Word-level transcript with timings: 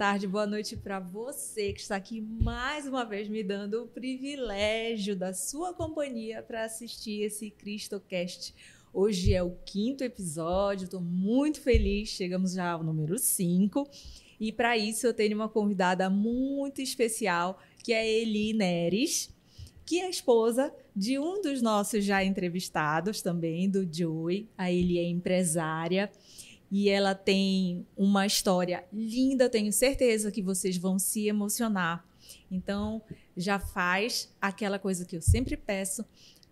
boa 0.00 0.12
tarde, 0.12 0.26
boa 0.26 0.46
noite 0.46 0.78
para 0.78 0.98
você 0.98 1.74
que 1.74 1.80
está 1.80 1.96
aqui 1.96 2.22
mais 2.22 2.86
uma 2.86 3.04
vez 3.04 3.28
me 3.28 3.44
dando 3.44 3.82
o 3.82 3.86
privilégio 3.86 5.14
da 5.14 5.34
sua 5.34 5.74
companhia 5.74 6.42
para 6.42 6.64
assistir 6.64 7.20
esse 7.20 7.50
CristoCast. 7.50 8.54
Hoje 8.94 9.34
é 9.34 9.42
o 9.42 9.50
quinto 9.66 10.02
episódio, 10.02 10.84
estou 10.84 11.02
muito 11.02 11.60
feliz, 11.60 12.08
chegamos 12.08 12.54
já 12.54 12.70
ao 12.70 12.82
número 12.82 13.18
5. 13.18 13.86
E 14.40 14.50
para 14.50 14.74
isso 14.74 15.06
eu 15.06 15.12
tenho 15.12 15.36
uma 15.36 15.50
convidada 15.50 16.08
muito 16.08 16.80
especial, 16.80 17.60
que 17.84 17.92
é 17.92 18.10
Eli 18.10 18.54
Neres, 18.54 19.28
que 19.84 20.00
é 20.00 20.08
esposa 20.08 20.72
de 20.96 21.18
um 21.18 21.42
dos 21.42 21.60
nossos 21.60 22.06
já 22.06 22.24
entrevistados 22.24 23.20
também, 23.20 23.68
do 23.68 23.86
Joey. 23.86 24.48
A 24.56 24.72
Eli 24.72 24.98
é 24.98 25.04
empresária 25.04 26.10
e 26.70 26.88
ela 26.88 27.14
tem 27.14 27.86
uma 27.96 28.26
história 28.26 28.84
linda, 28.92 29.48
tenho 29.48 29.72
certeza 29.72 30.30
que 30.30 30.40
vocês 30.40 30.76
vão 30.76 30.98
se 30.98 31.26
emocionar. 31.26 32.06
Então, 32.50 33.02
já 33.36 33.58
faz 33.58 34.32
aquela 34.40 34.78
coisa 34.78 35.04
que 35.04 35.16
eu 35.16 35.22
sempre 35.22 35.56
peço, 35.56 36.04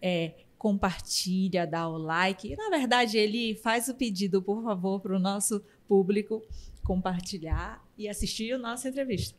é 0.03 0.33
compartilha, 0.59 1.67
dá 1.67 1.89
o 1.89 1.97
like. 1.97 2.53
E, 2.53 2.57
na 2.57 2.69
verdade, 2.69 3.17
ele 3.17 3.55
faz 3.55 3.89
o 3.89 3.95
pedido, 3.95 4.43
por 4.43 4.63
favor, 4.63 5.01
para 5.01 5.15
o 5.15 5.19
nosso 5.21 5.63
público 5.87 6.43
compartilhar 6.83 7.87
e 7.97 8.09
assistir 8.09 8.53
a 8.53 8.59
nossa 8.59 8.89
entrevista. 8.89 9.39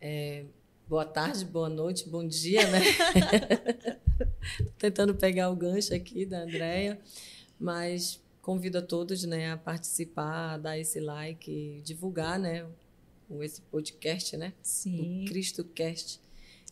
É, 0.00 0.44
boa 0.88 1.04
tarde, 1.04 1.44
boa 1.44 1.68
noite, 1.68 2.08
bom 2.08 2.26
dia, 2.26 2.66
né? 2.68 2.80
Tentando 4.76 5.14
pegar 5.14 5.50
o 5.50 5.56
gancho 5.56 5.94
aqui 5.94 6.24
da 6.24 6.40
Andrea, 6.40 6.98
mas 7.60 8.20
convido 8.48 8.78
a 8.78 8.82
todos 8.82 9.24
né, 9.24 9.52
a 9.52 9.58
participar, 9.58 10.54
a 10.54 10.56
dar 10.56 10.78
esse 10.78 10.98
like, 11.00 11.82
divulgar 11.84 12.38
né, 12.38 12.66
esse 13.42 13.60
podcast, 13.60 14.38
né? 14.38 14.54
Sim. 14.62 15.22
O 15.22 15.28
CristoCast. 15.28 16.18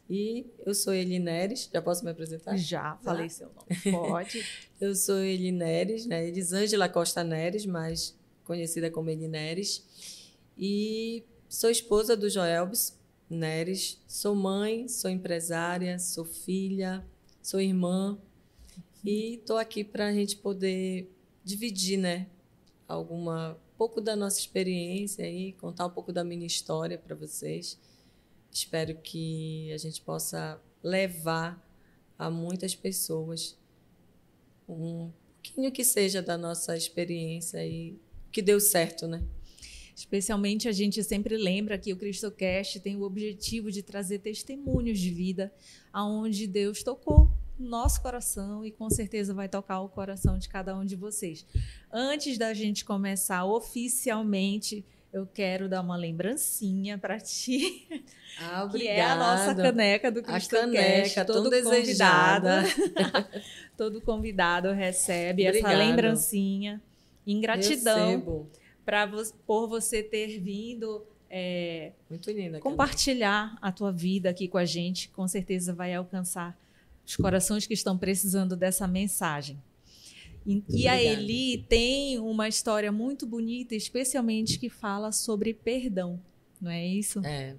E 0.09 0.47
eu 0.65 0.75
sou 0.75 0.95
Eli 0.95 1.19
Neres, 1.19 1.69
já 1.71 1.83
posso 1.83 2.03
me 2.03 2.11
apresentar? 2.11 2.57
Já, 2.57 2.97
falei 3.05 3.29
seu 3.29 3.51
nome. 3.53 3.93
Pode. 4.09 4.43
eu 4.81 4.95
sou 4.95 5.19
Eli 5.19 5.53
Neres, 5.53 6.07
né? 6.07 6.27
Elisângela 6.27 6.89
Costa 6.89 7.23
Neres, 7.23 7.67
mas 7.67 8.17
conhecida 8.43 8.91
como 8.91 9.11
Eli 9.11 9.29
Neres. 9.29 10.33
E 10.57 11.25
sou 11.47 11.69
esposa 11.69 12.17
do 12.17 12.31
Joelbis 12.31 12.99
Neres. 13.29 14.01
Sou 14.09 14.35
mãe, 14.35 14.89
sou 14.89 15.11
empresária, 15.11 15.99
sou 15.99 16.25
filha, 16.25 17.05
sou 17.43 17.61
irmã. 17.61 18.19
E 19.05 19.35
estou 19.35 19.59
aqui 19.59 19.85
para 19.85 20.07
a 20.07 20.13
gente 20.15 20.39
poder 20.39 21.13
dividir, 21.47 21.97
né, 21.97 22.27
alguma 22.89 23.57
pouco 23.79 24.01
da 24.01 24.17
nossa 24.17 24.41
experiência 24.41 25.31
e 25.31 25.53
contar 25.53 25.87
um 25.87 25.91
pouco 25.91 26.13
da 26.13 26.25
minha 26.25 26.47
história 26.47 26.99
para 26.99 27.15
vocês. 27.15 27.79
Espero 28.51 28.97
que 28.97 29.71
a 29.73 29.79
gente 29.79 30.01
possa 30.01 30.61
levar 30.83 31.63
a 32.19 32.29
muitas 32.31 32.75
pessoas 32.75 33.57
um 34.69 35.13
pouquinho 35.35 35.71
que 35.71 35.85
seja 35.85 36.21
da 36.21 36.37
nossa 36.37 36.77
experiência 36.77 37.65
e 37.65 37.97
que 38.33 38.43
deu 38.43 38.59
certo, 38.59 39.07
né? 39.07 39.23
Especialmente 39.95 40.69
a 40.69 40.73
gente 40.73 41.05
sempre 41.05 41.37
lembra 41.37 41.79
que 41.79 41.93
o 41.93 41.97
CristoCast 41.97 42.81
tem 42.81 42.97
o 42.97 43.03
objetivo 43.03 43.71
de 43.71 43.83
trazer 43.83 44.19
testemunhos 44.19 44.99
de 44.99 45.11
vida 45.11 45.55
aonde 45.93 46.47
Deus 46.47 46.83
tocou 46.83 47.31
nosso 47.59 48.01
coração 48.03 48.65
e 48.65 48.71
com 48.71 48.89
certeza 48.91 49.33
vai 49.33 49.49
tocar 49.49 49.81
o 49.81 49.89
coração 49.89 50.39
de 50.39 50.49
cada 50.49 50.77
um 50.77 50.85
de 50.85 50.97
vocês. 50.97 51.47
Antes 51.93 52.39
da 52.39 52.53
gente 52.53 52.85
começar 52.85 53.45
oficialmente, 53.45 54.85
eu 55.13 55.27
quero 55.27 55.69
dar 55.69 55.81
uma 55.81 55.97
lembrancinha 55.97 56.99
para 56.99 57.19
ti. 57.19 57.89
Ah, 58.39 58.69
que 58.71 58.87
é 58.87 59.03
a 59.03 59.17
nossa 59.17 59.55
caneca 59.55 60.13
do 60.13 60.23
Cristo 60.23 60.57
a 60.57 60.61
caneca, 60.61 61.25
todo 61.25 61.51
convidado, 61.63 62.49
todo 63.77 64.01
convidado 64.03 64.73
recebe 64.73 65.49
Obrigado. 65.49 65.73
essa 65.73 65.79
lembrancinha 65.79 66.83
em 67.27 67.41
gratidão 67.41 68.47
para 68.85 69.09
por 69.47 69.67
você 69.67 70.03
ter 70.03 70.39
vindo 70.39 71.03
é, 71.31 71.93
linda. 72.27 72.61
Compartilhar 72.61 73.57
a 73.61 73.73
tua 73.73 73.91
vida 73.91 74.29
aqui 74.31 74.47
com 74.49 74.59
a 74.59 74.65
gente, 74.65 75.09
com 75.09 75.27
certeza 75.27 75.75
vai 75.75 75.95
alcançar 75.95 76.57
os 77.07 77.17
corações 77.17 77.67
que 77.67 77.75
estão 77.75 77.97
precisando 77.97 78.57
dessa 78.57 78.87
mensagem. 78.89 79.63
E, 80.45 80.63
e 80.69 80.89
a 80.89 81.01
Eli 81.01 81.65
tem 81.69 82.19
uma 82.19 82.49
história 82.49 82.93
muito 82.93 83.27
bonita, 83.27 83.75
especialmente 83.75 84.59
que 84.59 84.69
fala 84.69 85.11
sobre 85.13 85.55
perdão, 85.55 86.21
não 86.61 86.71
é 86.71 86.87
isso? 86.87 87.21
É. 87.25 87.57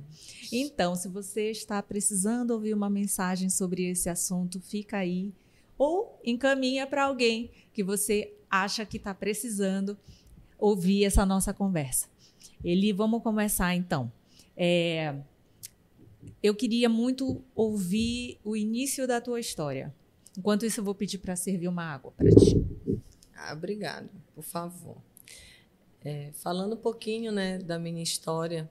Então, 0.51 0.95
se 0.95 1.07
você 1.07 1.51
está 1.51 1.81
precisando 1.81 2.51
ouvir 2.51 2.73
uma 2.73 2.89
mensagem 2.89 3.49
sobre 3.49 3.89
esse 3.89 4.09
assunto, 4.09 4.59
fica 4.59 4.97
aí. 4.97 5.33
Ou 5.77 6.19
encaminha 6.23 6.87
para 6.87 7.03
alguém 7.03 7.51
que 7.73 7.83
você 7.83 8.33
acha 8.49 8.85
que 8.85 8.97
está 8.97 9.13
precisando 9.13 9.97
ouvir 10.57 11.03
essa 11.03 11.25
nossa 11.25 11.53
conversa. 11.53 12.07
Eli, 12.63 12.91
vamos 12.91 13.21
começar 13.21 13.75
então. 13.75 14.11
É, 14.55 15.13
eu 16.41 16.55
queria 16.55 16.89
muito 16.89 17.43
ouvir 17.55 18.39
o 18.43 18.55
início 18.55 19.07
da 19.07 19.19
tua 19.21 19.39
história. 19.39 19.93
Enquanto 20.37 20.65
isso, 20.65 20.79
eu 20.79 20.83
vou 20.83 20.95
pedir 20.95 21.17
para 21.17 21.35
servir 21.35 21.67
uma 21.67 21.83
água 21.83 22.11
para 22.11 22.29
ti. 22.29 22.63
Ah, 23.35 23.53
obrigado, 23.53 24.09
por 24.35 24.43
favor. 24.43 24.97
É, 26.03 26.31
falando 26.33 26.73
um 26.73 26.79
pouquinho 26.79 27.31
né, 27.31 27.57
da 27.57 27.77
minha 27.79 28.01
história, 28.01 28.69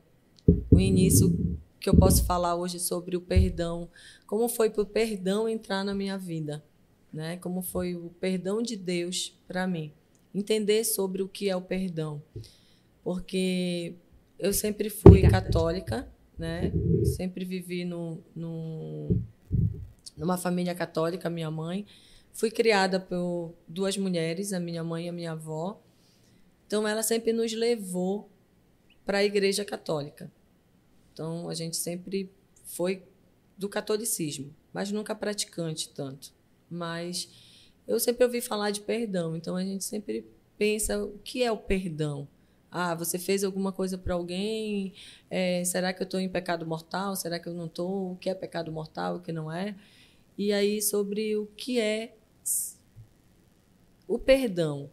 o 0.70 0.78
início 0.78 1.58
que 1.80 1.88
eu 1.88 1.96
posso 1.96 2.24
falar 2.24 2.56
hoje 2.56 2.78
sobre 2.78 3.16
o 3.16 3.20
perdão, 3.20 3.88
como 4.26 4.48
foi 4.48 4.70
para 4.70 4.82
o 4.82 4.86
perdão 4.86 5.48
entrar 5.48 5.84
na 5.84 5.94
minha 5.94 6.18
vida, 6.18 6.64
né? 7.12 7.36
Como 7.36 7.62
foi 7.62 7.94
o 7.94 8.10
perdão 8.20 8.60
de 8.62 8.76
Deus 8.76 9.38
para 9.46 9.66
mim, 9.66 9.92
entender 10.34 10.84
sobre 10.84 11.22
o 11.22 11.28
que 11.28 11.48
é 11.48 11.54
o 11.54 11.62
perdão, 11.62 12.22
porque 13.04 13.94
eu 14.38 14.52
sempre 14.52 14.90
fui 14.90 15.18
Obrigada. 15.18 15.42
católica, 15.42 16.12
né? 16.38 16.72
Sempre 17.16 17.44
vivi 17.44 17.84
no, 17.84 18.22
no, 18.34 19.20
numa 20.16 20.36
família 20.36 20.74
católica, 20.74 21.30
minha 21.30 21.50
mãe. 21.50 21.86
Fui 22.32 22.50
criada 22.50 23.00
por 23.00 23.54
duas 23.66 23.96
mulheres, 23.96 24.52
a 24.52 24.60
minha 24.60 24.84
mãe 24.84 25.06
e 25.06 25.08
a 25.08 25.12
minha 25.12 25.32
avó. 25.32 25.80
Então, 26.66 26.86
ela 26.86 27.02
sempre 27.02 27.32
nos 27.32 27.52
levou 27.52 28.28
para 29.04 29.18
a 29.18 29.24
igreja 29.24 29.64
católica. 29.64 30.30
Então, 31.12 31.48
a 31.48 31.54
gente 31.54 31.76
sempre 31.76 32.30
foi 32.64 33.02
do 33.56 33.68
catolicismo, 33.68 34.54
mas 34.72 34.92
nunca 34.92 35.14
praticante 35.14 35.88
tanto. 35.90 36.34
Mas 36.68 37.72
eu 37.86 37.98
sempre 37.98 38.24
ouvi 38.24 38.40
falar 38.40 38.70
de 38.70 38.80
perdão, 38.80 39.36
então 39.36 39.56
a 39.56 39.64
gente 39.64 39.84
sempre 39.84 40.26
pensa 40.58 41.02
o 41.02 41.18
que 41.18 41.42
é 41.42 41.50
o 41.50 41.56
perdão. 41.56 42.28
Ah, 42.70 42.94
você 42.94 43.18
fez 43.18 43.44
alguma 43.44 43.72
coisa 43.72 43.96
para 43.96 44.14
alguém? 44.14 44.92
É, 45.30 45.64
será 45.64 45.92
que 45.92 46.02
eu 46.02 46.04
estou 46.04 46.20
em 46.20 46.28
pecado 46.28 46.66
mortal? 46.66 47.16
Será 47.16 47.38
que 47.38 47.48
eu 47.48 47.54
não 47.54 47.66
estou? 47.66 48.12
O 48.12 48.16
que 48.16 48.28
é 48.28 48.34
pecado 48.34 48.70
mortal? 48.70 49.16
O 49.16 49.20
que 49.20 49.32
não 49.32 49.50
é? 49.50 49.76
E 50.36 50.52
aí 50.52 50.82
sobre 50.82 51.36
o 51.36 51.46
que 51.56 51.80
é 51.80 52.16
o 54.06 54.18
perdão. 54.18 54.90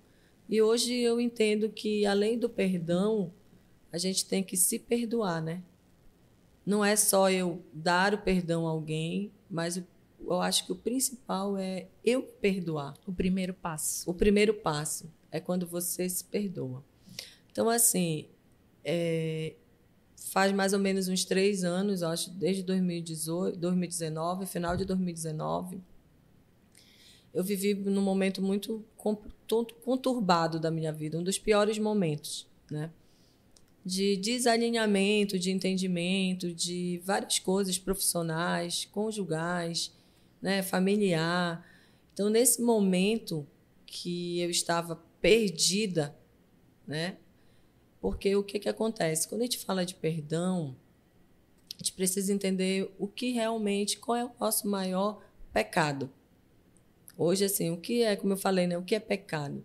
E 0.49 0.61
hoje 0.61 0.93
eu 0.93 1.19
entendo 1.19 1.69
que 1.69 2.05
além 2.05 2.37
do 2.37 2.49
perdão, 2.49 3.33
a 3.91 3.97
gente 3.97 4.25
tem 4.25 4.43
que 4.43 4.57
se 4.57 4.79
perdoar, 4.79 5.41
né? 5.41 5.63
Não 6.65 6.83
é 6.83 6.95
só 6.95 7.29
eu 7.29 7.61
dar 7.73 8.13
o 8.13 8.19
perdão 8.19 8.65
a 8.65 8.71
alguém, 8.71 9.31
mas 9.49 9.77
eu 9.77 10.41
acho 10.41 10.65
que 10.65 10.71
o 10.71 10.75
principal 10.75 11.57
é 11.57 11.87
eu 12.03 12.23
perdoar. 12.23 12.93
O 13.05 13.11
primeiro 13.11 13.53
passo. 13.53 14.09
O 14.09 14.13
primeiro 14.13 14.53
passo 14.53 15.11
é 15.29 15.39
quando 15.39 15.67
você 15.67 16.07
se 16.07 16.23
perdoa. 16.23 16.83
Então, 17.53 17.69
assim, 17.69 18.25
é, 18.83 19.53
faz 20.31 20.51
mais 20.51 20.73
ou 20.73 20.79
menos 20.79 21.07
uns 21.07 21.23
três 21.23 21.63
anos, 21.63 22.01
acho, 22.01 22.31
desde 22.31 22.63
2018, 22.63 23.59
2019, 23.59 24.47
final 24.47 24.75
de 24.75 24.83
2019, 24.85 25.79
eu 27.31 27.43
vivi 27.43 27.75
num 27.75 28.01
momento 28.01 28.41
muito 28.41 28.83
conturbado 29.83 30.59
da 30.59 30.71
minha 30.71 30.91
vida, 30.91 31.19
um 31.19 31.23
dos 31.23 31.37
piores 31.37 31.77
momentos, 31.77 32.47
né? 32.71 32.89
De 33.85 34.17
desalinhamento, 34.17 35.37
de 35.37 35.51
entendimento, 35.51 36.51
de 36.51 37.01
várias 37.05 37.37
coisas 37.37 37.77
profissionais, 37.77 38.85
conjugais, 38.85 39.93
né, 40.41 40.63
familiar. 40.63 41.63
Então, 42.13 42.29
nesse 42.29 42.63
momento 42.63 43.45
que 43.85 44.39
eu 44.39 44.49
estava 44.49 44.95
perdida, 45.21 46.17
né? 46.87 47.17
Porque 48.03 48.35
o 48.35 48.43
que, 48.43 48.59
que 48.59 48.67
acontece? 48.67 49.29
Quando 49.29 49.43
a 49.43 49.45
gente 49.45 49.59
fala 49.59 49.85
de 49.85 49.95
perdão, 49.95 50.75
a 51.73 51.77
gente 51.77 51.93
precisa 51.93 52.33
entender 52.33 52.93
o 52.99 53.07
que 53.07 53.31
realmente, 53.31 53.97
qual 53.97 54.17
é 54.17 54.25
o 54.25 54.31
nosso 54.37 54.67
maior 54.67 55.23
pecado. 55.53 56.11
Hoje, 57.17 57.45
assim, 57.45 57.71
o 57.71 57.77
que 57.77 58.03
é, 58.03 58.17
como 58.17 58.33
eu 58.33 58.37
falei, 58.37 58.67
né? 58.67 58.77
O 58.77 58.83
que 58.83 58.93
é 58.93 58.99
pecado? 58.99 59.63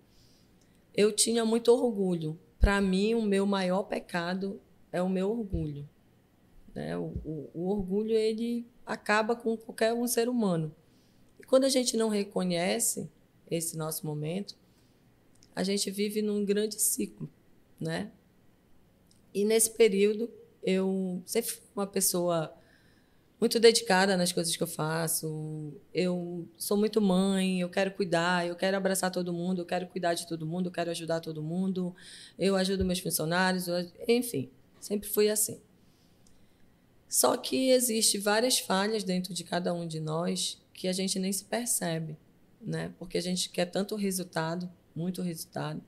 Eu 0.94 1.10
tinha 1.10 1.44
muito 1.44 1.72
orgulho. 1.72 2.38
Para 2.60 2.80
mim, 2.80 3.12
o 3.14 3.22
meu 3.22 3.44
maior 3.44 3.82
pecado 3.82 4.60
é 4.92 5.02
o 5.02 5.08
meu 5.08 5.32
orgulho. 5.32 5.88
Né? 6.72 6.96
O, 6.96 7.06
o, 7.24 7.50
o 7.52 7.68
orgulho 7.70 8.12
ele 8.12 8.68
acaba 8.86 9.34
com 9.34 9.56
qualquer 9.56 9.92
um 9.92 10.06
ser 10.06 10.28
humano. 10.28 10.72
E 11.40 11.42
quando 11.42 11.64
a 11.64 11.68
gente 11.68 11.96
não 11.96 12.08
reconhece 12.08 13.10
esse 13.50 13.76
nosso 13.76 14.06
momento, 14.06 14.56
a 15.56 15.64
gente 15.64 15.90
vive 15.90 16.22
num 16.22 16.44
grande 16.44 16.80
ciclo, 16.80 17.28
né? 17.80 18.12
E 19.32 19.44
nesse 19.44 19.70
período 19.70 20.30
eu 20.62 21.22
sempre 21.24 21.50
fui 21.50 21.62
uma 21.74 21.86
pessoa 21.86 22.52
muito 23.40 23.60
dedicada 23.60 24.16
nas 24.16 24.32
coisas 24.32 24.56
que 24.56 24.62
eu 24.62 24.66
faço. 24.66 25.72
Eu 25.94 26.48
sou 26.56 26.76
muito 26.76 27.00
mãe, 27.00 27.60
eu 27.60 27.68
quero 27.68 27.92
cuidar, 27.92 28.46
eu 28.46 28.56
quero 28.56 28.76
abraçar 28.76 29.10
todo 29.10 29.32
mundo, 29.32 29.62
eu 29.62 29.66
quero 29.66 29.86
cuidar 29.86 30.14
de 30.14 30.26
todo 30.26 30.46
mundo, 30.46 30.66
eu 30.66 30.72
quero 30.72 30.90
ajudar 30.90 31.20
todo 31.20 31.42
mundo. 31.42 31.94
Eu 32.38 32.56
ajudo 32.56 32.84
meus 32.84 32.98
funcionários, 32.98 33.68
eu, 33.68 33.88
enfim, 34.08 34.50
sempre 34.80 35.08
fui 35.08 35.30
assim. 35.30 35.60
Só 37.08 37.36
que 37.36 37.70
existe 37.70 38.18
várias 38.18 38.58
falhas 38.58 39.02
dentro 39.02 39.32
de 39.32 39.44
cada 39.44 39.72
um 39.72 39.86
de 39.86 40.00
nós 40.00 40.60
que 40.74 40.88
a 40.88 40.92
gente 40.92 41.18
nem 41.18 41.32
se 41.32 41.44
percebe, 41.44 42.16
né? 42.60 42.92
Porque 42.98 43.16
a 43.16 43.22
gente 43.22 43.48
quer 43.48 43.66
tanto 43.66 43.96
resultado, 43.96 44.70
muito 44.94 45.22
resultado. 45.22 45.82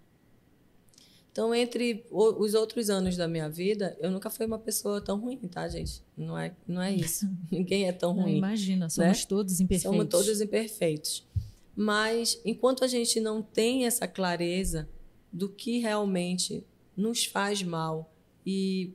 Então, 1.32 1.54
entre 1.54 2.04
os 2.10 2.54
outros 2.54 2.90
anos 2.90 3.16
da 3.16 3.28
minha 3.28 3.48
vida, 3.48 3.96
eu 4.00 4.10
nunca 4.10 4.28
fui 4.28 4.46
uma 4.46 4.58
pessoa 4.58 5.00
tão 5.00 5.18
ruim, 5.18 5.36
tá, 5.36 5.68
gente? 5.68 6.02
Não 6.16 6.36
é, 6.36 6.54
não 6.66 6.82
é 6.82 6.92
isso. 6.92 7.28
Ninguém 7.50 7.86
é 7.86 7.92
tão 7.92 8.12
ruim. 8.12 8.32
Não, 8.32 8.38
imagina, 8.38 8.86
né? 8.86 8.88
somos 8.88 9.18
né? 9.18 9.26
todos 9.28 9.60
imperfeitos. 9.60 9.96
Somos 9.96 10.08
todos 10.08 10.40
imperfeitos. 10.40 11.28
Mas, 11.76 12.40
enquanto 12.44 12.84
a 12.84 12.88
gente 12.88 13.20
não 13.20 13.42
tem 13.42 13.86
essa 13.86 14.08
clareza 14.08 14.88
do 15.32 15.48
que 15.48 15.78
realmente 15.78 16.64
nos 16.96 17.24
faz 17.24 17.62
mal 17.62 18.12
e 18.44 18.92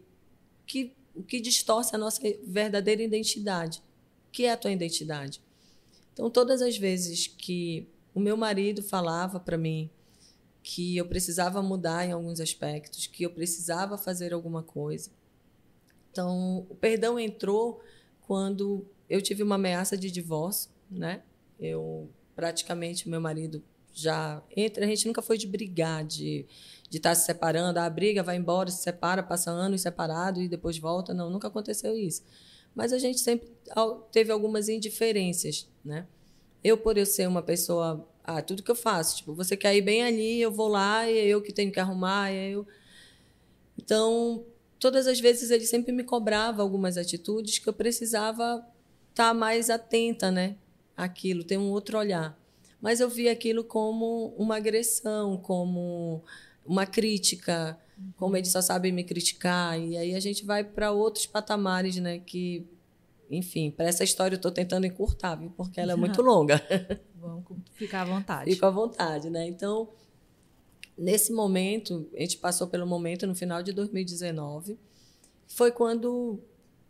que, 0.66 0.94
o 1.16 1.24
que 1.24 1.40
distorce 1.40 1.96
a 1.96 1.98
nossa 1.98 2.22
verdadeira 2.46 3.02
identidade, 3.02 3.82
que 4.30 4.44
é 4.44 4.52
a 4.52 4.58
tua 4.58 4.72
identidade. 4.72 5.42
Então, 6.12 6.30
todas 6.30 6.62
as 6.62 6.78
vezes 6.78 7.28
que 7.28 7.88
o 8.14 8.20
meu 8.20 8.36
marido 8.36 8.84
falava 8.84 9.40
para 9.40 9.58
mim 9.58 9.90
que 10.66 10.98
eu 10.98 11.06
precisava 11.06 11.62
mudar 11.62 12.08
em 12.08 12.12
alguns 12.12 12.40
aspectos, 12.40 13.06
que 13.06 13.22
eu 13.22 13.30
precisava 13.30 14.00
fazer 14.00 14.34
alguma 14.34 14.64
coisa. 14.64 15.12
Então, 16.12 16.66
o 16.68 16.74
perdão 16.74 17.20
entrou 17.20 17.84
quando 18.22 18.84
eu 19.08 19.22
tive 19.22 19.44
uma 19.44 19.56
ameaça 19.56 19.96
de 19.96 20.10
divórcio, 20.10 20.72
né? 20.90 21.22
Eu 21.60 22.10
praticamente 22.36 23.08
meu 23.08 23.22
marido 23.22 23.64
já 23.94 24.42
entra, 24.58 24.84
a 24.84 24.88
gente 24.88 25.06
nunca 25.06 25.22
foi 25.22 25.38
de 25.38 25.46
brigar, 25.46 26.04
de 26.04 26.48
de 26.90 26.98
estar 26.98 27.10
tá 27.10 27.16
se 27.16 27.26
separando, 27.26 27.80
a 27.80 27.90
briga 27.90 28.24
vai 28.24 28.38
embora, 28.38 28.72
se 28.72 28.82
separa, 28.82 29.22
passa 29.22 29.52
anos 29.52 29.82
separado 29.82 30.42
e 30.42 30.48
depois 30.48 30.80
volta, 30.80 31.14
não, 31.14 31.30
nunca 31.30 31.48
aconteceu 31.48 31.96
isso. 31.96 32.24
Mas 32.74 32.92
a 32.92 32.98
gente 32.98 33.20
sempre 33.20 33.52
teve 34.12 34.32
algumas 34.32 34.68
indiferenças, 34.68 35.70
né? 35.84 36.08
Eu 36.64 36.76
por 36.76 36.98
eu 36.98 37.06
ser 37.06 37.28
uma 37.28 37.44
pessoa 37.44 38.08
ah, 38.28 38.42
tudo 38.42 38.64
que 38.64 38.72
eu 38.72 38.76
faço. 38.76 39.18
Tipo, 39.18 39.34
você 39.34 39.56
quer 39.56 39.76
ir 39.76 39.82
bem 39.82 40.04
ali, 40.04 40.42
eu 40.42 40.52
vou 40.52 40.68
lá, 40.68 41.10
e 41.10 41.18
é 41.18 41.26
eu 41.26 41.42
que 41.42 41.54
tenho 41.54 41.72
que 41.72 41.80
arrumar, 41.80 42.32
é 42.32 42.50
eu. 42.50 42.68
Então, 43.78 44.46
todas 44.80 45.08
as 45.08 45.20
vezes 45.20 45.52
ele 45.52 45.66
sempre 45.66 45.92
me 45.92 46.04
cobrava 46.04 46.62
algumas 46.62 46.98
atitudes 46.98 47.60
que 47.60 47.68
eu 47.68 47.74
precisava 47.74 48.66
estar 49.12 49.30
tá 49.30 49.34
mais 49.34 49.70
atenta, 49.70 50.32
né? 50.32 50.56
Aquilo, 50.96 51.44
ter 51.44 51.58
um 51.58 51.70
outro 51.72 51.98
olhar. 51.98 52.38
Mas 52.82 53.00
eu 53.00 53.10
vi 53.10 53.30
aquilo 53.30 53.64
como 53.64 54.34
uma 54.38 54.58
agressão, 54.58 55.38
como 55.38 56.24
uma 56.66 56.86
crítica, 56.86 57.80
como 58.18 58.36
ele 58.38 58.46
só 58.46 58.62
sabe 58.62 58.92
me 58.92 59.04
criticar. 59.04 59.80
E 59.80 59.98
aí 59.98 60.16
a 60.16 60.20
gente 60.20 60.46
vai 60.46 60.64
para 60.64 60.92
outros 60.92 61.26
patamares, 61.26 61.98
né? 61.98 62.20
Que, 62.20 62.66
enfim, 63.30 63.72
para 63.72 63.86
essa 63.86 64.04
história 64.04 64.36
eu 64.36 64.38
estou 64.38 64.52
tentando 64.52 64.86
encurtar, 64.86 65.36
viu? 65.36 65.50
Porque 65.52 65.80
ela 65.80 65.94
é 65.94 65.96
muito 65.96 66.22
longa. 66.24 66.62
Vamos 67.16 67.44
ficar 67.74 68.02
à 68.02 68.06
vontade. 68.06 68.52
Fico 68.52 68.66
à 68.66 68.70
vontade, 68.70 69.30
né? 69.30 69.48
Então, 69.48 69.90
nesse 70.98 71.32
momento, 71.32 72.10
a 72.16 72.20
gente 72.20 72.38
passou 72.38 72.68
pelo 72.68 72.86
momento 72.86 73.26
no 73.28 73.36
final 73.36 73.62
de 73.62 73.72
2019, 73.72 74.78
foi 75.48 75.72
quando 75.72 76.40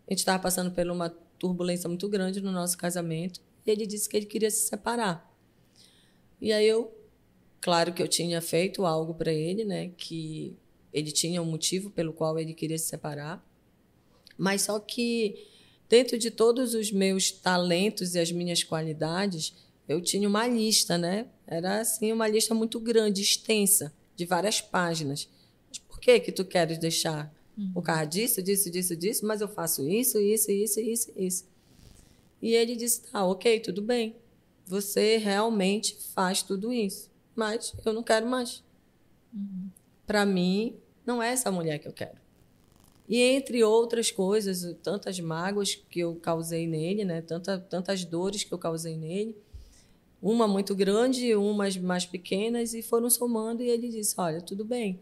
a 0.08 0.14
gente 0.14 0.20
estava 0.20 0.42
passando 0.42 0.72
por 0.72 0.88
uma 0.90 1.10
turbulência 1.40 1.88
muito 1.88 2.08
grande 2.08 2.42
no 2.42 2.52
nosso 2.52 2.78
casamento, 2.78 3.42
e 3.66 3.72
ele 3.72 3.86
disse 3.86 4.08
que 4.08 4.16
ele 4.16 4.26
queria 4.26 4.52
se 4.52 4.68
separar. 4.68 5.34
E 6.40 6.54
aí 6.54 6.68
eu, 6.68 6.94
claro 7.60 7.94
que 7.94 8.02
eu 8.02 8.08
tinha 8.08 8.42
feito 8.42 8.86
algo 8.86 9.14
para 9.14 9.34
ele, 9.34 9.64
né, 9.64 9.90
que 9.98 10.56
ele 10.94 11.12
tinha 11.12 11.42
um 11.42 11.46
motivo 11.46 11.90
pelo 11.90 12.14
qual 12.14 12.38
ele 12.38 12.54
queria 12.54 12.78
se 12.78 12.86
separar, 12.86 13.46
mas 14.38 14.64
só 14.64 14.80
que 14.80 15.55
dentro 15.88 16.18
de 16.18 16.32
todos 16.32 16.74
os 16.74 16.92
meus 16.92 17.32
talentos 17.32 18.16
e 18.16 18.20
as 18.20 18.32
minhas 18.32 18.64
qualidades, 18.64 19.54
eu 19.88 20.02
tinha 20.02 20.28
uma 20.28 20.48
lista, 20.48 20.98
né? 20.98 21.28
Era 21.46 21.82
assim 21.82 22.12
uma 22.12 22.28
lista 22.28 22.56
muito 22.56 22.80
grande, 22.80 23.22
extensa, 23.22 23.94
de 24.16 24.26
várias 24.26 24.62
páginas. 24.62 25.30
Mas 25.68 25.80
por 25.80 26.00
que 26.00 26.20
que 26.20 26.32
tu 26.32 26.44
queres 26.44 26.78
deixar 26.78 27.34
uhum. 27.58 27.72
o 27.76 27.82
carro 27.82 28.08
disso, 28.08 28.42
disso, 28.42 28.72
disso, 28.72 28.96
disso? 28.96 29.26
Mas 29.26 29.42
eu 29.42 29.48
faço 29.48 29.88
isso, 29.88 30.20
isso, 30.20 30.52
isso, 30.52 30.80
isso, 30.80 31.12
isso. 31.16 31.46
E 32.42 32.54
ele 32.54 32.76
disse: 32.76 33.02
"Tá, 33.12 33.26
OK, 33.26 33.60
tudo 33.60 33.82
bem. 33.82 34.16
Você 34.66 35.18
realmente 35.18 35.96
faz 36.14 36.42
tudo 36.42 36.74
isso, 36.74 37.12
mas 37.36 37.74
eu 37.86 37.94
não 37.94 38.02
quero 38.02 38.26
mais. 38.26 38.64
Uhum. 39.32 39.70
Para 40.08 40.26
mim, 40.26 40.76
não 41.06 41.22
é 41.22 41.30
essa 41.30 41.52
mulher 41.52 41.78
que 41.78 41.88
eu 41.88 41.94
quero. 41.94 42.25
E 43.08 43.22
entre 43.22 43.64
outras 43.64 44.10
coisas, 44.10 44.76
tantas 44.82 45.20
mágoas 45.20 45.76
que 45.76 46.00
eu 46.00 46.16
causei 46.16 46.68
nele, 46.68 47.06
né? 47.06 47.22
Tanta, 47.22 47.60
tantas 47.60 48.04
dores 48.04 48.44
que 48.44 48.54
eu 48.54 48.58
causei 48.58 48.98
nele, 48.98 49.38
uma 50.22 50.48
muito 50.48 50.74
grande, 50.74 51.36
umas 51.36 51.78
mais 51.78 52.06
pequenas, 52.06 52.74
e 52.74 52.82
foram 52.82 53.10
somando. 53.10 53.62
E 53.62 53.70
ele 53.70 53.90
disse: 53.90 54.16
Olha, 54.18 54.42
tudo 54.42 54.66
bem. 54.66 55.00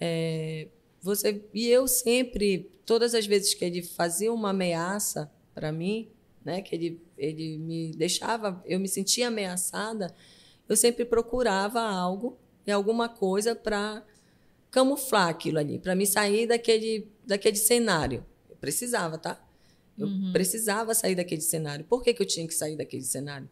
É, 0.00 0.68
você 1.02 1.44
E 1.52 1.68
eu 1.68 1.86
sempre, 1.86 2.70
todas 2.86 3.14
as 3.14 3.26
vezes 3.26 3.52
que 3.52 3.64
ele 3.64 3.82
fazia 3.82 4.32
uma 4.32 4.50
ameaça 4.50 5.30
para 5.54 5.70
mim, 5.70 6.08
né, 6.42 6.62
que 6.62 6.74
ele, 6.74 7.00
ele 7.16 7.58
me 7.58 7.92
deixava, 7.92 8.62
eu 8.66 8.80
me 8.80 8.88
sentia 8.88 9.28
ameaçada, 9.28 10.14
eu 10.68 10.76
sempre 10.76 11.04
procurava 11.04 11.80
algo 11.80 12.38
e 12.66 12.72
alguma 12.72 13.08
coisa 13.08 13.54
para 13.54 14.02
camuflar 14.74 15.28
aquilo 15.28 15.58
ali, 15.58 15.78
para 15.78 15.94
me 15.94 16.06
sair 16.06 16.46
daquele, 16.46 17.08
daquele 17.24 17.56
cenário. 17.56 18.24
Eu 18.50 18.56
precisava, 18.56 19.18
tá? 19.18 19.40
Eu 19.96 20.06
uhum. 20.06 20.32
precisava 20.32 20.94
sair 20.94 21.14
daquele 21.14 21.40
cenário. 21.40 21.84
Por 21.84 22.02
que, 22.02 22.12
que 22.12 22.22
eu 22.22 22.26
tinha 22.26 22.46
que 22.46 22.54
sair 22.54 22.76
daquele 22.76 23.04
cenário? 23.04 23.48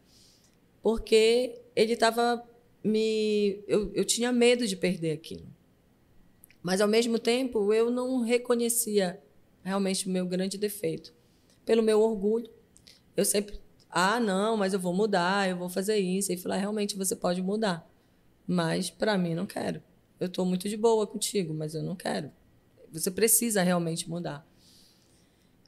porque 0.83 1.63
ele 1.77 1.93
estava 1.93 2.43
me. 2.83 3.63
Eu, 3.69 3.93
eu 3.95 4.05
tinha 4.05 4.33
medo 4.33 4.67
de 4.67 4.77
perder 4.77 5.13
aquilo. 5.13 5.47
Mas, 6.63 6.81
ao 6.81 6.89
mesmo 6.89 7.19
tempo, 7.19 7.73
eu 7.73 7.91
não 7.91 8.21
reconhecia 8.21 9.21
realmente 9.63 10.07
o 10.07 10.11
meu 10.11 10.27
grande 10.27 10.59
defeito. 10.59 11.15
Pelo 11.65 11.83
meu 11.83 12.01
orgulho, 12.01 12.51
eu 13.17 13.25
sempre. 13.25 13.61
Ah, 13.89 14.19
não, 14.19 14.57
mas 14.57 14.73
eu 14.73 14.81
vou 14.81 14.95
mudar, 14.95 15.49
eu 15.49 15.57
vou 15.57 15.69
fazer 15.69 15.99
isso. 15.99 16.33
E 16.33 16.37
falar, 16.37 16.57
realmente 16.57 16.97
você 16.97 17.15
pode 17.15 17.41
mudar. 17.41 17.89
Mas, 18.47 18.91
para 18.91 19.17
mim, 19.17 19.35
não 19.35 19.47
quero. 19.47 19.83
Eu 20.23 20.29
estou 20.29 20.47
muito 20.47 20.69
de 20.69 20.77
boa 20.77 21.05
contigo, 21.05 21.53
mas 21.53 21.75
eu 21.75 21.83
não 21.83 21.97
quero. 21.97 22.31
Você 22.93 23.11
precisa 23.11 23.61
realmente 23.61 24.09
mudar. 24.09 24.47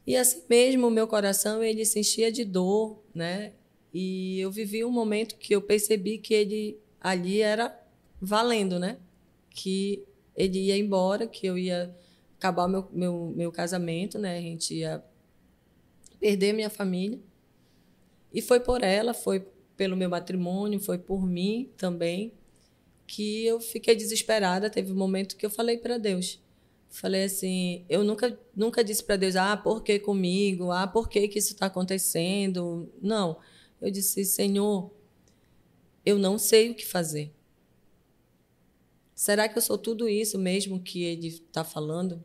E 0.06 0.16
assim 0.16 0.44
mesmo, 0.49 0.87
o 0.87 0.90
meu 0.92 1.08
coração 1.08 1.61
ele 1.61 1.84
se 1.84 1.99
enchia 1.99 2.30
de 2.30 2.44
dor, 2.44 3.02
né? 3.12 3.54
E 3.92 4.38
eu 4.38 4.52
vivi 4.52 4.84
um 4.84 4.92
momento 4.92 5.34
que 5.37 5.52
eu 5.52 5.61
percebi 5.61 6.18
que 6.18 6.32
ele 6.32 6.78
ali 7.00 7.40
era 7.40 7.76
valendo, 8.20 8.78
né? 8.78 8.99
Que 9.50 10.04
ele 10.37 10.61
ia 10.61 10.78
embora, 10.78 11.26
que 11.26 11.44
eu 11.44 11.58
ia 11.58 11.92
acabar 12.38 12.68
meu, 12.68 12.88
meu, 12.92 13.32
meu 13.34 13.50
casamento, 13.50 14.20
né? 14.20 14.38
A 14.38 14.40
gente 14.40 14.73
ia 14.73 15.04
perder 16.20 16.52
minha 16.52 16.70
família. 16.70 17.18
E 18.32 18.40
foi 18.40 18.61
por 18.61 18.84
ela, 18.84 19.12
foi 19.12 19.44
pelo 19.76 19.96
meu 19.96 20.08
matrimônio, 20.08 20.78
foi 20.78 20.99
por 20.99 21.26
mim 21.26 21.73
também, 21.76 22.32
que 23.06 23.46
eu 23.46 23.61
fiquei 23.61 23.94
desesperada. 23.94 24.70
Teve 24.70 24.92
um 24.92 24.96
momento 24.96 25.37
que 25.37 25.44
eu 25.44 25.50
falei 25.50 25.78
para 25.78 25.99
Deus. 25.99 26.40
Falei 26.88 27.25
assim, 27.25 27.84
eu 27.88 28.04
nunca, 28.04 28.38
nunca 28.54 28.84
disse 28.84 29.02
para 29.02 29.16
Deus, 29.16 29.34
ah, 29.34 29.56
por 29.56 29.82
que 29.82 29.99
comigo? 29.99 30.70
Ah, 30.70 30.87
por 30.87 31.08
que, 31.08 31.26
que 31.26 31.38
isso 31.40 31.52
está 31.52 31.66
acontecendo? 31.66 32.88
Não. 33.02 33.38
Eu 33.80 33.90
disse: 33.90 34.25
Senhor, 34.25 34.90
eu 36.06 36.18
não 36.18 36.38
sei 36.38 36.70
o 36.70 36.75
que 36.75 36.87
fazer. 36.87 37.32
Será 39.14 39.49
que 39.49 39.58
eu 39.58 39.62
sou 39.62 39.76
tudo 39.76 40.08
isso 40.08 40.38
mesmo 40.38 40.80
que 40.80 41.02
ele 41.02 41.28
está 41.28 41.64
falando? 41.64 42.23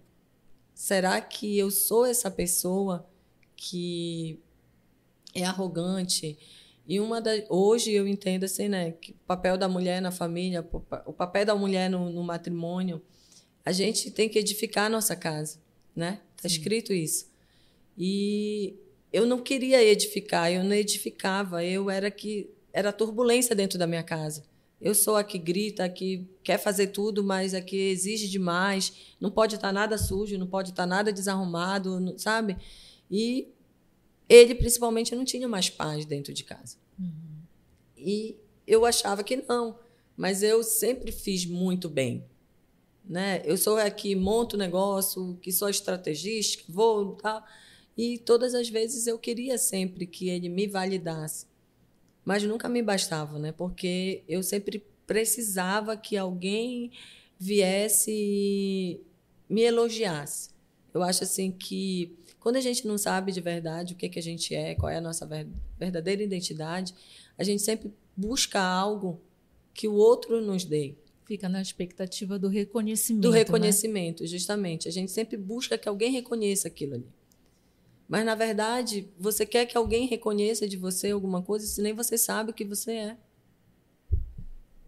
Será 0.74 1.19
que 1.19 1.57
eu 1.57 1.69
sou 1.69 2.05
essa 2.05 2.31
pessoa 2.31 3.07
que 3.55 4.39
é 5.33 5.43
arrogante? 5.43 6.38
E 6.89 7.00
uma 7.00 7.22
da, 7.22 7.31
hoje 7.50 7.91
eu 7.91 8.08
entendo 8.08 8.46
assim, 8.46 8.67
né, 8.67 8.93
que 8.93 9.12
o 9.12 9.25
papel 9.27 9.55
da 9.55 9.69
mulher 9.69 10.01
na 10.01 10.10
família, 10.10 10.67
o 11.05 11.13
papel 11.13 11.46
da 11.46 11.55
mulher 11.55 11.88
no, 11.88 12.12
no 12.12 12.24
matrimônio, 12.24 13.00
a 13.63 13.72
gente 13.72 14.10
tem 14.10 14.27
que 14.27 14.39
edificar 14.39 14.88
a 14.88 14.89
nossa 14.89 15.15
casa. 15.15 15.60
né? 15.96 16.19
Tá 16.41 16.48
escrito 16.48 16.91
isso. 16.91 17.29
E 17.96 18.75
eu 19.13 19.27
não 19.27 19.38
queria 19.38 19.84
edificar, 19.84 20.51
eu 20.51 20.63
não 20.63 20.74
edificava, 20.74 21.63
eu 21.63 21.91
era 21.91 22.10
que 22.10 22.50
era 22.74 22.91
turbulência 22.91 23.55
dentro 23.55 23.77
da 23.77 23.86
minha 23.86 24.01
casa. 24.01 24.43
Eu 24.81 24.96
sou 24.96 25.15
a 25.15 25.24
que 25.24 25.38
grita, 25.38 25.84
a 25.84 25.89
que 25.89 26.27
quer 26.41 26.58
fazer 26.58 26.88
tudo, 26.88 27.24
mas 27.24 27.53
a 27.53 27.62
que 27.62 27.75
exige 27.75 28.27
demais. 28.27 29.13
Não 29.19 29.29
pode 29.29 29.55
estar 29.55 29.72
nada 29.72 29.96
sujo, 29.96 30.39
não 30.39 30.48
pode 30.48 30.72
estar 30.72 30.88
nada 30.88 31.13
desarrumado, 31.13 32.15
sabe? 32.17 32.58
E 33.12 33.50
ele, 34.29 34.55
principalmente, 34.55 35.15
não 35.15 35.25
tinha 35.25 35.48
mais 35.48 35.69
paz 35.69 36.05
dentro 36.05 36.33
de 36.33 36.43
casa. 36.43 36.77
Uhum. 36.98 37.41
E 37.98 38.38
eu 38.65 38.86
achava 38.86 39.24
que 39.24 39.43
não, 39.48 39.79
mas 40.15 40.43
eu 40.43 40.63
sempre 40.63 41.12
fiz 41.12 41.45
muito 41.45 41.89
bem. 41.89 42.24
Né? 43.03 43.41
Eu 43.43 43.57
sou 43.57 43.77
a 43.77 43.89
que 43.89 44.15
monto 44.15 44.55
negócio, 44.55 45.38
que 45.41 45.51
sou 45.51 45.67
estrategista, 45.67 46.63
vou 46.69 47.15
tal. 47.15 47.43
E 47.98 48.19
todas 48.19 48.53
as 48.53 48.69
vezes 48.69 49.07
eu 49.07 49.17
queria 49.17 49.57
sempre 49.57 50.05
que 50.05 50.29
ele 50.29 50.48
me 50.48 50.67
validasse 50.67 51.50
mas 52.29 52.43
nunca 52.43 52.69
me 52.69 52.83
bastava, 52.83 53.39
né? 53.39 53.51
Porque 53.51 54.24
eu 54.27 54.43
sempre 54.43 54.86
precisava 55.07 55.98
que 55.98 56.15
alguém 56.15 56.91
viesse 57.39 58.12
e 58.12 59.01
me 59.50 59.62
elogiasse. 59.62 60.51
Eu 60.93 61.01
acho 61.01 61.24
assim 61.24 61.51
que 61.51 62.15
quando 62.39 62.55
a 62.55 62.62
gente 62.62 62.88
não 62.88 62.98
sabe 62.98 63.31
de 63.31 63.41
verdade 63.41 63.93
o 63.93 63.96
que, 63.98 64.08
que 64.08 64.19
a 64.19 64.24
gente 64.24 64.55
é, 64.55 64.75
qual 64.75 64.89
é 64.89 64.98
a 64.98 65.01
nossa 65.01 65.27
verdadeira 65.77 66.24
identidade, 66.24 66.96
a 67.38 67.43
gente 67.43 67.62
sempre 67.62 67.93
busca 68.15 68.62
algo 68.62 69.22
que 69.74 69.88
o 69.88 69.93
outro 69.93 70.41
nos 70.41 70.63
dê. 70.63 70.96
Fica 71.25 71.48
na 71.48 71.62
expectativa 71.62 72.39
do 72.39 72.48
reconhecimento. 72.48 73.22
Do 73.22 73.29
reconhecimento, 73.29 74.24
né? 74.24 74.27
justamente. 74.27 74.88
A 74.88 74.91
gente 74.91 75.12
sempre 75.12 75.38
busca 75.38 75.77
que 75.77 75.88
alguém 75.88 76.12
reconheça 76.12 76.67
aquilo 76.67 76.96
ali. 76.96 77.08
Mas, 78.08 78.25
na 78.25 78.34
verdade, 78.34 79.08
você 79.19 79.46
quer 79.46 79.67
que 79.67 79.77
alguém 79.77 80.08
reconheça 80.08 80.67
de 80.67 80.75
você 80.75 81.12
alguma 81.12 81.43
coisa 81.43 81.67
se 81.67 81.81
nem 81.81 81.93
você 81.93 82.17
sabe 82.17 82.50
o 82.50 82.53
que 82.53 82.65
você 82.65 82.93
é. 82.93 83.17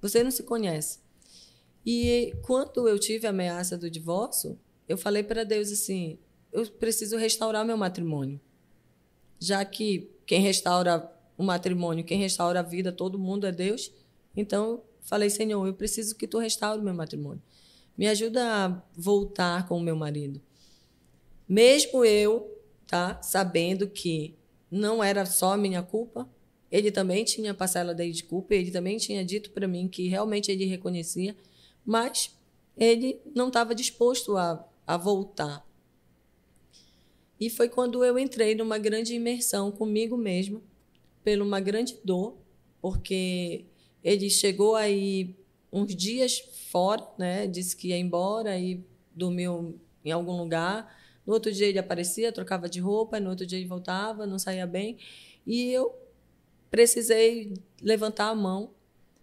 Você 0.01 0.23
não 0.23 0.31
se 0.31 0.41
conhece. 0.41 0.99
E 1.85 2.33
quando 2.41 2.87
eu 2.87 2.97
tive 2.97 3.27
a 3.27 3.29
ameaça 3.29 3.77
do 3.77 3.91
divórcio, 3.91 4.59
eu 4.89 4.97
falei 4.97 5.21
para 5.21 5.43
Deus 5.43 5.71
assim: 5.71 6.17
eu 6.51 6.65
preciso 6.67 7.17
restaurar 7.17 7.65
meu 7.65 7.77
matrimônio. 7.77 8.39
Já 9.39 9.63
que 9.65 10.09
quem 10.25 10.41
restaura 10.41 11.11
o 11.37 11.43
matrimônio, 11.43 12.03
quem 12.03 12.19
restaura 12.19 12.59
a 12.59 12.63
vida, 12.63 12.91
todo 12.91 13.17
mundo 13.17 13.47
é 13.47 13.51
Deus. 13.51 13.91
Então, 14.35 14.83
falei: 15.01 15.29
Senhor, 15.29 15.65
eu 15.65 15.73
preciso 15.73 16.15
que 16.15 16.27
tu 16.27 16.37
restaure 16.37 16.81
meu 16.81 16.93
matrimônio. 16.93 17.41
Me 17.97 18.07
ajuda 18.07 18.43
a 18.43 18.81
voltar 18.95 19.67
com 19.67 19.77
o 19.77 19.81
meu 19.81 19.95
marido. 19.95 20.41
Mesmo 21.47 22.05
eu 22.05 22.61
tá? 22.91 23.21
Sabendo 23.21 23.87
que 23.87 24.35
não 24.69 25.01
era 25.01 25.25
só 25.25 25.55
minha 25.55 25.81
culpa, 25.81 26.29
ele 26.69 26.91
também 26.91 27.23
tinha 27.23 27.53
parcela 27.53 27.93
dele 27.93 28.11
de 28.11 28.25
culpa, 28.25 28.53
ele 28.53 28.69
também 28.69 28.97
tinha 28.97 29.23
dito 29.23 29.51
para 29.51 29.65
mim 29.65 29.87
que 29.87 30.09
realmente 30.09 30.51
ele 30.51 30.65
reconhecia, 30.65 31.33
mas 31.85 32.37
ele 32.77 33.21
não 33.33 33.47
estava 33.47 33.73
disposto 33.73 34.35
a, 34.35 34.67
a 34.85 34.97
voltar. 34.97 35.65
E 37.41 37.49
foi 37.49 37.67
quando 37.67 38.05
eu 38.05 38.19
entrei 38.19 38.53
numa 38.53 38.77
grande 38.77 39.15
imersão 39.15 39.71
comigo 39.71 40.15
mesma, 40.15 40.61
pela 41.23 41.43
uma 41.43 41.59
grande 41.59 41.97
dor, 42.03 42.37
porque 42.79 43.65
ele 44.03 44.29
chegou 44.29 44.75
aí 44.75 45.35
uns 45.73 45.95
dias 45.95 46.37
fora, 46.69 47.03
né? 47.17 47.47
Disse 47.47 47.75
que 47.75 47.87
ia 47.87 47.97
embora 47.97 48.59
e 48.59 48.85
dormiu 49.15 49.81
em 50.05 50.11
algum 50.11 50.37
lugar. 50.37 50.95
No 51.25 51.33
outro 51.33 51.51
dia 51.51 51.65
ele 51.65 51.79
aparecia, 51.79 52.31
trocava 52.31 52.69
de 52.69 52.79
roupa, 52.79 53.19
no 53.19 53.31
outro 53.31 53.43
dia 53.43 53.57
ele 53.57 53.67
voltava, 53.67 54.27
não 54.27 54.37
saía 54.37 54.67
bem. 54.67 54.99
E 55.45 55.71
eu 55.71 55.95
precisei 56.69 57.55
levantar 57.81 58.27
a 58.27 58.35
mão, 58.35 58.69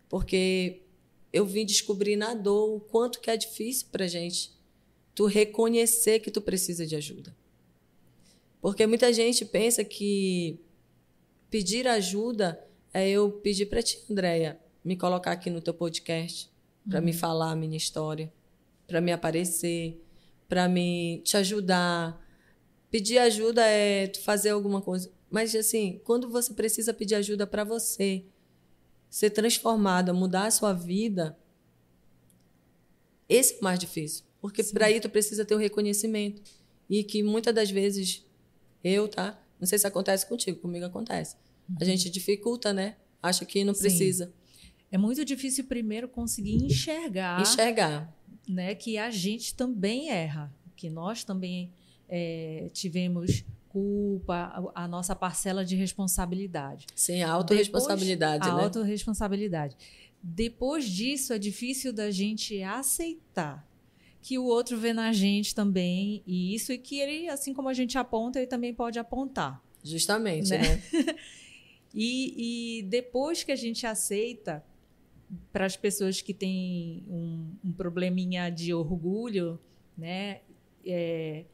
porque 0.08 0.82
eu 1.32 1.46
vim 1.46 1.64
descobrir 1.64 2.16
na 2.16 2.34
dor 2.34 2.78
o 2.78 2.80
quanto 2.80 3.20
que 3.20 3.30
é 3.30 3.36
difícil 3.36 3.86
para 3.92 4.08
gente 4.08 4.50
tu 5.14 5.26
reconhecer 5.26 6.18
que 6.18 6.32
tu 6.32 6.40
precisa 6.40 6.84
de 6.84 6.96
ajuda. 6.96 7.32
Porque 8.60 8.86
muita 8.86 9.12
gente 9.12 9.44
pensa 9.44 9.84
que 9.84 10.58
pedir 11.50 11.86
ajuda 11.86 12.62
é 12.92 13.08
eu 13.08 13.30
pedir 13.30 13.66
para 13.66 13.82
ti, 13.82 14.02
Andréia, 14.10 14.58
me 14.84 14.96
colocar 14.96 15.32
aqui 15.32 15.50
no 15.50 15.60
teu 15.60 15.74
podcast, 15.74 16.50
para 16.88 16.98
uhum. 16.98 17.04
me 17.04 17.12
falar 17.12 17.52
a 17.52 17.56
minha 17.56 17.76
história, 17.76 18.32
para 18.86 19.00
me 19.00 19.12
aparecer, 19.12 20.02
para 20.48 20.68
me 20.68 21.20
te 21.24 21.36
ajudar. 21.36 22.24
Pedir 22.90 23.18
ajuda 23.18 23.62
é 23.66 24.10
fazer 24.24 24.50
alguma 24.50 24.80
coisa, 24.80 25.12
mas 25.30 25.54
assim, 25.54 26.00
quando 26.04 26.28
você 26.30 26.54
precisa 26.54 26.94
pedir 26.94 27.16
ajuda 27.16 27.46
para 27.46 27.62
você 27.62 28.24
ser 29.10 29.30
transformada, 29.30 30.12
mudar 30.14 30.46
a 30.46 30.50
sua 30.50 30.72
vida, 30.72 31.38
esse 33.28 33.54
é 33.54 33.58
o 33.58 33.64
mais 33.64 33.78
difícil, 33.78 34.24
porque 34.40 34.64
para 34.64 34.86
aí 34.86 35.00
tu 35.00 35.10
precisa 35.10 35.44
ter 35.44 35.54
o 35.54 35.58
reconhecimento 35.58 36.40
e 36.88 37.04
que 37.04 37.22
muitas 37.22 37.54
das 37.54 37.70
vezes 37.70 38.26
eu, 38.88 39.08
tá? 39.08 39.38
Não 39.60 39.66
sei 39.66 39.78
se 39.78 39.86
acontece 39.86 40.26
contigo, 40.26 40.60
comigo 40.60 40.84
acontece. 40.84 41.36
Uhum. 41.68 41.76
A 41.80 41.84
gente 41.84 42.08
dificulta, 42.08 42.72
né? 42.72 42.96
Acha 43.22 43.44
que 43.44 43.64
não 43.64 43.74
Sim. 43.74 43.80
precisa. 43.80 44.32
É 44.90 44.96
muito 44.96 45.24
difícil 45.24 45.64
primeiro 45.64 46.08
conseguir 46.08 46.54
enxergar. 46.54 47.40
Enxergar 47.40 48.18
né, 48.48 48.74
que 48.74 48.96
a 48.96 49.10
gente 49.10 49.54
também 49.54 50.10
erra, 50.10 50.52
que 50.74 50.88
nós 50.88 51.22
também 51.22 51.70
é, 52.08 52.70
tivemos 52.72 53.44
culpa, 53.68 54.72
a, 54.74 54.84
a, 54.84 54.88
nossa 54.88 55.14
parcela 55.14 55.64
de 55.64 55.76
responsabilidade. 55.76 56.86
Sim, 56.94 57.22
a 57.22 57.30
autorresponsabilidade, 57.30 58.44
Depois, 58.44 58.56
né? 58.56 58.62
A 58.62 58.64
autorresponsabilidade. 58.64 59.76
Depois 60.22 60.88
disso, 60.88 61.34
é 61.34 61.38
difícil 61.38 61.92
da 61.92 62.10
gente 62.10 62.62
aceitar 62.62 63.67
que 64.20 64.38
o 64.38 64.44
outro 64.44 64.76
vê 64.78 64.92
na 64.92 65.12
gente 65.12 65.54
também 65.54 66.22
e 66.26 66.54
isso 66.54 66.72
e 66.72 66.78
que 66.78 66.98
ele, 66.98 67.28
assim 67.28 67.54
como 67.54 67.68
a 67.68 67.74
gente 67.74 67.96
aponta, 67.96 68.38
ele 68.38 68.46
também 68.46 68.74
pode 68.74 68.98
apontar. 68.98 69.62
Justamente, 69.82 70.50
né? 70.50 70.58
né? 70.58 70.82
e, 71.94 72.78
e 72.80 72.82
depois 72.84 73.44
que 73.44 73.52
a 73.52 73.56
gente 73.56 73.86
aceita, 73.86 74.64
para 75.52 75.66
as 75.66 75.76
pessoas 75.76 76.20
que 76.20 76.32
têm 76.32 77.04
um, 77.08 77.52
um, 77.64 77.72
probleminha 77.72 78.50
de 78.50 78.72
orgulho, 78.72 79.58
né? 79.96 80.40
É, 80.86 81.44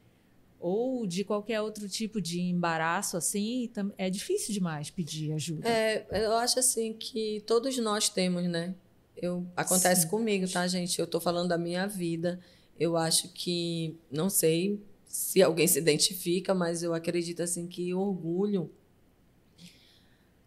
ou 0.61 1.07
de 1.07 1.25
qualquer 1.25 1.61
outro 1.61 1.89
tipo 1.89 2.21
de 2.21 2.41
embaraço 2.41 3.17
assim, 3.17 3.71
é 3.99 4.09
difícil 4.09 4.55
demais 4.55 4.91
pedir 4.91 5.33
ajuda. 5.33 5.69
É, 5.69 6.07
eu 6.13 6.33
acho 6.35 6.59
assim 6.59 6.93
que 6.93 7.43
todos 7.47 7.77
nós 7.79 8.09
temos, 8.09 8.45
né? 8.45 8.75
Eu, 9.17 9.47
acontece 9.57 10.03
Sim. 10.03 10.09
comigo, 10.09 10.51
tá, 10.51 10.67
gente? 10.67 10.99
Eu 10.99 11.05
estou 11.05 11.21
falando 11.21 11.49
da 11.49 11.59
minha 11.59 11.87
vida. 11.87 12.41
Eu 12.79 12.97
acho 12.97 13.33
que, 13.33 13.97
não 14.11 14.29
sei 14.29 14.81
se 15.07 15.43
alguém 15.43 15.67
se 15.67 15.79
identifica, 15.79 16.55
mas 16.55 16.83
eu 16.83 16.93
acredito 16.93 17.43
assim 17.43 17.67
que 17.67 17.95
orgulho 17.95 18.71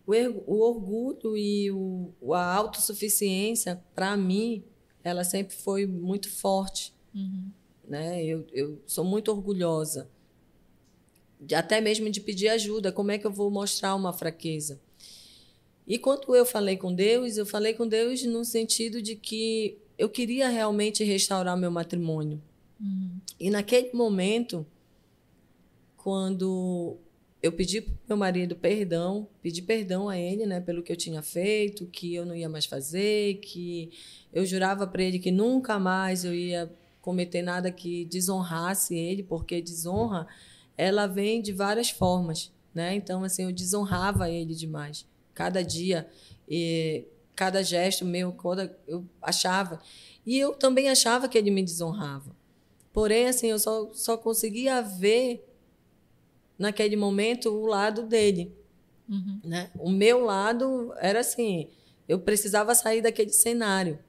o, 0.08 0.14
o 0.46 0.60
orgulho 0.62 1.38
e 1.38 1.70
o, 1.70 2.34
a 2.34 2.54
autossuficiência, 2.56 3.84
para 3.94 4.16
mim, 4.16 4.64
ela 5.04 5.26
sempre 5.26 5.56
foi 5.56 5.86
muito 5.86 6.30
forte. 6.32 6.94
Uhum. 7.14 7.52
Né? 7.86 8.24
Eu, 8.24 8.48
eu 8.54 8.82
sou 8.88 9.04
muito 9.04 9.30
orgulhosa. 9.30 10.10
De, 11.40 11.54
até 11.54 11.82
mesmo 11.82 12.10
de 12.10 12.22
pedir 12.22 12.48
ajuda. 12.48 12.92
Como 12.92 13.12
é 13.12 13.18
que 13.18 13.28
eu 13.28 13.32
vou 13.32 13.52
mostrar 13.52 13.96
uma 13.96 14.14
fraqueza? 14.14 14.80
E 15.86 15.98
quando 15.98 16.34
eu 16.34 16.46
falei 16.46 16.78
com 16.78 16.94
Deus, 16.94 17.38
eu 17.38 17.46
falei 17.46 17.74
com 17.74 17.88
Deus 17.88 18.24
no 18.24 18.46
sentido 18.46 19.02
de 19.02 19.16
que 19.16 19.78
eu 19.98 20.10
queria 20.10 20.48
realmente 20.50 21.04
restaurar 21.04 21.58
meu 21.58 21.72
matrimônio. 21.72 22.42
Uhum. 22.80 23.20
E 23.40 23.50
naquele 23.50 23.92
momento, 23.94 24.66
quando 25.96 26.98
eu 27.42 27.52
pedi 27.52 27.82
pro 27.82 27.96
meu 28.10 28.18
marido 28.18 28.56
perdão, 28.56 29.28
pedi 29.42 29.62
perdão 29.62 30.10
a 30.10 30.18
ele, 30.18 30.46
né, 30.46 30.60
pelo 30.60 30.84
que 30.84 30.92
eu 30.92 30.96
tinha 30.96 31.22
feito, 31.22 31.86
que 31.88 32.14
eu 32.14 32.26
não 32.26 32.36
ia 32.36 32.50
mais 32.50 32.66
fazer, 32.66 33.36
que 33.36 33.92
eu 34.34 34.46
jurava 34.46 34.86
para 34.86 35.04
ele 35.04 35.20
que 35.20 35.32
nunca 35.32 35.80
mais 35.80 36.24
eu 36.26 36.34
ia 36.34 36.72
cometer 37.02 37.42
nada 37.42 37.72
que 37.72 38.06
desonrasse 38.06 38.96
ele, 38.96 39.24
porque 39.24 39.62
desonra 39.62 40.28
ela 40.78 41.08
vem 41.08 41.42
de 41.42 41.52
várias 41.54 41.90
formas, 41.90 42.52
né? 42.74 42.94
Então 42.96 43.24
assim, 43.24 43.44
eu 43.44 43.52
desonrava 43.52 44.30
ele 44.30 44.54
demais. 44.54 45.06
Cada 45.34 45.64
dia 45.64 46.08
e 46.50 47.06
cada 47.38 47.64
gesto 47.64 48.04
meu, 48.04 48.34
cada, 48.34 48.76
eu 48.88 49.06
achava 49.22 49.80
e 50.26 50.38
eu 50.38 50.56
também 50.56 50.90
achava 50.90 51.30
que 51.30 51.38
ele 51.38 51.52
me 51.52 51.64
desonrava. 51.64 52.36
Porém, 52.92 53.28
assim, 53.28 53.48
eu 53.48 53.60
só, 53.60 53.94
só 53.94 54.18
conseguia 54.18 54.82
ver 54.82 55.48
naquele 56.58 56.96
momento 56.96 57.50
o 57.50 57.68
lado 57.68 58.02
dele. 58.02 58.52
Uhum. 59.08 59.40
Né? 59.44 59.70
O 59.76 59.90
meu 59.90 60.26
lado 60.26 60.94
era 60.98 61.20
assim, 61.20 61.70
eu 62.10 62.20
precisava 62.20 62.74
sair 62.74 63.02
daquele 63.02 63.32
cenário. 63.32 64.00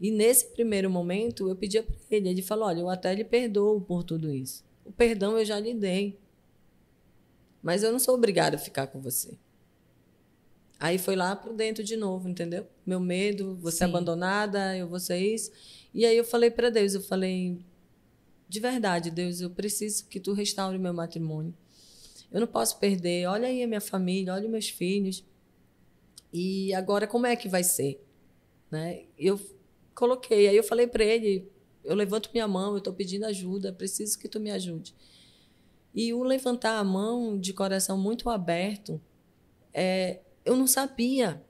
E 0.00 0.12
nesse 0.12 0.46
primeiro 0.52 0.88
momento 0.88 1.48
eu 1.48 1.56
pedia 1.56 1.82
para 1.82 1.96
ele, 2.10 2.28
ele 2.28 2.42
falou, 2.42 2.68
olha, 2.68 2.80
eu 2.80 2.88
até 2.88 3.12
lhe 3.12 3.24
perdoo 3.24 3.80
por 3.80 4.04
tudo 4.04 4.32
isso. 4.32 4.64
o 4.84 4.92
perdão 4.92 5.36
eu 5.36 5.44
já 5.44 5.58
lhe 5.58 5.74
dei. 5.74 6.16
Mas 7.60 7.82
eu 7.82 7.90
não 7.90 7.98
sou 7.98 8.14
obrigada 8.14 8.54
a 8.56 8.60
ficar 8.60 8.86
com 8.86 9.00
você. 9.00 9.36
Aí 10.80 10.96
foi 10.96 11.16
lá 11.16 11.34
para 11.34 11.52
dentro 11.52 11.82
de 11.82 11.96
novo, 11.96 12.28
entendeu? 12.28 12.66
Meu 12.86 13.00
medo, 13.00 13.56
você 13.56 13.82
abandonada, 13.84 14.76
eu 14.76 14.86
vou 14.86 15.00
ser 15.00 15.18
isso. 15.18 15.50
E 15.92 16.06
aí 16.06 16.16
eu 16.16 16.24
falei 16.24 16.50
para 16.50 16.70
Deus, 16.70 16.94
eu 16.94 17.02
falei, 17.02 17.58
de 18.48 18.60
verdade, 18.60 19.10
Deus, 19.10 19.40
eu 19.40 19.50
preciso 19.50 20.06
que 20.06 20.20
tu 20.20 20.32
restaure 20.32 20.78
meu 20.78 20.94
matrimônio. 20.94 21.52
Eu 22.30 22.40
não 22.40 22.46
posso 22.46 22.78
perder. 22.78 23.26
Olha 23.26 23.48
aí 23.48 23.62
a 23.62 23.66
minha 23.66 23.80
família, 23.80 24.32
olha 24.32 24.44
os 24.44 24.50
meus 24.50 24.68
filhos. 24.68 25.24
E 26.32 26.72
agora 26.74 27.06
como 27.06 27.26
é 27.26 27.34
que 27.34 27.48
vai 27.48 27.64
ser? 27.64 28.00
Né? 28.70 29.04
Eu 29.18 29.40
coloquei, 29.94 30.46
aí 30.46 30.56
eu 30.56 30.62
falei 30.62 30.86
para 30.86 31.02
ele, 31.02 31.50
eu 31.82 31.96
levanto 31.96 32.30
minha 32.32 32.46
mão, 32.46 32.72
eu 32.72 32.78
estou 32.78 32.92
pedindo 32.92 33.24
ajuda, 33.24 33.72
preciso 33.72 34.18
que 34.18 34.28
tu 34.28 34.38
me 34.38 34.50
ajude. 34.50 34.94
E 35.94 36.12
o 36.12 36.22
levantar 36.22 36.78
a 36.78 36.84
mão 36.84 37.38
de 37.38 37.52
coração 37.52 37.98
muito 37.98 38.30
aberto, 38.30 39.00
é, 39.72 40.20
eu 40.48 40.56
não 40.56 40.66
sabia, 40.66 41.42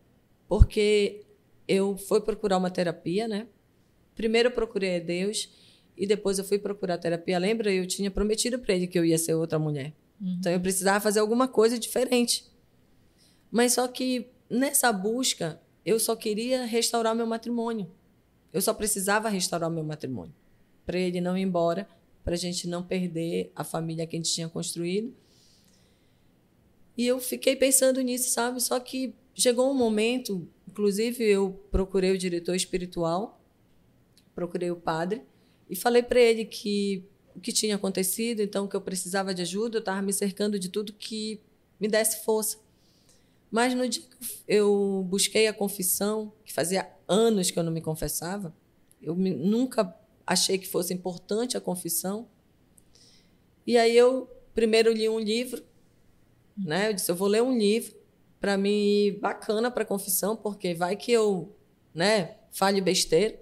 porque 0.49 1.25
eu 1.69 1.97
fui 1.97 2.21
procurar 2.21 2.59
uma 2.59 2.71
terapia, 2.71 3.29
né? 3.29 3.47
Primeiro 4.17 4.49
eu 4.49 4.53
procurei 4.53 4.97
a 4.97 4.99
Deus 4.99 5.49
e 5.97 6.05
depois 6.05 6.37
eu 6.39 6.45
fui 6.45 6.59
procurar 6.59 6.99
terapia. 6.99 7.39
Lembra? 7.39 7.73
Eu 7.73 7.87
tinha 7.87 8.11
prometido 8.11 8.59
para 8.59 8.75
ele 8.75 8.89
que 8.89 8.99
eu 8.99 9.05
ia 9.05 9.17
ser 9.17 9.35
outra 9.35 9.57
mulher. 9.57 9.95
Uhum. 10.21 10.37
Então 10.41 10.51
eu 10.51 10.61
precisava 10.61 11.01
fazer 11.01 11.21
alguma 11.21 11.47
coisa 11.47 11.79
diferente. 11.79 12.45
Mas 13.53 13.75
só 13.75 13.87
que 13.87 14.27
nessa 14.51 14.93
busca, 14.93 15.61
eu 15.87 16.01
só 16.01 16.17
queria 16.17 16.65
restaurar 16.65 17.15
meu 17.15 17.27
matrimônio. 17.27 17.89
Eu 18.53 18.61
só 18.61 18.75
precisava 18.75 19.29
restaurar 19.29 19.71
meu 19.71 19.85
matrimônio. 19.85 20.35
Para 20.85 20.99
ele 20.99 21.21
não 21.21 21.39
ir 21.39 21.43
embora, 21.43 21.89
para 22.25 22.35
a 22.35 22.39
gente 22.39 22.67
não 22.67 22.83
perder 22.83 23.53
a 23.55 23.63
família 23.63 24.09
que 24.09 24.17
a 24.17 24.19
gente 24.19 24.33
tinha 24.33 24.49
construído. 24.49 25.15
E 26.99 27.07
eu 27.07 27.21
fiquei 27.21 27.55
pensando 27.55 28.01
nisso, 28.01 28.29
sabe? 28.29 28.61
Só 28.61 28.81
que 28.81 29.15
chegou 29.33 29.71
um 29.71 29.75
momento, 29.75 30.49
inclusive 30.67 31.23
eu 31.23 31.53
procurei 31.71 32.11
o 32.11 32.19
diretor 32.19 32.57
espiritual, 32.57 33.41
procurei 34.35 34.73
o 34.73 34.77
padre 34.77 35.23
e 35.71 35.77
falei 35.77 36.03
para 36.03 36.19
ele 36.19 36.45
que 36.45 37.05
o 37.37 37.41
que 37.41 37.53
tinha 37.53 37.77
acontecido, 37.77 38.43
então 38.43 38.67
que 38.67 38.75
eu 38.75 38.81
precisava 38.81 39.33
de 39.33 39.43
ajuda, 39.43 39.77
eu 39.77 39.81
estava 39.81 40.03
me 40.03 40.13
cercando 40.13 40.59
de 40.59 40.69
tudo 40.69 40.93
que 40.93 41.41
me 41.79 41.87
desse 41.87 42.25
força. 42.25 42.59
Mas 43.49 43.75
no 43.75 43.89
dia 43.89 44.03
que 44.03 44.17
eu 44.49 45.07
busquei 45.09 45.47
a 45.47 45.53
confissão, 45.53 46.33
que 46.45 46.53
fazia 46.53 46.91
anos 47.07 47.53
que 47.53 47.59
eu 47.61 47.63
não 47.63 47.71
me 47.71 47.81
confessava, 47.81 48.53
eu 49.01 49.15
me, 49.15 49.31
nunca 49.31 49.97
achei 50.27 50.59
que 50.59 50.67
fosse 50.67 50.93
importante 50.93 51.57
a 51.57 51.61
confissão. 51.61 52.29
E 53.65 53.79
aí 53.79 53.97
eu 53.97 54.29
primeiro 54.53 54.93
li 54.93 55.09
um 55.09 55.21
livro, 55.21 55.63
né? 56.59 56.89
Eu 56.89 56.93
disse, 56.93 57.11
eu 57.11 57.17
vou 57.17 57.29
ler 57.29 57.43
um 57.43 57.57
livro 57.57 57.97
para 58.41 58.57
mim 58.57 59.19
bacana 59.21 59.71
para 59.71 59.83
a 59.83 59.87
confissão, 59.87 60.37
porque 60.37 60.75
vai 60.75 60.97
que 60.97 61.13
eu, 61.13 61.55
né, 61.95 62.37
fale 62.51 62.81
besteira. 62.81 63.39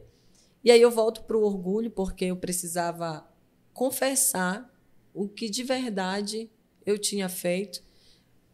E 0.65 0.71
aí 0.71 0.81
eu 0.81 0.91
volto 0.91 1.23
para 1.23 1.37
o 1.37 1.45
orgulho, 1.45 1.91
porque 1.91 2.27
eu 2.27 2.37
precisava 2.37 3.27
confessar 3.73 4.73
o 5.15 5.29
que 5.29 5.49
de 5.49 5.63
verdade 5.63 6.51
eu 6.85 6.99
tinha 6.99 7.29
feito, 7.29 7.83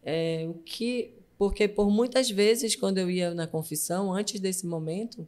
é, 0.02 0.46
o 0.48 0.54
que 0.54 1.14
porque 1.38 1.66
por 1.66 1.90
muitas 1.90 2.30
vezes 2.30 2.76
quando 2.76 2.98
eu 2.98 3.10
ia 3.10 3.34
na 3.34 3.46
confissão 3.46 4.12
antes 4.12 4.38
desse 4.38 4.64
momento 4.64 5.26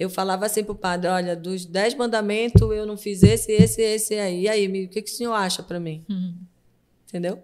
eu 0.00 0.08
falava 0.08 0.46
assim 0.46 0.64
para 0.64 0.72
o 0.72 0.76
padre, 0.76 1.08
olha, 1.08 1.36
dos 1.36 1.66
dez 1.66 1.94
mandamentos 1.94 2.62
eu 2.62 2.86
não 2.86 2.96
fiz 2.96 3.22
esse, 3.22 3.52
esse, 3.52 3.82
esse 3.82 4.14
aí. 4.14 4.44
E 4.44 4.48
aí, 4.48 4.66
o 4.86 4.88
que, 4.88 5.02
que 5.02 5.10
o 5.10 5.14
senhor 5.14 5.34
acha 5.34 5.62
para 5.62 5.78
mim? 5.78 6.02
Uhum. 6.08 6.34
Entendeu? 7.06 7.38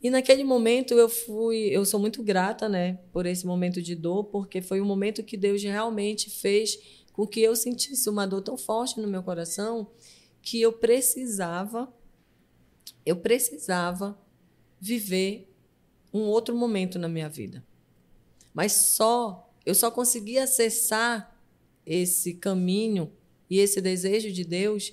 E 0.00 0.10
naquele 0.10 0.44
momento 0.44 0.94
eu 0.94 1.08
fui, 1.08 1.56
eu 1.56 1.84
sou 1.84 1.98
muito 1.98 2.22
grata, 2.22 2.68
né, 2.68 3.00
por 3.12 3.26
esse 3.26 3.44
momento 3.44 3.82
de 3.82 3.94
dor, 3.96 4.24
porque 4.24 4.62
foi 4.62 4.80
um 4.80 4.84
momento 4.84 5.24
que 5.24 5.36
Deus 5.36 5.62
realmente 5.62 6.30
fez 6.30 6.78
com 7.12 7.26
que 7.26 7.40
eu 7.40 7.56
sentisse 7.56 8.08
uma 8.08 8.26
dor 8.26 8.42
tão 8.42 8.56
forte 8.56 9.00
no 9.00 9.08
meu 9.08 9.22
coração 9.24 9.90
que 10.40 10.60
eu 10.60 10.72
precisava, 10.72 11.92
eu 13.04 13.16
precisava 13.16 14.16
viver 14.80 15.52
um 16.14 16.20
outro 16.20 16.56
momento 16.56 16.98
na 16.98 17.08
minha 17.08 17.28
vida. 17.28 17.66
Mas 18.54 18.72
só, 18.72 19.52
eu 19.66 19.74
só 19.74 19.90
consegui 19.90 20.38
acessar 20.38 21.36
esse 21.84 22.34
caminho 22.34 23.12
e 23.50 23.58
esse 23.58 23.80
desejo 23.80 24.30
de 24.30 24.44
Deus 24.44 24.92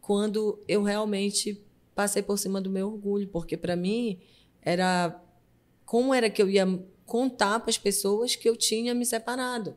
quando 0.00 0.58
eu 0.66 0.82
realmente 0.82 1.64
passei 2.00 2.22
por 2.22 2.38
cima 2.38 2.62
do 2.62 2.70
meu 2.70 2.86
orgulho, 2.86 3.28
porque 3.28 3.58
para 3.58 3.76
mim 3.76 4.20
era 4.62 5.22
como 5.84 6.14
era 6.14 6.30
que 6.30 6.40
eu 6.40 6.48
ia 6.48 6.66
contar 7.04 7.60
para 7.60 7.68
as 7.68 7.76
pessoas 7.76 8.34
que 8.34 8.48
eu 8.48 8.56
tinha 8.56 8.94
me 8.94 9.04
separado. 9.04 9.76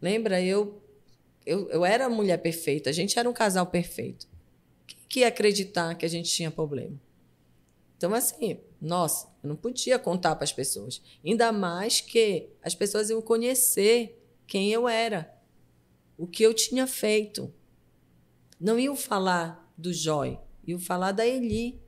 Lembra? 0.00 0.40
Eu 0.42 0.82
eu, 1.44 1.68
eu 1.68 1.84
era 1.84 2.06
a 2.06 2.08
mulher 2.08 2.38
perfeita, 2.38 2.88
a 2.88 2.92
gente 2.92 3.18
era 3.18 3.28
um 3.28 3.32
casal 3.32 3.66
perfeito. 3.66 4.26
Quem 4.86 4.98
que 5.08 5.20
ia 5.20 5.28
acreditar 5.28 5.94
que 5.94 6.06
a 6.06 6.08
gente 6.08 6.30
tinha 6.30 6.50
problema? 6.50 6.98
Então, 7.96 8.14
assim, 8.14 8.60
nossa, 8.80 9.28
eu 9.42 9.48
não 9.48 9.56
podia 9.56 9.98
contar 9.98 10.34
para 10.36 10.44
as 10.44 10.52
pessoas. 10.52 11.02
Ainda 11.24 11.52
mais 11.52 12.00
que 12.00 12.48
as 12.62 12.74
pessoas 12.74 13.10
iam 13.10 13.20
conhecer 13.20 14.24
quem 14.46 14.70
eu 14.70 14.88
era, 14.88 15.36
o 16.16 16.26
que 16.26 16.42
eu 16.42 16.54
tinha 16.54 16.86
feito. 16.86 17.52
Não 18.58 18.78
iam 18.78 18.96
falar 18.96 19.72
do 19.76 19.92
Joy, 19.92 20.38
iam 20.66 20.78
falar 20.78 21.12
da 21.12 21.26
Eli, 21.26 21.80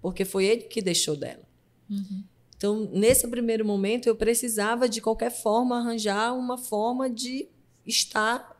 porque 0.00 0.24
foi 0.24 0.46
ele 0.46 0.62
que 0.62 0.82
deixou 0.82 1.16
dela. 1.16 1.42
Uhum. 1.88 2.24
Então, 2.56 2.88
nesse 2.92 3.26
primeiro 3.28 3.64
momento, 3.64 4.06
eu 4.06 4.14
precisava, 4.14 4.88
de 4.88 5.00
qualquer 5.00 5.30
forma, 5.30 5.78
arranjar 5.78 6.32
uma 6.32 6.56
forma 6.56 7.10
de 7.10 7.48
estar 7.86 8.56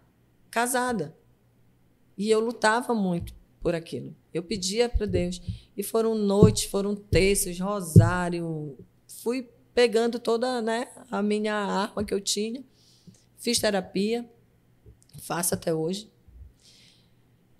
casada. 0.51 1.17
E 2.19 2.29
eu 2.29 2.41
lutava 2.41 2.95
muito 2.95 3.35
por 3.61 3.75
aquilo. 3.75 4.15
Eu 4.35 4.43
pedia 4.43 4.89
para 4.89 5.07
Deus. 5.07 5.41
E 5.77 5.83
foram 5.83 6.15
noites, 6.15 6.65
foram 6.65 6.95
terços, 6.95 7.59
rosário. 7.59 8.77
Fui 9.23 9.49
pegando 9.75 10.19
toda 10.19 10.61
né, 10.61 10.89
a 11.11 11.23
minha 11.23 11.55
arma 11.55 12.05
que 12.05 12.13
eu 12.13 12.21
tinha. 12.21 12.63
Fiz 13.39 13.59
terapia, 13.59 14.29
faço 15.21 15.55
até 15.55 15.73
hoje. 15.73 16.12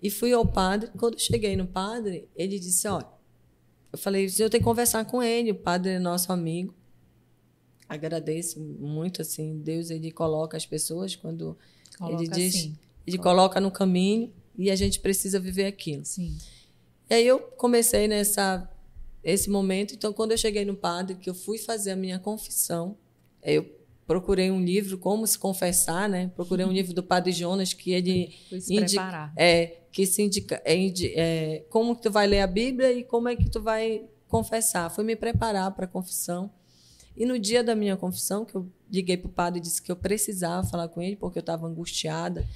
E 0.03 0.09
fui 0.09 0.33
ao 0.33 0.45
padre. 0.45 0.91
Quando 0.99 1.17
cheguei 1.17 1.55
no 1.55 1.65
padre, 1.65 2.27
ele 2.35 2.59
disse: 2.59 2.85
Olha, 2.89 3.07
eu 3.93 3.97
falei, 3.97 4.25
eu 4.25 4.49
tenho 4.49 4.49
que 4.49 4.59
conversar 4.59 5.05
com 5.05 5.23
ele. 5.23 5.51
O 5.51 5.55
padre 5.55 5.93
é 5.93 5.99
nosso 5.99 6.33
amigo. 6.33 6.75
Agradeço 7.87 8.59
muito, 8.59 9.21
assim. 9.21 9.59
Deus, 9.59 9.89
ele 9.89 10.11
coloca 10.11 10.57
as 10.57 10.65
pessoas 10.65 11.15
quando 11.15 11.57
coloca 11.97 12.21
ele 12.21 12.29
diz. 12.29 12.55
Assim. 12.55 12.77
Ele 13.07 13.17
coloca. 13.17 13.37
coloca 13.37 13.61
no 13.61 13.71
caminho 13.71 14.33
e 14.57 14.69
a 14.69 14.75
gente 14.75 14.99
precisa 14.99 15.39
viver 15.39 15.65
aquilo. 15.65 16.03
Sim. 16.03 16.37
E 17.09 17.13
aí 17.13 17.25
eu 17.25 17.39
comecei 17.39 18.07
nessa 18.07 18.69
esse 19.23 19.49
momento. 19.49 19.93
Então, 19.93 20.11
quando 20.11 20.31
eu 20.31 20.37
cheguei 20.37 20.65
no 20.65 20.75
padre, 20.75 21.15
que 21.15 21.29
eu 21.29 21.33
fui 21.33 21.57
fazer 21.57 21.91
a 21.91 21.95
minha 21.95 22.19
confissão, 22.19 22.97
eu 23.41 23.63
procurei 24.05 24.51
um 24.51 24.63
livro 24.63 24.97
como 24.97 25.25
se 25.25 25.37
confessar, 25.37 26.09
né? 26.09 26.31
Procurei 26.35 26.65
um 26.65 26.69
uhum. 26.69 26.73
livro 26.73 26.93
do 26.93 27.03
Padre 27.03 27.31
Jonas 27.31 27.73
que 27.73 27.91
ele 27.91 28.33
indica, 28.69 29.31
é 29.37 29.77
que 29.91 30.05
se 30.05 30.21
indica 30.21 30.61
é, 30.65 30.75
é, 31.15 31.65
como 31.69 31.95
que 31.95 32.01
tu 32.01 32.11
vai 32.11 32.27
ler 32.27 32.41
a 32.41 32.47
Bíblia 32.47 32.91
e 32.91 33.03
como 33.03 33.29
é 33.29 33.35
que 33.35 33.49
tu 33.49 33.61
vai 33.61 34.03
confessar. 34.27 34.89
Fui 34.89 35.03
me 35.03 35.15
preparar 35.15 35.71
para 35.71 35.85
a 35.85 35.87
confissão. 35.87 36.51
E 37.15 37.25
no 37.25 37.37
dia 37.37 37.63
da 37.63 37.75
minha 37.75 37.95
confissão, 37.95 38.43
que 38.43 38.55
eu 38.55 38.67
liguei 38.91 39.15
para 39.15 39.29
o 39.29 39.31
padre 39.31 39.59
e 39.59 39.61
disse 39.61 39.81
que 39.81 39.91
eu 39.91 39.95
precisava 39.95 40.67
falar 40.67 40.87
com 40.87 41.01
ele 41.01 41.15
porque 41.15 41.37
eu 41.37 41.41
estava 41.41 41.67
angustiada, 41.67 42.47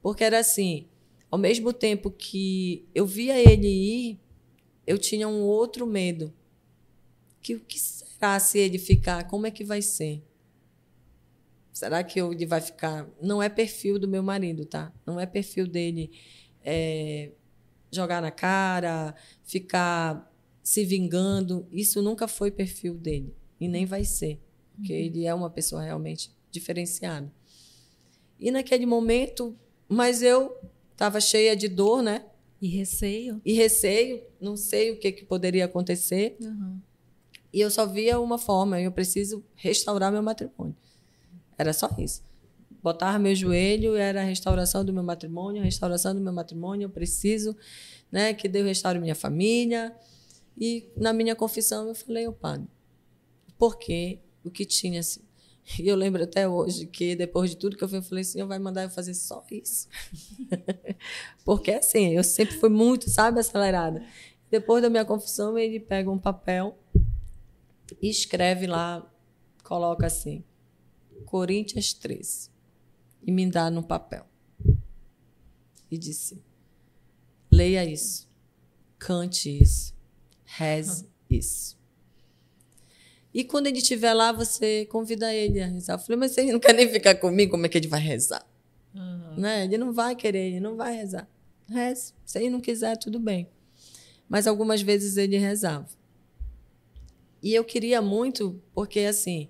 porque 0.00 0.24
era 0.24 0.38
assim, 0.38 0.86
ao 1.30 1.38
mesmo 1.38 1.72
tempo 1.72 2.10
que 2.10 2.88
eu 2.94 3.06
via 3.06 3.38
ele 3.38 3.68
ir, 3.68 4.20
eu 4.86 4.96
tinha 4.96 5.28
um 5.28 5.42
outro 5.42 5.86
medo. 5.86 6.32
Que 7.42 7.54
o 7.54 7.60
que 7.60 7.78
será 7.78 8.40
se 8.40 8.58
ele 8.58 8.78
ficar? 8.78 9.28
Como 9.28 9.46
é 9.46 9.50
que 9.50 9.62
vai 9.62 9.82
ser? 9.82 10.22
Será 11.78 12.02
que 12.02 12.20
ele 12.20 12.46
vai 12.46 12.60
ficar? 12.60 13.08
Não 13.20 13.42
é 13.42 13.48
perfil 13.48 13.98
do 13.98 14.08
meu 14.08 14.22
marido, 14.22 14.64
tá? 14.64 14.92
Não 15.06 15.18
é 15.18 15.26
perfil 15.26 15.66
dele 15.66 16.10
é, 16.64 17.30
jogar 17.90 18.20
na 18.20 18.30
cara, 18.30 19.14
ficar 19.44 20.32
se 20.62 20.84
vingando. 20.84 21.66
Isso 21.70 22.02
nunca 22.02 22.26
foi 22.26 22.50
perfil 22.50 22.94
dele 22.94 23.34
e 23.60 23.68
nem 23.68 23.86
vai 23.86 24.04
ser, 24.04 24.40
porque 24.74 24.92
uhum. 24.92 24.98
ele 24.98 25.24
é 25.24 25.34
uma 25.34 25.50
pessoa 25.50 25.82
realmente 25.82 26.30
diferenciada. 26.50 27.32
E 28.40 28.50
naquele 28.50 28.86
momento, 28.86 29.56
mas 29.88 30.22
eu 30.22 30.56
Estava 30.98 31.20
cheia 31.20 31.54
de 31.54 31.68
dor, 31.68 32.02
né? 32.02 32.24
E 32.60 32.66
receio. 32.66 33.40
E 33.44 33.52
receio, 33.52 34.20
não 34.40 34.56
sei 34.56 34.90
o 34.90 34.98
que, 34.98 35.12
que 35.12 35.24
poderia 35.24 35.64
acontecer. 35.64 36.36
Uhum. 36.40 36.80
E 37.52 37.60
eu 37.60 37.70
só 37.70 37.86
via 37.86 38.18
uma 38.18 38.36
forma, 38.36 38.80
eu 38.80 38.90
preciso 38.90 39.44
restaurar 39.54 40.10
meu 40.10 40.24
matrimônio. 40.24 40.74
Era 41.58 41.72
só 41.72 41.90
isso. 41.98 42.22
botava 42.82 43.18
meu 43.18 43.34
joelho, 43.34 43.96
era 43.96 44.20
a 44.20 44.24
restauração 44.24 44.84
do 44.84 44.92
meu 44.92 45.02
matrimônio, 45.02 45.60
a 45.60 45.64
restauração 45.64 46.14
do 46.14 46.20
meu 46.20 46.32
matrimônio, 46.32 46.86
eu 46.86 46.90
preciso 46.90 47.56
né, 48.10 48.32
que 48.32 48.48
Deus 48.48 48.66
restaure 48.66 48.98
minha 49.00 49.14
família. 49.14 49.94
E 50.56 50.88
na 50.96 51.12
minha 51.12 51.36
confissão 51.36 51.88
eu 51.88 51.94
falei 51.94 52.24
ao 52.26 52.32
padre, 52.32 52.68
porque 53.58 54.20
o 54.44 54.50
que 54.50 54.64
tinha 54.64 55.00
assim. 55.00 55.20
E 55.78 55.86
eu 55.86 55.96
lembro 55.96 56.22
até 56.22 56.48
hoje 56.48 56.86
que 56.86 57.14
depois 57.14 57.50
de 57.50 57.56
tudo 57.56 57.76
que 57.76 57.84
eu 57.84 57.88
fiz, 57.88 57.96
eu 57.96 58.02
falei, 58.02 58.24
Senhor 58.24 58.46
vai 58.46 58.58
mandar 58.58 58.84
eu 58.84 58.90
fazer 58.90 59.12
só 59.14 59.44
isso. 59.50 59.88
porque 61.44 61.72
assim, 61.72 62.14
eu 62.14 62.24
sempre 62.24 62.56
fui 62.56 62.70
muito, 62.70 63.10
sabe, 63.10 63.38
acelerada. 63.38 64.02
Depois 64.50 64.82
da 64.82 64.88
minha 64.88 65.04
confissão, 65.04 65.58
ele 65.58 65.78
pega 65.78 66.10
um 66.10 66.18
papel 66.18 66.78
e 68.00 68.08
escreve 68.08 68.66
lá, 68.66 69.06
coloca 69.62 70.06
assim, 70.06 70.42
Coríntios 71.24 71.92
13, 71.92 72.50
e 73.22 73.32
me 73.32 73.50
dá 73.50 73.70
no 73.70 73.82
papel. 73.82 74.26
E 75.90 75.96
disse: 75.96 76.42
leia 77.50 77.84
isso, 77.84 78.28
cante 78.98 79.62
isso, 79.62 79.94
reze 80.44 81.08
isso. 81.28 81.78
E 83.32 83.44
quando 83.44 83.66
ele 83.66 83.78
estiver 83.78 84.14
lá, 84.14 84.32
você 84.32 84.86
convida 84.86 85.32
ele 85.32 85.60
a 85.60 85.66
rezar. 85.66 85.94
Eu 85.94 85.98
falei, 85.98 86.16
mas 86.16 86.32
você 86.32 86.50
não 86.50 86.58
quer 86.58 86.72
nem 86.72 86.88
ficar 86.88 87.14
comigo, 87.16 87.52
como 87.52 87.66
é 87.66 87.68
que 87.68 87.78
ele 87.78 87.86
vai 87.86 88.00
rezar? 88.00 88.44
Uhum. 88.94 89.36
Né? 89.36 89.64
Ele 89.64 89.78
não 89.78 89.92
vai 89.92 90.16
querer, 90.16 90.48
ele 90.48 90.60
não 90.60 90.76
vai 90.76 90.96
rezar. 90.96 91.28
Reze. 91.68 92.14
Se 92.24 92.38
ele 92.38 92.50
não 92.50 92.60
quiser, 92.60 92.96
tudo 92.96 93.20
bem. 93.20 93.48
Mas 94.28 94.46
algumas 94.46 94.80
vezes 94.80 95.16
ele 95.16 95.36
rezava. 95.36 95.88
E 97.42 97.54
eu 97.54 97.64
queria 97.64 98.02
muito, 98.02 98.60
porque 98.74 99.00
assim, 99.00 99.48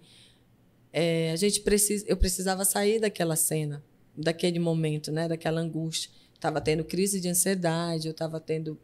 é, 0.92 1.30
a 1.32 1.36
gente 1.36 1.60
precisa, 1.60 2.04
eu 2.08 2.16
precisava 2.16 2.64
sair 2.64 3.00
daquela 3.00 3.36
cena, 3.36 3.84
daquele 4.16 4.58
momento, 4.58 5.12
né, 5.12 5.28
daquela 5.28 5.60
angústia. 5.60 6.10
Estava 6.34 6.60
tendo 6.60 6.84
crise 6.84 7.20
de 7.20 7.28
ansiedade, 7.28 8.06
eu 8.06 8.12
estava 8.12 8.40
tendo 8.40 8.78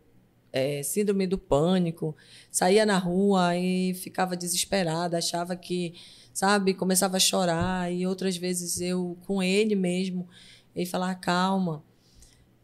é, 0.52 0.82
síndrome 0.82 1.26
do 1.26 1.36
pânico, 1.36 2.16
saía 2.50 2.86
na 2.86 2.96
rua 2.96 3.56
e 3.56 3.92
ficava 3.94 4.36
desesperada, 4.36 5.18
achava 5.18 5.56
que, 5.56 5.94
sabe, 6.32 6.74
começava 6.74 7.16
a 7.16 7.20
chorar 7.20 7.92
e 7.92 8.06
outras 8.06 8.36
vezes 8.36 8.80
eu 8.80 9.18
com 9.26 9.42
ele 9.42 9.74
mesmo, 9.74 10.28
ele 10.74 10.86
falava 10.86 11.14
calma, 11.16 11.82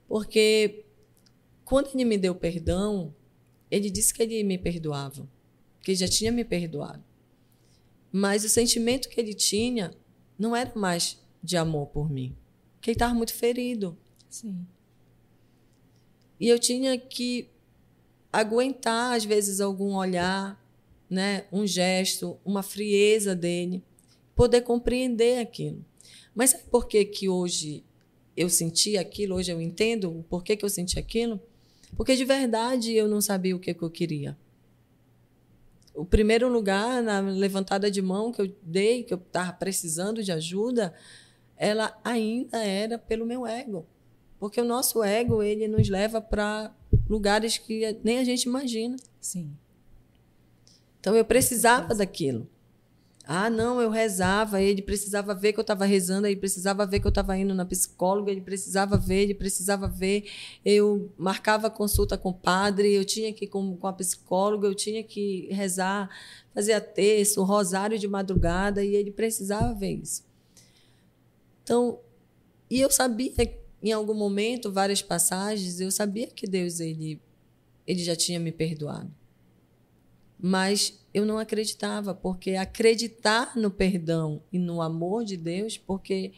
porque 0.09 0.85
quando 1.65 1.89
ele 1.95 2.05
me 2.05 2.17
deu 2.17 2.35
perdão, 2.35 3.15
ele 3.69 3.91
disse 3.91 4.15
que 4.15 4.23
ele 4.23 4.43
me 4.45 4.59
perdoava, 4.59 5.29
que 5.83 5.95
já 5.95 6.07
tinha 6.07 6.31
me 6.31 6.45
perdoado. 6.45 7.10
Mas 8.13 8.45
o 8.45 8.49
sentimento 8.49 9.09
que 9.09 9.21
ele 9.21 9.35
tinha 9.35 9.93
não 10.39 10.55
era 10.55 10.73
mais 10.75 11.19
de 11.43 11.57
amor 11.57 11.87
por 11.87 12.11
mim, 12.11 12.37
porque 12.75 12.91
ele 12.91 12.97
estava 12.97 13.15
muito 13.15 13.33
ferido. 13.33 13.97
Sim. 14.29 14.67
E 16.39 16.49
eu 16.49 16.59
tinha 16.59 16.99
que 16.99 17.49
aguentar, 18.33 19.15
às 19.15 19.25
vezes, 19.25 19.61
algum 19.61 19.95
olhar, 19.95 20.59
né? 21.09 21.45
um 21.53 21.67
gesto, 21.67 22.39
uma 22.45 22.63
frieza 22.63 23.35
dele, 23.35 23.83
poder 24.35 24.63
compreender 24.63 25.39
aquilo. 25.41 25.85
Mas 26.35 26.51
sabe 26.51 26.65
por 26.71 26.87
que, 26.87 27.05
que 27.05 27.29
hoje 27.29 27.85
eu 28.37 28.49
senti 28.49 28.97
aquilo, 28.97 29.35
hoje 29.35 29.53
eu 29.53 29.61
entendo 29.61 30.11
o 30.11 30.23
porquê 30.23 30.57
que 30.57 30.65
eu 30.65 30.71
senti 30.71 30.99
aquilo? 30.99 31.41
Porque 31.97 32.17
de 32.17 32.25
verdade 32.25 32.95
eu 32.95 33.09
não 33.09 33.21
sabia 33.21 33.55
o 33.55 33.59
que, 33.59 33.75
que 33.75 33.83
eu 33.83 33.91
queria 33.91 34.37
o 36.01 36.05
primeiro 36.07 36.49
lugar 36.49 37.03
na 37.03 37.21
levantada 37.21 37.91
de 37.91 38.01
mão 38.01 38.33
que 38.33 38.41
eu 38.41 38.57
dei, 38.63 39.03
que 39.03 39.13
eu 39.13 39.19
estava 39.19 39.53
precisando 39.53 40.23
de 40.23 40.33
ajuda, 40.33 40.95
ela 41.57 41.95
ainda 42.03 42.65
era 42.65 42.99
pelo 42.99 43.27
meu 43.27 43.47
ego. 43.47 43.87
Porque 44.39 44.59
o 44.59 44.65
nosso 44.65 45.05
ego, 45.05 45.43
ele 45.43 45.69
nos 45.69 45.91
leva 45.91 46.19
para 46.19 46.75
lugares 47.07 47.59
que 47.59 47.99
nem 48.03 48.19
a 48.19 48.25
gente 48.25 48.45
imagina. 48.45 48.97
Sim. 49.21 49.55
Então 50.99 51.15
eu 51.15 51.25
precisava 51.25 51.95
daquilo. 51.95 52.49
Ah, 53.27 53.49
não, 53.49 53.81
eu 53.81 53.91
rezava, 53.91 54.61
ele 54.61 54.83
precisava 54.83 55.35
ver 55.35 55.53
que 55.53 55.61
eu 55.61 55.63
estava 55.63 55.85
rezando, 55.85 56.27
ele 56.27 56.37
precisava 56.37 56.85
ver 56.85 57.01
que 57.01 57.07
eu 57.07 57.11
estava 57.11 57.37
indo 57.37 57.55
na 57.55 57.65
psicóloga, 57.65 58.31
ele 58.31 58.41
precisava 58.41 58.97
ver, 58.97 59.23
ele 59.23 59.35
precisava 59.35 59.87
ver. 59.87 60.29
Eu 60.65 61.13
marcava 61.17 61.71
consulta 61.71 62.19
com 62.19 62.31
o 62.31 62.35
padre, 62.35 62.93
eu 62.93 63.05
tinha 63.05 63.33
que 63.33 63.45
ir 63.45 63.49
com, 63.49 63.77
com 63.77 63.87
a 63.87 63.93
psicóloga, 63.93 64.67
eu 64.67 64.75
tinha 64.75 65.05
que 65.05 65.49
rezar, 65.53 66.11
fazer 66.53 66.81
terça, 66.81 67.41
o 67.41 67.45
rosário 67.45 67.99
de 67.99 68.09
madrugada, 68.09 68.83
e 68.85 68.97
ele 68.97 69.11
precisava 69.11 69.73
ver 69.75 70.01
isso. 70.03 70.25
Então, 71.63 72.01
e 72.69 72.81
eu 72.81 72.91
sabia, 72.91 73.33
em 73.83 73.93
algum 73.93 74.15
momento, 74.15 74.73
várias 74.73 75.03
passagens, 75.03 75.81
eu 75.81 75.91
sabia 75.91 76.27
que 76.27 76.47
Deus 76.47 76.81
ele, 76.81 77.21
ele 77.87 78.03
já 78.03 78.17
tinha 78.17 78.41
me 78.41 78.51
perdoado. 78.51 79.20
Mas 80.43 80.99
eu 81.13 81.27
não 81.27 81.39
acreditava, 81.39 82.15
porque 82.15 82.53
acreditar 82.53 83.57
no 83.57 83.71
perdão 83.71 84.43
e 84.53 84.59
no 84.59 84.81
amor 84.81 85.25
de 85.25 85.37
Deus, 85.37 85.77
porque 85.77 86.33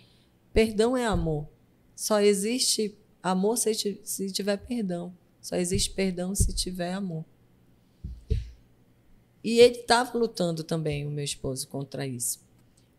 perdão 0.52 0.96
é 0.96 1.06
amor. 1.06 1.48
Só 1.94 2.20
existe 2.20 2.96
amor 3.22 3.56
se, 3.56 4.00
se 4.02 4.32
tiver 4.32 4.56
perdão. 4.56 5.14
Só 5.40 5.56
existe 5.56 5.90
perdão 5.90 6.34
se 6.34 6.52
tiver 6.54 6.92
amor. 6.92 7.24
E 9.44 9.58
ele 9.58 9.78
estava 9.78 10.16
lutando 10.16 10.62
também, 10.62 11.06
o 11.06 11.10
meu 11.10 11.24
esposo, 11.24 11.66
contra 11.68 12.06
isso. 12.06 12.40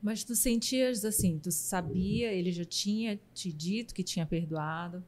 Mas 0.01 0.23
tu 0.23 0.35
sentias 0.35 1.05
assim, 1.05 1.39
tu 1.39 1.49
sabia, 1.51 2.33
ele 2.33 2.51
já 2.51 2.65
tinha 2.65 3.17
te 3.33 3.51
dito 3.51 3.93
que 3.93 4.03
tinha 4.03 4.25
perdoado, 4.25 5.01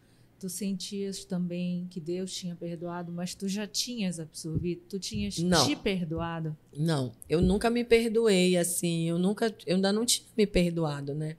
tu 0.46 0.50
sentias 0.50 1.26
também 1.26 1.88
que 1.90 2.00
Deus 2.00 2.32
tinha 2.32 2.56
perdoado, 2.56 3.12
mas 3.12 3.34
tu 3.34 3.48
já 3.48 3.66
tinhas 3.66 4.20
absorvido, 4.20 4.84
tu 4.88 5.00
tinhas 5.00 5.40
não. 5.40 5.66
te 5.66 5.76
perdoado? 5.76 6.56
Não, 6.78 7.12
eu 7.28 7.42
nunca 7.42 7.68
me 7.68 7.84
perdoei 7.84 8.56
assim, 8.56 9.10
eu 9.10 9.18
nunca, 9.18 9.48
eu 9.66 9.78
ainda 9.78 9.92
não 9.92 10.06
tinha 10.06 10.28
me 10.38 10.46
perdoado, 10.46 11.16
né? 11.16 11.36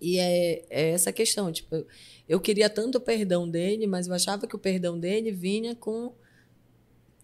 E 0.00 0.18
é, 0.18 0.64
é 0.68 0.90
essa 0.90 1.12
questão, 1.12 1.52
tipo, 1.52 1.72
eu, 1.72 1.86
eu 2.28 2.40
queria 2.40 2.68
tanto 2.68 2.98
o 2.98 3.00
perdão 3.00 3.48
dele, 3.48 3.86
mas 3.86 4.08
eu 4.08 4.14
achava 4.14 4.44
que 4.44 4.56
o 4.56 4.58
perdão 4.58 4.98
dele 4.98 5.30
vinha 5.30 5.76
com 5.76 6.12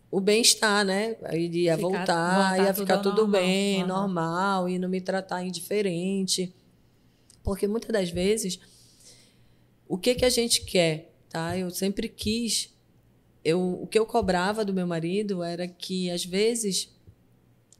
o 0.08 0.20
bem-estar, 0.20 0.84
né? 0.84 1.16
Ele 1.32 1.62
ia 1.62 1.76
ficar, 1.76 1.88
voltar, 1.88 2.50
voltar, 2.50 2.64
ia 2.64 2.74
ficar 2.74 2.98
tudo, 2.98 3.16
tudo 3.16 3.32
bem, 3.32 3.84
normal, 3.84 4.68
e 4.68 4.78
não 4.78 4.88
me 4.88 5.00
tratar 5.00 5.42
indiferente. 5.42 6.54
Porque 7.42 7.66
muitas 7.66 7.90
das 7.90 8.08
vezes 8.08 8.60
o 9.88 9.96
que 9.98 10.14
que 10.14 10.24
a 10.24 10.30
gente 10.30 10.64
quer, 10.64 11.12
tá? 11.28 11.56
Eu 11.56 11.70
sempre 11.70 12.08
quis, 12.08 12.74
eu, 13.44 13.82
o 13.82 13.86
que 13.86 13.98
eu 13.98 14.06
cobrava 14.06 14.64
do 14.64 14.74
meu 14.74 14.86
marido 14.86 15.42
era 15.42 15.68
que 15.68 16.10
às 16.10 16.24
vezes 16.24 16.92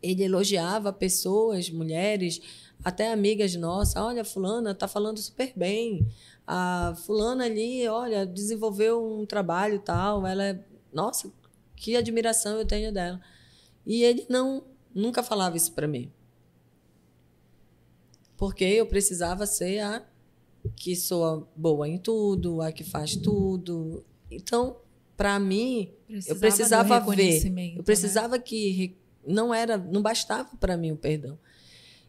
ele 0.03 0.23
elogiava 0.23 0.93
pessoas, 0.93 1.69
mulheres, 1.71 2.41
até 2.85 3.13
amigas 3.13 3.55
nossas, 3.57 3.97
olha, 3.97 4.25
fulana 4.25 4.75
tá 4.75 4.87
falando 4.87 5.19
super 5.19 5.53
bem. 5.57 6.07
A 6.47 6.95
fulana 7.05 7.45
ali, 7.45 7.89
olha, 7.89 8.25
desenvolveu 8.25 9.05
um 9.05 9.27
trabalho 9.27 9.81
tal, 9.81 10.25
ela 10.27 10.45
é, 10.45 10.65
nossa, 10.93 11.33
que 11.75 11.97
admiração 11.97 12.59
eu 12.59 12.65
tenho 12.65 12.93
dela. 12.93 13.21
E 13.85 14.05
ele 14.05 14.27
não 14.29 14.65
nunca 14.95 15.23
falava 15.23 15.57
isso 15.57 15.73
para 15.73 15.89
mim. 15.89 16.13
Porque 18.37 18.65
eu 18.65 18.87
precisava 18.87 19.47
ser 19.47 19.81
a 19.81 20.07
que 20.75 20.97
sou 20.97 21.49
boa 21.55 21.89
em 21.89 21.99
tudo, 21.99 22.61
a 22.61 22.73
que 22.73 22.85
faz 22.85 23.17
tudo. 23.17 24.05
Então, 24.31 24.77
para 25.17 25.39
mim, 25.39 25.93
precisava 26.09 26.35
eu 26.35 26.37
precisava 26.37 27.01
ver, 27.01 27.77
eu 27.77 27.83
precisava 27.83 28.37
né? 28.37 28.43
que 28.43 28.97
não 29.27 29.53
era, 29.53 29.77
não 29.77 30.03
bastava 30.03 30.57
para 30.57 30.77
mim 30.77 30.93
o 30.93 30.97
perdão. 30.97 31.39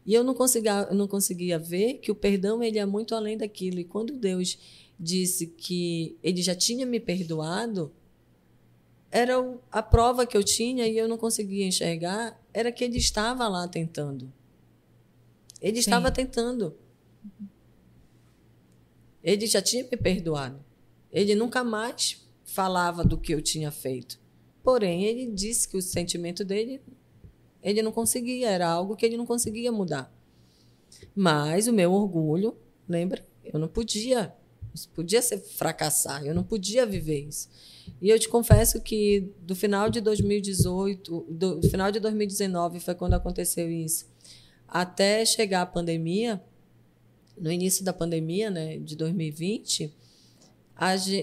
E 0.06 0.14
eu 0.14 0.24
não 0.24 0.34
conseguia, 0.34 0.86
eu 0.88 0.94
não 0.94 1.06
conseguia 1.06 1.58
ver 1.58 1.94
que 1.94 2.10
o 2.10 2.14
perdão 2.14 2.62
ele 2.62 2.78
é 2.78 2.86
muito 2.86 3.14
além 3.14 3.36
daquilo. 3.36 3.78
E 3.78 3.84
quando 3.84 4.16
Deus 4.16 4.58
disse 4.98 5.46
que 5.48 6.16
ele 6.22 6.40
já 6.40 6.54
tinha 6.54 6.86
me 6.86 6.98
perdoado, 6.98 7.92
era 9.10 9.34
a 9.70 9.82
prova 9.82 10.26
que 10.26 10.36
eu 10.36 10.42
tinha 10.42 10.86
e 10.86 10.96
eu 10.96 11.08
não 11.08 11.18
conseguia 11.18 11.66
enxergar, 11.66 12.40
era 12.52 12.72
que 12.72 12.84
ele 12.84 12.98
estava 12.98 13.48
lá 13.48 13.68
tentando. 13.68 14.32
Ele 15.60 15.74
Sim. 15.74 15.80
estava 15.80 16.10
tentando. 16.10 16.74
Ele 19.22 19.46
já 19.46 19.60
tinha 19.60 19.84
me 19.84 19.96
perdoado. 19.96 20.64
Ele 21.10 21.34
nunca 21.34 21.64
mais 21.64 22.26
falava 22.44 23.04
do 23.04 23.18
que 23.18 23.34
eu 23.34 23.42
tinha 23.42 23.70
feito. 23.70 24.18
Porém, 24.62 25.04
ele 25.04 25.26
disse 25.32 25.68
que 25.68 25.76
o 25.76 25.82
sentimento 25.82 26.44
dele 26.44 26.80
ele 27.62 27.82
não 27.82 27.92
conseguia, 27.92 28.48
era 28.48 28.68
algo 28.68 28.96
que 28.96 29.04
ele 29.04 29.16
não 29.16 29.26
conseguia 29.26 29.72
mudar. 29.72 30.12
Mas 31.14 31.66
o 31.66 31.72
meu 31.72 31.92
orgulho, 31.92 32.56
lembra? 32.88 33.26
Eu 33.44 33.58
não 33.58 33.68
podia, 33.68 34.34
podia 34.94 35.20
ser 35.20 35.38
fracassar, 35.38 36.24
eu 36.24 36.34
não 36.34 36.44
podia 36.44 36.86
viver 36.86 37.26
isso. 37.26 37.48
E 38.00 38.08
eu 38.10 38.18
te 38.18 38.28
confesso 38.28 38.80
que 38.80 39.32
do 39.40 39.56
final 39.56 39.90
de 39.90 40.00
2018, 40.00 41.26
do 41.30 41.62
final 41.68 41.90
de 41.90 41.98
2019 41.98 42.80
foi 42.80 42.94
quando 42.94 43.14
aconteceu 43.14 43.70
isso, 43.70 44.06
até 44.66 45.24
chegar 45.24 45.62
a 45.62 45.66
pandemia, 45.66 46.42
no 47.40 47.50
início 47.50 47.84
da 47.84 47.92
pandemia, 47.92 48.50
né, 48.50 48.78
de 48.78 48.96
2020, 48.96 49.94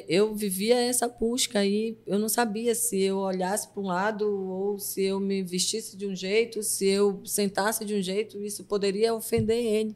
eu 0.08 0.36
vivia 0.36 0.76
essa 0.76 1.08
busca 1.08 1.60
aí, 1.60 1.98
eu 2.06 2.20
não 2.20 2.28
sabia 2.28 2.76
se 2.76 3.02
eu 3.02 3.20
olhasse 3.20 3.70
para 3.70 3.82
um 3.82 3.86
lado 3.86 4.30
ou 4.30 4.78
se 4.78 5.04
eu 5.04 5.20
me 5.20 5.42
vestisse 5.44 5.96
de 5.96 6.06
um 6.06 6.16
jeito, 6.16 6.62
se 6.62 6.86
eu 6.88 7.22
sentasse 7.26 7.86
de 7.86 7.96
um 7.96 8.02
jeito, 8.02 8.44
isso 8.44 8.66
poderia 8.66 9.16
ofender 9.16 9.64
ele, 9.64 9.96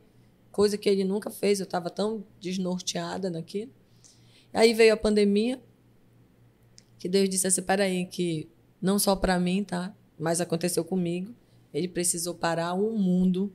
coisa 0.51 0.77
que 0.77 0.87
ele 0.87 1.03
nunca 1.03 1.29
fez, 1.29 1.59
eu 1.59 1.65
estava 1.65 1.89
tão 1.89 2.23
desnorteada 2.39 3.29
naquilo. 3.29 3.71
Aí 4.53 4.73
veio 4.73 4.93
a 4.93 4.97
pandemia, 4.97 5.61
que 6.97 7.07
Deus 7.09 7.29
disse 7.29 7.47
assim, 7.47 7.61
aí 7.67 8.05
que 8.05 8.49
não 8.81 8.97
só 8.97 9.15
para 9.15 9.39
mim, 9.39 9.63
tá? 9.63 9.95
Mas 10.17 10.41
aconteceu 10.41 10.83
comigo. 10.83 11.33
Ele 11.73 11.87
precisou 11.87 12.33
parar 12.33 12.73
o 12.73 12.97
mundo 12.97 13.53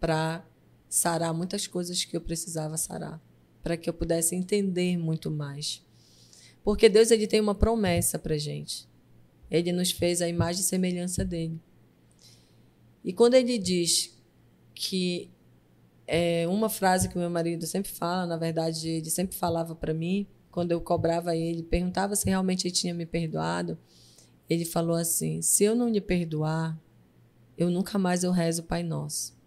para 0.00 0.44
sarar 0.88 1.34
muitas 1.34 1.66
coisas 1.66 2.04
que 2.04 2.16
eu 2.16 2.20
precisava 2.20 2.76
sarar 2.76 3.20
para 3.62 3.76
que 3.76 3.88
eu 3.88 3.94
pudesse 3.94 4.34
entender 4.34 4.96
muito 4.96 5.30
mais. 5.30 5.84
Porque 6.64 6.88
Deus 6.88 7.10
ele 7.10 7.26
tem 7.26 7.40
uma 7.40 7.54
promessa 7.54 8.18
para 8.18 8.36
gente. 8.38 8.88
Ele 9.50 9.72
nos 9.72 9.90
fez 9.90 10.20
a 10.20 10.28
imagem 10.28 10.60
e 10.62 10.64
semelhança 10.64 11.24
dele. 11.24 11.60
E 13.04 13.12
quando 13.12 13.34
ele 13.34 13.58
diz 13.58 14.14
que 14.74 15.30
é 16.06 16.46
uma 16.48 16.68
frase 16.68 17.08
que 17.08 17.18
meu 17.18 17.30
marido 17.30 17.66
sempre 17.66 17.90
fala, 17.90 18.26
na 18.26 18.36
verdade 18.36 18.88
ele 18.88 19.10
sempre 19.10 19.36
falava 19.36 19.74
para 19.74 19.94
mim, 19.94 20.26
quando 20.50 20.72
eu 20.72 20.80
cobrava 20.80 21.36
ele, 21.36 21.62
perguntava 21.62 22.16
se 22.16 22.26
realmente 22.26 22.66
ele 22.66 22.74
tinha 22.74 22.92
me 22.92 23.06
perdoado, 23.06 23.78
ele 24.48 24.64
falou 24.64 24.96
assim: 24.96 25.40
se 25.40 25.64
eu 25.64 25.76
não 25.76 25.88
lhe 25.88 26.00
perdoar, 26.00 26.78
eu 27.56 27.70
nunca 27.70 27.98
mais 27.98 28.24
eu 28.24 28.32
rezo 28.32 28.62
o 28.62 28.64
Pai 28.64 28.82
Nosso. 28.82 29.37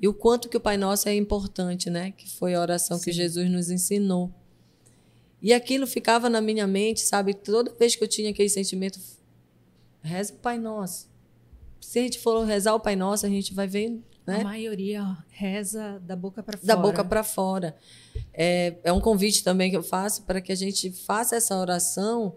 E 0.00 0.08
o 0.08 0.14
quanto 0.14 0.48
que 0.48 0.56
o 0.56 0.60
Pai 0.60 0.76
Nosso 0.76 1.08
é 1.08 1.14
importante, 1.14 1.90
né? 1.90 2.12
Que 2.12 2.28
foi 2.28 2.54
a 2.54 2.60
oração 2.60 2.96
Sim. 2.96 3.04
que 3.04 3.12
Jesus 3.12 3.50
nos 3.50 3.70
ensinou. 3.70 4.32
E 5.42 5.52
aquilo 5.52 5.86
ficava 5.86 6.30
na 6.30 6.40
minha 6.40 6.66
mente, 6.66 7.00
sabe? 7.00 7.34
Toda 7.34 7.74
vez 7.74 7.96
que 7.96 8.02
eu 8.02 8.08
tinha 8.08 8.30
aquele 8.30 8.48
sentimento, 8.48 8.98
reza 10.02 10.32
o 10.32 10.36
Pai 10.36 10.58
Nosso. 10.58 11.08
Se 11.80 11.98
a 11.98 12.02
gente 12.02 12.18
for 12.18 12.42
rezar 12.44 12.74
o 12.74 12.80
Pai 12.80 12.96
Nosso, 12.96 13.26
a 13.26 13.28
gente 13.28 13.52
vai 13.52 13.66
ver. 13.66 13.90
Né? 14.26 14.40
A 14.40 14.44
maioria 14.44 15.16
reza 15.28 15.98
da 16.00 16.16
boca 16.16 16.42
para 16.42 16.56
fora. 16.56 16.66
Da 16.66 16.76
boca 16.76 17.04
para 17.04 17.24
fora. 17.24 17.76
É, 18.32 18.76
é 18.84 18.92
um 18.92 19.00
convite 19.00 19.44
também 19.44 19.70
que 19.70 19.76
eu 19.76 19.82
faço 19.82 20.22
para 20.22 20.40
que 20.40 20.52
a 20.52 20.54
gente 20.54 20.90
faça 20.90 21.36
essa 21.36 21.56
oração 21.58 22.36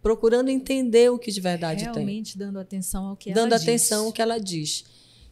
procurando 0.00 0.48
entender 0.48 1.10
o 1.10 1.18
que 1.18 1.30
de 1.30 1.40
verdade 1.40 1.82
Realmente 1.82 1.94
tem. 1.94 2.04
Realmente 2.04 2.38
dando 2.38 2.58
atenção 2.58 3.06
ao 3.06 3.16
que 3.16 3.32
dando 3.32 3.52
ela 3.52 3.58
diz. 3.58 3.66
Dando 3.66 3.70
atenção 3.70 4.06
ao 4.06 4.12
que 4.12 4.22
ela 4.22 4.38
diz. 4.38 4.84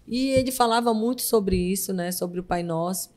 E 0.06 0.28
ele 0.30 0.52
falava 0.52 0.94
muito 0.94 1.22
sobre 1.22 1.56
isso, 1.56 1.92
né? 1.92 2.12
Sobre 2.12 2.40
o 2.40 2.44
Pai 2.44 2.62
Nosso. 2.62 3.10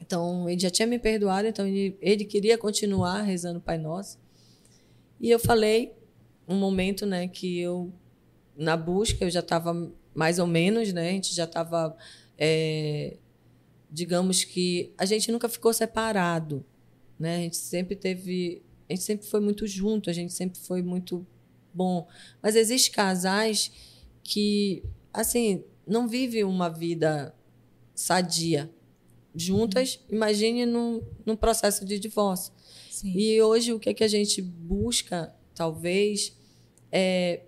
Então, 0.00 0.48
ele 0.48 0.60
já 0.60 0.70
tinha 0.70 0.86
me 0.86 0.98
perdoado, 0.98 1.48
então 1.48 1.66
ele, 1.66 1.96
ele 2.00 2.24
queria 2.24 2.58
continuar 2.58 3.22
rezando 3.22 3.58
o 3.58 3.62
Pai 3.62 3.78
Nosso. 3.78 4.18
E 5.18 5.30
eu 5.30 5.38
falei 5.38 5.94
um 6.46 6.56
momento, 6.56 7.06
né, 7.06 7.26
que 7.26 7.58
eu 7.58 7.90
na 8.56 8.76
busca 8.76 9.24
eu 9.24 9.30
já 9.30 9.40
estava 9.40 9.90
mais 10.14 10.38
ou 10.38 10.46
menos, 10.46 10.92
né? 10.92 11.08
A 11.08 11.12
gente 11.12 11.34
já 11.34 11.44
estava, 11.44 11.96
é, 12.38 13.16
digamos 13.90 14.44
que 14.44 14.92
a 14.96 15.04
gente 15.04 15.32
nunca 15.32 15.48
ficou 15.48 15.72
separado, 15.72 16.64
né? 17.18 17.36
A 17.36 17.40
gente 17.40 17.56
sempre 17.56 17.96
teve, 17.96 18.62
a 18.88 18.92
gente 18.92 19.02
sempre 19.02 19.26
foi 19.26 19.40
muito 19.40 19.66
junto, 19.66 20.08
a 20.08 20.12
gente 20.12 20.32
sempre 20.32 20.60
foi 20.60 20.82
muito 20.82 21.26
bom. 21.72 22.06
Mas 22.40 22.54
existem 22.54 22.92
casais 22.92 23.72
que, 24.22 24.84
assim, 25.12 25.64
não 25.86 26.08
vive 26.08 26.44
uma 26.44 26.68
vida 26.68 27.34
sadia 27.94 28.70
juntas, 29.34 30.00
uhum. 30.08 30.16
imagine 30.16 30.66
num, 30.66 31.02
num 31.24 31.36
processo 31.36 31.84
de 31.84 31.98
divórcio. 31.98 32.52
Sim. 32.90 33.12
E 33.16 33.42
hoje 33.42 33.72
o 33.72 33.78
que, 33.78 33.90
é 33.90 33.94
que 33.94 34.04
a 34.04 34.08
gente 34.08 34.40
busca, 34.40 35.34
talvez, 35.54 36.36
é 36.92 37.42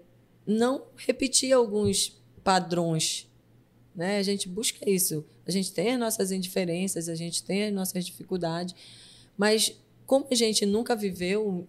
não 0.46 0.84
repetir 0.96 1.52
alguns 1.52 2.20
padrões. 2.42 3.28
Né? 3.94 4.18
A 4.18 4.22
gente 4.22 4.48
busca 4.48 4.88
isso. 4.88 5.24
A 5.46 5.50
gente 5.50 5.72
tem 5.72 5.92
as 5.92 5.98
nossas 5.98 6.32
indiferenças, 6.32 7.08
a 7.08 7.14
gente 7.14 7.42
tem 7.42 7.64
as 7.64 7.72
nossas 7.72 8.04
dificuldades, 8.04 8.74
mas 9.36 9.80
como 10.04 10.26
a 10.30 10.34
gente 10.34 10.66
nunca 10.66 10.94
viveu 10.94 11.66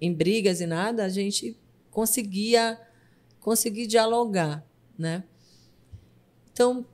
em 0.00 0.12
brigas 0.12 0.60
e 0.60 0.66
nada, 0.66 1.04
a 1.04 1.08
gente 1.08 1.56
conseguia 1.90 2.80
conseguir 3.40 3.86
dialogar, 3.86 4.66
né? 4.98 5.24
Então, 6.56 6.86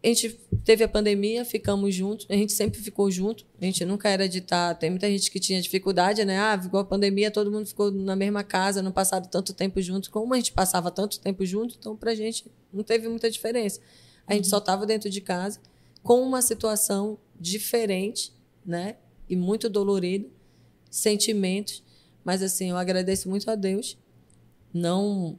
a 0.00 0.06
gente 0.06 0.30
teve 0.64 0.84
a 0.84 0.88
pandemia, 0.88 1.44
ficamos 1.44 1.92
juntos, 1.92 2.24
a 2.30 2.34
gente 2.34 2.52
sempre 2.52 2.80
ficou 2.80 3.10
junto, 3.10 3.44
a 3.60 3.64
gente 3.64 3.84
nunca 3.84 4.08
era 4.08 4.28
de 4.28 4.38
estar. 4.38 4.68
Tá, 4.68 4.74
tem 4.76 4.90
muita 4.90 5.10
gente 5.10 5.28
que 5.28 5.40
tinha 5.40 5.60
dificuldade, 5.60 6.24
né? 6.24 6.38
Ah, 6.38 6.56
ficou 6.56 6.78
a 6.78 6.84
pandemia, 6.84 7.28
todo 7.28 7.50
mundo 7.50 7.66
ficou 7.66 7.90
na 7.90 8.14
mesma 8.14 8.44
casa, 8.44 8.80
não 8.80 8.92
passaram 8.92 9.26
tanto 9.26 9.52
tempo 9.52 9.82
juntos. 9.82 10.08
Como 10.08 10.32
a 10.34 10.36
gente 10.36 10.52
passava 10.52 10.88
tanto 10.92 11.18
tempo 11.18 11.44
junto, 11.44 11.74
então 11.76 11.96
para 11.96 12.12
a 12.12 12.14
gente 12.14 12.46
não 12.72 12.84
teve 12.84 13.08
muita 13.08 13.28
diferença. 13.28 13.80
A 14.24 14.34
gente 14.34 14.44
uhum. 14.44 14.50
só 14.50 14.58
estava 14.58 14.86
dentro 14.86 15.10
de 15.10 15.20
casa, 15.20 15.60
com 16.00 16.22
uma 16.22 16.40
situação 16.42 17.18
diferente, 17.40 18.32
né? 18.64 18.98
E 19.28 19.34
muito 19.34 19.68
dolorida, 19.68 20.28
sentimentos. 20.88 21.82
Mas 22.24 22.40
assim, 22.40 22.70
eu 22.70 22.76
agradeço 22.76 23.28
muito 23.28 23.50
a 23.50 23.56
Deus. 23.56 23.98
Não 24.72 25.36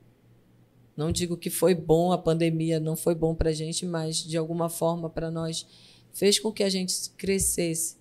não 1.00 1.14
digo 1.14 1.38
que 1.38 1.50
foi 1.50 1.74
bom 1.74 2.12
a 2.12 2.18
pandemia, 2.18 2.78
não 2.78 2.94
foi 2.94 3.16
bom 3.16 3.34
para 3.34 3.52
a 3.52 3.54
gente, 3.54 3.86
mas 3.86 4.18
de 4.18 4.36
alguma 4.36 4.68
forma 4.68 5.10
para 5.10 5.32
nós 5.32 5.66
fez 6.12 6.38
com 6.38 6.52
que 6.52 6.62
a 6.62 6.68
gente 6.68 7.12
crescesse 7.12 7.96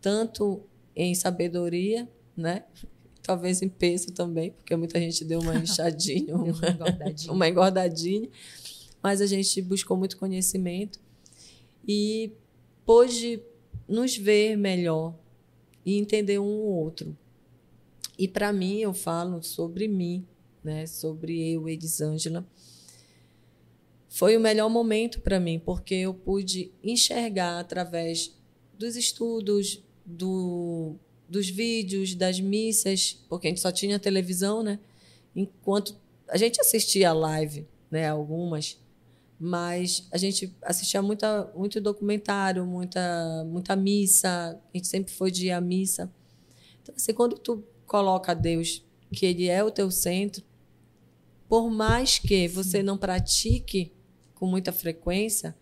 tanto 0.00 0.60
em 0.96 1.14
sabedoria, 1.14 2.08
né? 2.36 2.64
Talvez 3.22 3.62
em 3.62 3.68
peso 3.68 4.10
também, 4.10 4.50
porque 4.50 4.74
muita 4.74 4.98
gente 4.98 5.24
deu 5.24 5.38
uma 5.38 5.54
inchadinha, 5.62 6.34
uma, 6.34 6.46
uma, 6.46 6.70
engordadinha. 6.70 7.32
uma 7.32 7.48
engordadinha. 7.48 8.28
Mas 9.00 9.20
a 9.20 9.26
gente 9.26 9.62
buscou 9.62 9.96
muito 9.96 10.16
conhecimento 10.16 10.98
e 11.86 12.32
pôde 12.84 13.40
nos 13.86 14.16
ver 14.16 14.56
melhor 14.56 15.14
e 15.86 15.96
entender 15.96 16.40
um 16.40 16.58
ou 16.62 16.82
outro. 16.82 17.16
E 18.18 18.26
para 18.26 18.52
mim, 18.52 18.78
eu 18.78 18.92
falo 18.92 19.40
sobre 19.40 19.86
mim, 19.86 20.26
né, 20.62 20.86
sobre 20.86 21.52
eu, 21.52 21.68
Elisângela, 21.68 22.46
foi 24.08 24.36
o 24.36 24.40
melhor 24.40 24.68
momento 24.68 25.20
para 25.20 25.38
mim, 25.38 25.58
porque 25.58 25.94
eu 25.94 26.12
pude 26.12 26.72
enxergar 26.82 27.60
através 27.60 28.36
dos 28.76 28.96
estudos, 28.96 29.82
do, 30.04 30.96
dos 31.28 31.48
vídeos, 31.48 32.14
das 32.14 32.40
missas, 32.40 33.18
porque 33.28 33.46
a 33.46 33.50
gente 33.50 33.60
só 33.60 33.70
tinha 33.70 33.98
televisão, 33.98 34.62
né? 34.62 34.80
Enquanto 35.34 35.94
a 36.28 36.36
gente 36.36 36.60
assistia 36.60 37.12
live, 37.12 37.66
né, 37.90 38.08
algumas, 38.08 38.78
mas 39.38 40.06
a 40.10 40.18
gente 40.18 40.54
assistia 40.62 41.00
muita, 41.00 41.50
muito 41.56 41.80
documentário, 41.80 42.66
muita, 42.66 43.44
muita 43.44 43.76
missa, 43.76 44.60
a 44.72 44.76
gente 44.76 44.88
sempre 44.88 45.12
foi 45.12 45.30
de 45.30 45.46
ir 45.46 45.50
à 45.52 45.60
missa. 45.60 46.12
Então, 46.82 46.94
assim, 46.94 47.14
quando 47.14 47.38
tu 47.38 47.64
coloca 47.86 48.34
Deus, 48.34 48.84
que 49.12 49.24
Ele 49.24 49.48
é 49.48 49.62
o 49.64 49.70
teu 49.70 49.90
centro, 49.90 50.44
por 51.50 51.68
mais 51.68 52.16
que 52.16 52.46
você 52.46 52.80
não 52.80 52.96
pratique 52.96 53.90
com 54.36 54.46
muita 54.46 54.70
frequência, 54.70 55.52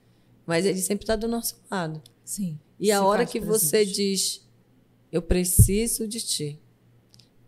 mas 0.46 0.66
ele 0.66 0.80
sempre 0.80 1.04
está 1.04 1.16
do 1.16 1.26
nosso 1.26 1.56
lado. 1.70 2.02
Sim. 2.22 2.58
E 2.78 2.92
a 2.92 3.02
hora 3.02 3.24
que 3.24 3.40
você 3.40 3.86
diz, 3.86 4.46
eu 5.10 5.22
preciso 5.22 6.06
de 6.06 6.20
ti. 6.20 6.58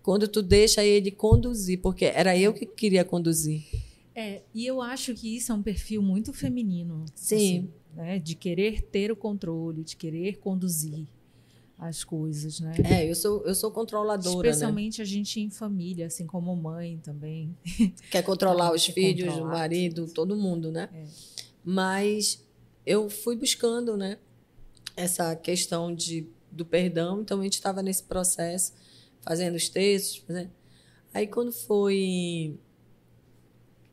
Quando 0.02 0.26
tu 0.26 0.40
deixa 0.40 0.82
ele 0.82 1.10
conduzir, 1.10 1.82
porque 1.82 2.06
era 2.06 2.34
eu 2.34 2.54
que 2.54 2.64
queria 2.64 3.04
conduzir. 3.04 3.62
É, 4.14 4.40
e 4.54 4.66
eu 4.66 4.80
acho 4.80 5.12
que 5.12 5.36
isso 5.36 5.52
é 5.52 5.54
um 5.54 5.62
perfil 5.62 6.00
muito 6.00 6.32
feminino. 6.32 7.04
Sim. 7.14 7.36
Assim, 7.36 7.70
né? 7.94 8.18
De 8.18 8.34
querer 8.34 8.80
ter 8.80 9.12
o 9.12 9.16
controle, 9.16 9.84
de 9.84 9.96
querer 9.96 10.38
conduzir 10.38 11.06
as 11.80 12.04
coisas, 12.04 12.60
né? 12.60 12.74
É, 12.84 13.10
eu 13.10 13.14
sou, 13.14 13.42
eu 13.46 13.54
sou 13.54 13.70
controladora. 13.70 14.46
Né? 14.46 14.50
Especialmente 14.50 14.98
né? 14.98 15.02
a 15.02 15.06
gente 15.06 15.40
em 15.40 15.48
família, 15.48 16.06
assim 16.06 16.26
como 16.26 16.54
mãe 16.54 16.98
também. 16.98 17.56
Quer 18.10 18.22
controlar 18.22 18.72
os 18.74 18.84
filhos, 18.84 19.28
controlar, 19.28 19.48
o 19.48 19.50
marido, 19.50 20.06
todo 20.08 20.36
mundo, 20.36 20.70
né? 20.70 20.90
É. 20.92 21.04
Mas 21.64 22.44
eu 22.84 23.08
fui 23.08 23.34
buscando, 23.34 23.96
né? 23.96 24.18
Essa 24.94 25.34
questão 25.34 25.94
de, 25.94 26.26
do 26.52 26.66
perdão, 26.66 27.22
então 27.22 27.40
a 27.40 27.44
gente 27.44 27.54
estava 27.54 27.82
nesse 27.82 28.02
processo, 28.02 28.74
fazendo 29.22 29.54
os 29.54 29.70
textos. 29.70 30.18
Fazendo... 30.18 30.50
Aí 31.14 31.26
quando 31.26 31.50
foi 31.50 32.58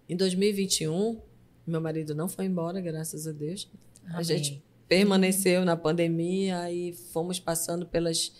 em 0.09 0.17
2021, 0.17 1.21
meu 1.65 1.79
marido 1.79 2.13
não 2.13 2.27
foi 2.27 2.45
embora, 2.45 2.81
graças 2.81 3.25
a 3.27 3.31
Deus. 3.31 3.69
Amém. 4.03 4.17
A 4.17 4.23
gente 4.23 4.61
permaneceu 4.87 5.65
na 5.65 5.75
pandemia 5.75 6.71
e 6.71 6.93
fomos 6.93 7.39
passando 7.39 7.85
pelas, 7.85 8.31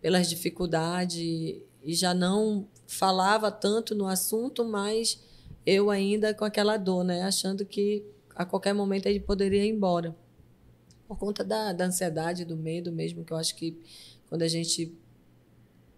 pelas 0.00 0.28
dificuldades 0.28 1.62
e 1.82 1.94
já 1.94 2.14
não 2.14 2.66
falava 2.86 3.50
tanto 3.50 3.94
no 3.94 4.06
assunto, 4.06 4.64
mas 4.64 5.22
eu 5.66 5.90
ainda 5.90 6.32
com 6.34 6.44
aquela 6.44 6.76
dor, 6.76 7.04
né? 7.04 7.22
Achando 7.22 7.64
que 7.64 8.04
a 8.34 8.44
qualquer 8.44 8.72
momento 8.72 9.06
ele 9.06 9.20
poderia 9.20 9.64
ir 9.64 9.70
embora. 9.70 10.16
por 11.06 11.18
conta 11.18 11.44
da, 11.44 11.72
da 11.72 11.84
ansiedade, 11.84 12.44
do 12.44 12.56
medo 12.56 12.90
mesmo, 12.90 13.24
que 13.24 13.32
eu 13.32 13.36
acho 13.36 13.54
que 13.54 13.78
quando 14.28 14.42
a 14.42 14.48
gente 14.48 14.96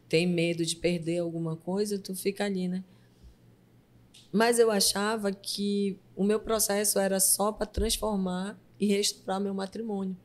tem 0.08 0.26
medo 0.26 0.64
de 0.64 0.76
perder 0.76 1.18
alguma 1.18 1.56
coisa, 1.56 1.98
tu 1.98 2.14
fica 2.14 2.44
ali, 2.44 2.68
né? 2.68 2.84
Mas 4.32 4.58
eu 4.58 4.70
achava 4.70 5.32
que 5.32 5.98
o 6.14 6.24
meu 6.24 6.40
processo 6.40 6.98
era 6.98 7.18
só 7.20 7.52
para 7.52 7.66
transformar 7.66 8.58
e 8.78 8.86
restaurar 8.86 9.40
meu 9.40 9.54
matrimônio. 9.54 10.16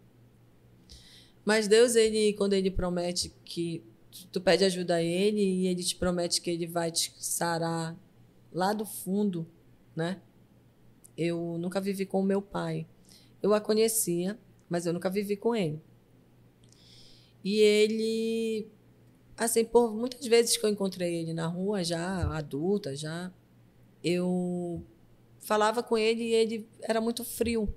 Mas 1.44 1.68
Deus, 1.68 1.96
ele, 1.96 2.34
quando 2.34 2.54
ele 2.54 2.70
promete 2.70 3.34
que 3.44 3.84
tu 4.32 4.42
pede 4.42 4.64
ajuda 4.64 4.96
a 4.96 5.04
ele 5.04 5.42
e 5.42 5.68
ele 5.68 5.84
te 5.84 5.96
promete 5.96 6.42
que 6.42 6.50
ele 6.50 6.68
vai 6.68 6.92
te 6.92 7.14
sarar 7.18 7.98
lá 8.52 8.74
do 8.74 8.86
fundo, 8.86 9.48
né? 9.96 10.22
Eu 11.18 11.58
nunca 11.58 11.80
vivi 11.80 12.06
com 12.06 12.20
o 12.20 12.26
meu 12.26 12.42
pai. 12.42 12.88
Eu 13.42 13.54
a 13.54 13.62
conhecia, 13.62 14.40
mas 14.70 14.86
eu 14.86 14.94
nunca 14.94 15.10
vivi 15.10 15.36
com 15.36 15.56
ele. 15.56 15.82
E 17.44 17.60
ele, 17.60 18.68
assim, 19.36 19.66
por 19.66 19.94
muitas 19.94 20.26
vezes 20.28 20.58
que 20.58 20.66
eu 20.66 20.70
encontrei 20.70 21.16
ele 21.16 21.34
na 21.34 21.48
rua, 21.48 21.84
já 21.84 22.32
adulta, 22.36 22.96
já, 22.96 23.34
eu 24.04 24.84
falava 25.40 25.82
com 25.82 25.98
ele 25.98 26.24
e 26.24 26.34
ele 26.34 26.70
era 26.82 27.02
muito 27.02 27.24
frio. 27.24 27.74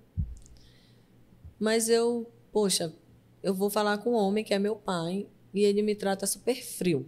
Mas 1.59 1.89
eu, 1.89 2.31
poxa, 2.53 2.95
eu 3.43 3.55
vou 3.55 3.71
falar 3.71 3.99
com 3.99 4.13
um 4.13 4.17
homem 4.17 4.45
que 4.45 4.55
é 4.55 4.59
meu 4.59 4.77
pai 4.77 5.27
e 5.53 5.63
ele 5.63 5.83
me 5.83 5.95
trata 5.95 6.27
super 6.27 6.63
frio. 6.63 7.07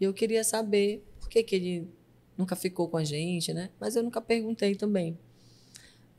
E 0.00 0.04
eu 0.04 0.14
queria 0.14 0.44
saber 0.44 1.04
por 1.18 1.28
que, 1.28 1.42
que 1.42 1.56
ele 1.56 1.88
nunca 2.36 2.54
ficou 2.54 2.88
com 2.88 2.96
a 2.96 3.04
gente, 3.04 3.52
né? 3.52 3.70
Mas 3.80 3.96
eu 3.96 4.02
nunca 4.02 4.20
perguntei 4.20 4.76
também. 4.76 5.18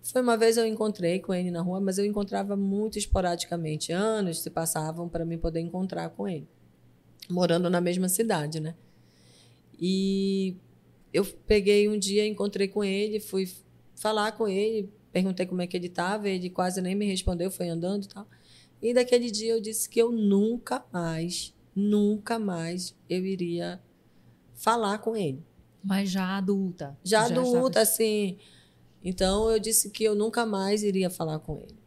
Foi 0.04 0.22
uma 0.22 0.38
vez 0.38 0.58
eu 0.58 0.66
encontrei 0.66 1.20
com 1.20 1.34
ele 1.34 1.52
na 1.52 1.62
rua, 1.62 1.80
mas 1.80 1.98
eu 1.98 2.06
encontrava 2.06 2.56
muito 2.56 2.98
esporadicamente. 2.98 3.92
Anos 3.92 4.40
se 4.40 4.50
passavam 4.50 5.08
para 5.08 5.24
mim 5.24 5.38
poder 5.38 5.60
encontrar 5.60 6.10
com 6.10 6.28
ele, 6.28 6.48
morando 7.30 7.70
na 7.70 7.80
mesma 7.80 8.10
cidade, 8.10 8.60
né? 8.60 8.76
E 9.80 10.58
eu 11.14 11.26
peguei 11.46 11.88
um 11.88 11.98
dia, 11.98 12.26
encontrei 12.28 12.68
com 12.68 12.84
ele, 12.84 13.20
fui 13.20 13.50
falar 13.96 14.34
com 14.34 14.48
ele, 14.48 14.92
perguntei 15.12 15.45
como 15.45 15.62
é 15.62 15.67
que 15.67 15.76
ele 15.76 15.88
estava, 15.88 16.30
ele 16.30 16.50
quase 16.50 16.82
nem 16.82 16.95
me 16.95 17.06
respondeu, 17.06 17.50
foi 17.52 17.69
andando 17.69 18.06
e 18.06 18.08
tal. 18.08 18.28
E 18.82 18.93
daquele 18.93 19.30
dia 19.30 19.52
eu 19.52 19.62
disse 19.62 19.89
que 19.89 20.00
eu 20.00 20.12
nunca 20.12 20.86
mais, 20.91 21.54
nunca 21.76 22.39
mais 22.39 22.95
eu 23.10 23.26
iria 23.26 23.82
falar 24.54 25.00
com 25.00 25.15
ele. 25.15 25.43
Mas 25.84 26.10
já 26.10 26.38
adulta. 26.38 26.98
Já, 27.04 27.28
já 27.28 27.34
adulta, 27.34 27.82
assim. 27.82 28.38
Então 29.04 29.50
eu 29.50 29.60
disse 29.60 29.89
que 29.89 30.04
eu 30.04 30.15
nunca 30.15 30.45
mais 30.45 30.84
iria 30.84 31.10
falar 31.10 31.39
com 31.39 31.58
ele. 31.58 31.78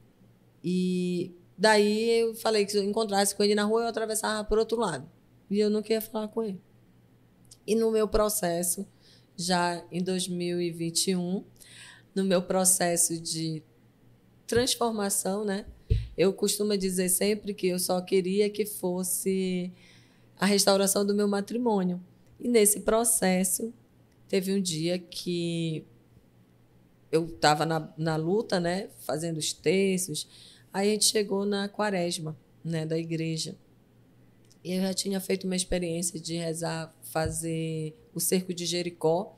E 0.64 1.35
daí 1.56 2.20
eu 2.20 2.35
falei 2.35 2.64
que 2.64 2.72
se 2.72 2.78
eu 2.78 2.85
encontrasse 2.85 3.35
com 3.35 3.42
ele 3.42 3.54
na 3.54 3.64
rua, 3.64 3.82
eu 3.82 3.88
atravessava 3.88 4.44
por 4.44 4.58
outro 4.58 4.78
lado. 4.78 5.08
E 5.50 5.58
eu 5.58 5.68
não 5.68 5.82
queria 5.82 6.00
falar 6.00 6.28
com 6.28 6.42
ele. 6.42 6.61
E 7.66 7.74
no 7.74 7.90
meu 7.90 8.08
processo, 8.08 8.87
já 9.37 9.85
em 9.90 10.02
2021, 10.02 11.44
no 12.14 12.25
meu 12.25 12.42
processo 12.42 13.18
de 13.20 13.62
transformação, 14.46 15.44
né? 15.44 15.66
Eu 16.16 16.33
costumo 16.33 16.77
dizer 16.77 17.09
sempre 17.09 17.55
que 17.55 17.68
eu 17.68 17.79
só 17.79 18.01
queria 18.01 18.51
que 18.51 18.66
fosse 18.66 19.72
a 20.38 20.46
restauração 20.46 21.07
do 21.07 21.14
meu 21.14 21.27
matrimônio. 21.27 22.01
E 22.38 22.48
nesse 22.48 22.81
processo, 22.81 23.72
teve 24.29 24.53
um 24.53 24.61
dia 24.61 24.98
que 24.98 25.85
eu 27.11 27.27
estava 27.27 27.64
na, 27.64 27.92
na 27.96 28.16
luta, 28.16 28.59
né? 28.59 28.88
Fazendo 29.01 29.38
os 29.38 29.53
textos. 29.53 30.29
Aí 30.72 30.88
a 30.88 30.92
gente 30.92 31.05
chegou 31.05 31.44
na 31.44 31.68
quaresma, 31.68 32.37
né? 32.64 32.85
Da 32.85 32.98
igreja. 32.98 33.57
E 34.64 34.72
eu 34.72 34.83
já 34.83 34.94
tinha 34.94 35.20
feito 35.20 35.44
uma 35.44 35.57
experiência 35.57 36.20
de 36.20 36.37
rezar, 36.37 36.94
fazer 37.03 37.94
o 38.14 38.20
cerco 38.20 38.55
de 38.55 38.64
Jericó, 38.64 39.37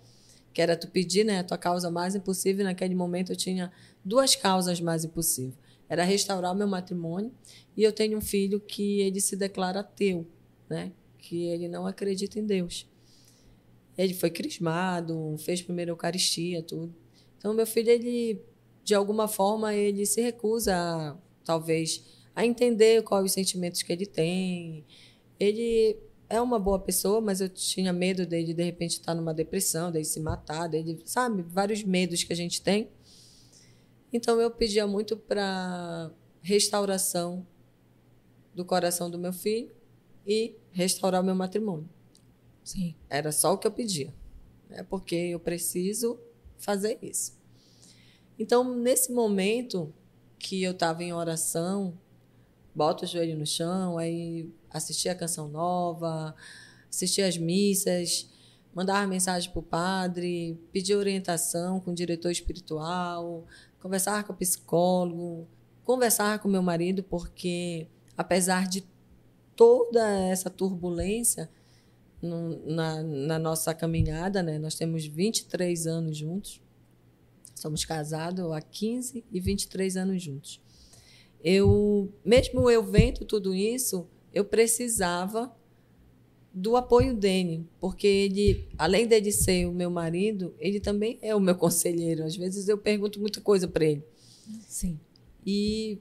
que 0.55 0.63
era 0.63 0.77
tu 0.77 0.89
pedir 0.89 1.25
né, 1.25 1.41
a 1.41 1.45
tua 1.45 1.59
causa 1.59 1.91
mais 1.91 2.15
impossível. 2.15 2.65
Naquele 2.65 2.95
momento 2.95 3.33
eu 3.33 3.37
tinha 3.37 3.71
duas 4.03 4.35
causas 4.35 4.81
mais 4.81 5.05
impossíveis 5.05 5.65
era 5.89 6.05
restaurar 6.05 6.53
o 6.53 6.57
meu 6.57 6.67
matrimônio. 6.67 7.33
E 7.77 7.83
eu 7.83 7.93
tenho 7.93 8.19
um 8.19 8.21
filho 8.21 8.61
que 8.61 9.01
ele 9.01 9.21
se 9.21 9.37
declara 9.37 9.81
ateu, 9.81 10.27
né? 10.69 10.93
que 11.19 11.45
ele 11.47 11.69
não 11.69 11.87
acredita 11.87 12.39
em 12.39 12.45
Deus. 12.45 12.89
Ele 13.97 14.13
foi 14.13 14.31
crismado, 14.31 15.37
fez 15.39 15.63
primeira 15.63 15.91
Eucaristia, 15.91 16.63
tudo. 16.63 16.95
Então, 17.39 17.55
meu 17.55 17.67
filho, 17.67 17.91
ele, 17.91 18.43
de 18.83 18.95
alguma 18.95 19.29
forma, 19.29 19.75
ele 19.75 20.05
se 20.05 20.21
recusa, 20.21 20.75
a, 20.75 21.17
talvez, 21.45 22.05
a 22.35 22.45
entender 22.45 23.03
quais 23.03 23.25
os 23.27 23.33
sentimentos 23.33 23.83
que 23.83 23.93
ele 23.93 24.05
tem. 24.05 24.85
Ele 25.39 25.97
é 26.29 26.41
uma 26.41 26.59
boa 26.59 26.79
pessoa, 26.79 27.21
mas 27.21 27.41
eu 27.41 27.49
tinha 27.49 27.93
medo 27.93 28.27
dele, 28.27 28.55
de 28.55 28.63
repente, 28.63 28.93
estar 28.93 29.15
numa 29.15 29.35
depressão, 29.35 29.91
dele 29.91 30.05
se 30.05 30.21
matar, 30.21 30.69
dele, 30.69 31.01
sabe? 31.05 31.43
Vários 31.43 31.83
medos 31.83 32.25
que 32.25 32.33
a 32.33 32.37
gente 32.37 32.63
tem. 32.63 32.89
Então 34.13 34.41
eu 34.41 34.51
pedia 34.51 34.87
muito 34.87 35.17
para 35.17 36.11
restauração 36.41 37.47
do 38.55 38.65
coração 38.65 39.11
do 39.11 39.19
meu 39.19 39.33
filho 39.33 39.71
e 40.27 40.57
restaurar 40.71 41.21
o 41.21 41.25
meu 41.25 41.35
matrimônio. 41.35 41.89
Sim. 42.63 42.95
Era 43.11 43.33
só 43.33 43.53
o 43.53 43.59
que 43.59 43.67
eu 43.67 43.73
pedia. 43.73 44.15
É 44.71 44.83
porque 44.83 45.15
eu 45.15 45.41
preciso 45.41 46.19
fazer 46.57 46.99
isso. 47.03 47.37
Então, 48.39 48.75
nesse 48.77 49.13
momento 49.13 49.93
que 50.39 50.63
eu 50.63 50.73
estava 50.73 51.03
em 51.05 51.13
oração, 51.13 51.99
boto 52.75 53.05
o 53.05 53.09
joelho 53.09 53.39
no 53.39 53.47
chão, 53.47 53.99
aí 53.99 54.51
assistia 54.75 55.13
a 55.13 55.15
canção 55.15 55.49
nova, 55.49 56.35
assistia 56.91 57.27
as 57.27 57.39
missas, 57.39 58.29
mandava 58.75 59.07
mensagem 59.07 59.51
para 59.51 59.61
o 59.61 59.63
padre, 59.63 60.59
pedia 60.73 60.99
orientação 60.99 61.81
com 61.81 61.93
o 61.93 61.95
diretor 61.95 62.31
espiritual, 62.31 63.47
conversar 63.81 64.25
com 64.25 64.33
o 64.33 64.37
psicólogo, 64.37 65.47
conversar 65.85 66.41
com 66.41 66.49
meu 66.49 66.63
marido, 66.63 67.03
porque 67.03 67.87
apesar 68.17 68.67
de 68.67 68.85
toda 69.55 70.09
essa 70.29 70.51
turbulência 70.51 71.49
no, 72.21 72.67
na, 72.67 73.03
na, 73.03 73.39
nossa 73.39 73.73
caminhada, 73.73 74.43
né? 74.43 74.59
nós 74.59 74.75
temos 74.75 75.07
23 75.07 75.87
anos 75.87 76.17
juntos, 76.17 76.61
somos 77.55 77.85
casados 77.85 78.51
há 78.51 78.61
15 78.61 79.25
e 79.31 79.41
23 79.41 79.97
anos 79.97 80.23
juntos. 80.23 80.61
Eu, 81.43 82.13
mesmo 82.25 82.71
eu 82.71 82.83
vendo 82.83 83.25
tudo 83.27 83.55
isso, 83.55 84.09
eu 84.35 84.45
precisava 84.45 85.55
do 86.53 86.77
apoio 86.77 87.15
dele, 87.15 87.67
porque 87.81 88.07
ele, 88.07 88.69
além 88.79 89.09
de 89.09 89.33
ser 89.33 89.67
o 89.67 89.73
meu 89.73 89.91
marido, 89.91 90.55
ele 90.59 90.79
também 90.79 91.19
é 91.23 91.35
o 91.35 91.41
meu 91.41 91.55
conselheiro. 91.57 92.25
Às 92.25 92.37
vezes 92.37 92.69
eu 92.69 92.77
pergunto 92.77 93.21
muita 93.21 93.41
coisa 93.41 93.67
para 93.67 93.85
ele. 93.85 94.05
Sim. 94.69 95.01
E 95.47 95.99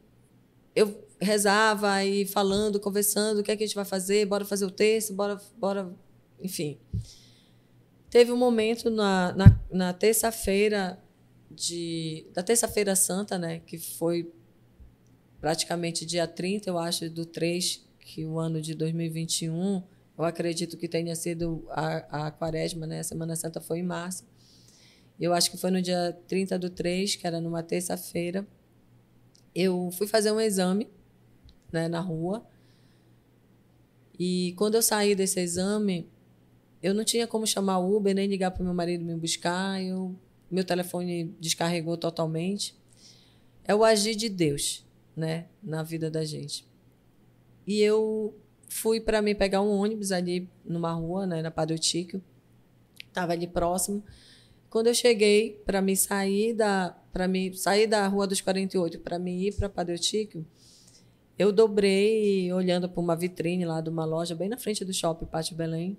eu 0.75 1.07
rezava 1.19 2.03
e 2.03 2.25
falando, 2.25 2.79
conversando, 2.79 3.39
o 3.39 3.43
que 3.43 3.51
é 3.51 3.55
que 3.55 3.63
a 3.63 3.67
gente 3.67 3.75
vai 3.75 3.85
fazer? 3.85 4.25
Bora 4.25 4.45
fazer 4.45 4.65
o 4.65 4.71
texto, 4.71 5.13
bora, 5.13 5.41
bora, 5.57 5.93
enfim. 6.41 6.77
Teve 8.09 8.31
um 8.31 8.37
momento 8.37 8.89
na, 8.89 9.33
na, 9.33 9.59
na 9.71 9.93
terça-feira 9.93 11.01
de 11.49 12.27
da 12.33 12.41
terça-feira 12.41 12.95
santa, 12.95 13.37
né, 13.37 13.59
que 13.59 13.77
foi 13.77 14.31
praticamente 15.39 16.05
dia 16.05 16.25
30, 16.25 16.69
eu 16.69 16.77
acho, 16.77 17.09
do 17.09 17.25
3, 17.25 17.85
que 18.03 18.25
o 18.25 18.39
ano 18.39 18.61
de 18.61 18.75
2021 18.75 19.83
eu 20.17 20.23
acredito 20.23 20.77
que 20.77 20.87
tenha 20.87 21.15
sido 21.15 21.65
a, 21.69 22.27
a 22.27 22.31
quaresma, 22.31 22.85
né? 22.85 22.99
A 22.99 23.03
Semana 23.03 23.35
Santa 23.35 23.59
foi 23.59 23.79
em 23.79 23.83
março. 23.83 24.23
Eu 25.19 25.33
acho 25.33 25.49
que 25.49 25.57
foi 25.57 25.71
no 25.71 25.81
dia 25.81 26.17
30 26.27 26.59
do 26.59 26.69
3, 26.69 27.15
que 27.15 27.25
era 27.25 27.41
numa 27.41 27.63
terça-feira. 27.63 28.47
Eu 29.55 29.89
fui 29.91 30.07
fazer 30.07 30.31
um 30.31 30.39
exame 30.39 30.87
né, 31.71 31.87
na 31.87 31.99
rua. 31.99 32.45
E 34.19 34.53
quando 34.55 34.75
eu 34.75 34.81
saí 34.81 35.15
desse 35.15 35.39
exame, 35.39 36.07
eu 36.81 36.93
não 36.93 37.03
tinha 37.03 37.25
como 37.25 37.47
chamar 37.47 37.79
o 37.79 37.95
Uber, 37.95 38.13
nem 38.13 38.27
ligar 38.27 38.51
para 38.51 38.61
o 38.61 38.65
meu 38.65 38.73
marido 38.73 39.03
me 39.03 39.15
buscar. 39.15 39.81
Eu, 39.81 40.15
meu 40.49 40.63
telefone 40.63 41.35
descarregou 41.39 41.97
totalmente. 41.97 42.75
É 43.63 43.73
o 43.73 43.83
agir 43.83 44.15
de 44.15 44.29
Deus 44.29 44.85
né, 45.15 45.47
na 45.61 45.81
vida 45.81 46.11
da 46.11 46.23
gente. 46.23 46.67
E 47.65 47.79
eu 47.81 48.35
fui 48.67 48.99
para 48.99 49.21
me 49.21 49.33
pegar 49.35 49.61
um 49.61 49.69
ônibus 49.69 50.11
ali 50.11 50.49
numa 50.65 50.91
rua, 50.91 51.25
né, 51.25 51.41
na 51.41 51.51
Tíquio. 51.77 52.21
Tava 53.13 53.33
ali 53.33 53.47
próximo. 53.47 54.03
Quando 54.69 54.87
eu 54.87 54.93
cheguei 54.93 55.61
para 55.65 55.81
me 55.81 55.95
sair 55.95 56.53
da 56.53 56.97
para 57.11 57.27
me 57.27 57.55
sair 57.55 57.85
da 57.85 58.07
Rua 58.07 58.25
dos 58.25 58.41
48 58.41 58.99
para 59.01 59.19
me 59.19 59.47
ir 59.47 59.53
para 59.55 59.69
Padre 59.69 59.99
Tíquio, 59.99 60.43
eu 61.37 61.51
dobrei 61.51 62.51
olhando 62.51 62.89
para 62.89 62.99
uma 62.99 63.15
vitrine 63.15 63.65
lá 63.65 63.81
de 63.81 63.89
uma 63.91 64.03
loja 64.03 64.33
bem 64.33 64.49
na 64.49 64.57
frente 64.57 64.83
do 64.83 64.91
shopping 64.91 65.27
Pátio 65.27 65.55
Belém. 65.55 65.95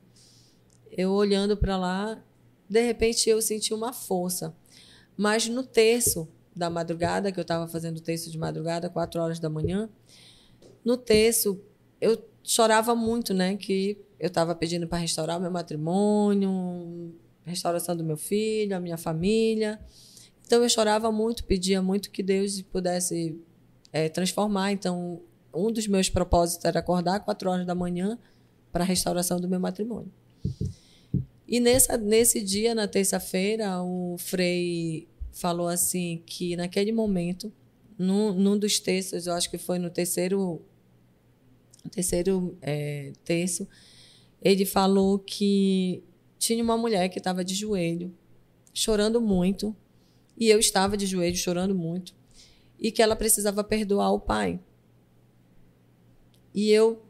Eu 0.90 1.12
olhando 1.12 1.56
para 1.56 1.76
lá, 1.76 2.20
de 2.68 2.80
repente 2.80 3.30
eu 3.30 3.40
senti 3.40 3.72
uma 3.72 3.92
força. 3.92 4.52
Mas 5.16 5.48
no 5.48 5.62
terço 5.62 6.28
da 6.54 6.68
madrugada, 6.68 7.32
que 7.32 7.38
eu 7.38 7.42
estava 7.42 7.66
fazendo 7.66 7.98
o 7.98 8.00
texto 8.00 8.30
de 8.30 8.38
madrugada, 8.38 8.88
quatro 8.88 9.20
horas 9.20 9.38
da 9.38 9.48
manhã. 9.48 9.88
No 10.84 10.96
texto, 10.96 11.60
eu 12.00 12.22
chorava 12.42 12.94
muito, 12.94 13.32
né? 13.32 13.56
Que 13.56 13.98
eu 14.18 14.28
estava 14.28 14.54
pedindo 14.54 14.86
para 14.86 14.98
restaurar 14.98 15.38
o 15.38 15.40
meu 15.40 15.50
matrimônio, 15.50 17.14
restauração 17.44 17.96
do 17.96 18.04
meu 18.04 18.16
filho, 18.16 18.76
a 18.76 18.80
minha 18.80 18.96
família. 18.96 19.80
Então 20.46 20.62
eu 20.62 20.68
chorava 20.68 21.10
muito, 21.10 21.44
pedia 21.44 21.80
muito 21.80 22.10
que 22.10 22.22
Deus 22.22 22.60
pudesse 22.62 23.40
é, 23.92 24.08
transformar. 24.08 24.72
Então, 24.72 25.22
um 25.54 25.70
dos 25.72 25.86
meus 25.86 26.08
propósitos 26.08 26.64
era 26.64 26.80
acordar 26.80 27.20
quatro 27.20 27.48
horas 27.50 27.66
da 27.66 27.74
manhã 27.74 28.18
para 28.72 28.84
a 28.84 28.86
restauração 28.86 29.40
do 29.40 29.48
meu 29.48 29.60
matrimônio. 29.60 30.12
E 31.46 31.60
nessa, 31.60 31.96
nesse 31.96 32.42
dia, 32.42 32.74
na 32.74 32.88
terça-feira, 32.88 33.80
o 33.82 34.16
Frei 34.18 35.06
falou 35.32 35.68
assim 35.68 36.22
que 36.26 36.56
naquele 36.56 36.90
momento, 36.92 37.52
num, 37.98 38.32
num 38.32 38.58
dos 38.58 38.80
textos, 38.80 39.26
eu 39.26 39.34
acho 39.34 39.50
que 39.50 39.58
foi 39.58 39.78
no 39.78 39.90
terceiro, 39.90 40.62
terceiro 41.90 42.56
é, 42.60 43.12
terço, 43.24 43.66
ele 44.42 44.64
falou 44.64 45.18
que 45.18 46.02
tinha 46.38 46.62
uma 46.62 46.76
mulher 46.76 47.08
que 47.08 47.18
estava 47.18 47.44
de 47.44 47.54
joelho, 47.54 48.14
chorando 48.72 49.20
muito, 49.20 49.74
e 50.36 50.48
eu 50.48 50.58
estava 50.58 50.96
de 50.96 51.06
joelho 51.06 51.36
chorando 51.36 51.74
muito, 51.74 52.14
e 52.78 52.92
que 52.92 53.02
ela 53.02 53.16
precisava 53.16 53.64
perdoar 53.64 54.12
o 54.12 54.20
pai. 54.20 54.60
E 56.54 56.70
eu, 56.70 57.02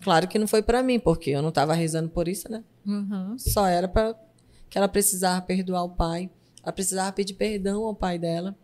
claro 0.00 0.26
que 0.26 0.38
não 0.38 0.46
foi 0.46 0.62
para 0.62 0.82
mim, 0.82 0.98
porque 0.98 1.30
eu 1.30 1.42
não 1.42 1.50
estava 1.50 1.74
rezando 1.74 2.08
por 2.08 2.26
isso, 2.26 2.50
né? 2.50 2.64
Uhum. 2.86 3.38
Só 3.38 3.66
era 3.66 3.86
para 3.86 4.18
que 4.70 4.78
ela 4.78 4.88
precisava 4.88 5.44
perdoar 5.44 5.84
o 5.84 5.90
pai, 5.90 6.30
ela 6.62 6.72
precisava 6.72 7.12
pedir 7.12 7.34
perdão 7.34 7.84
ao 7.84 7.94
pai 7.94 8.18
dela. 8.18 8.56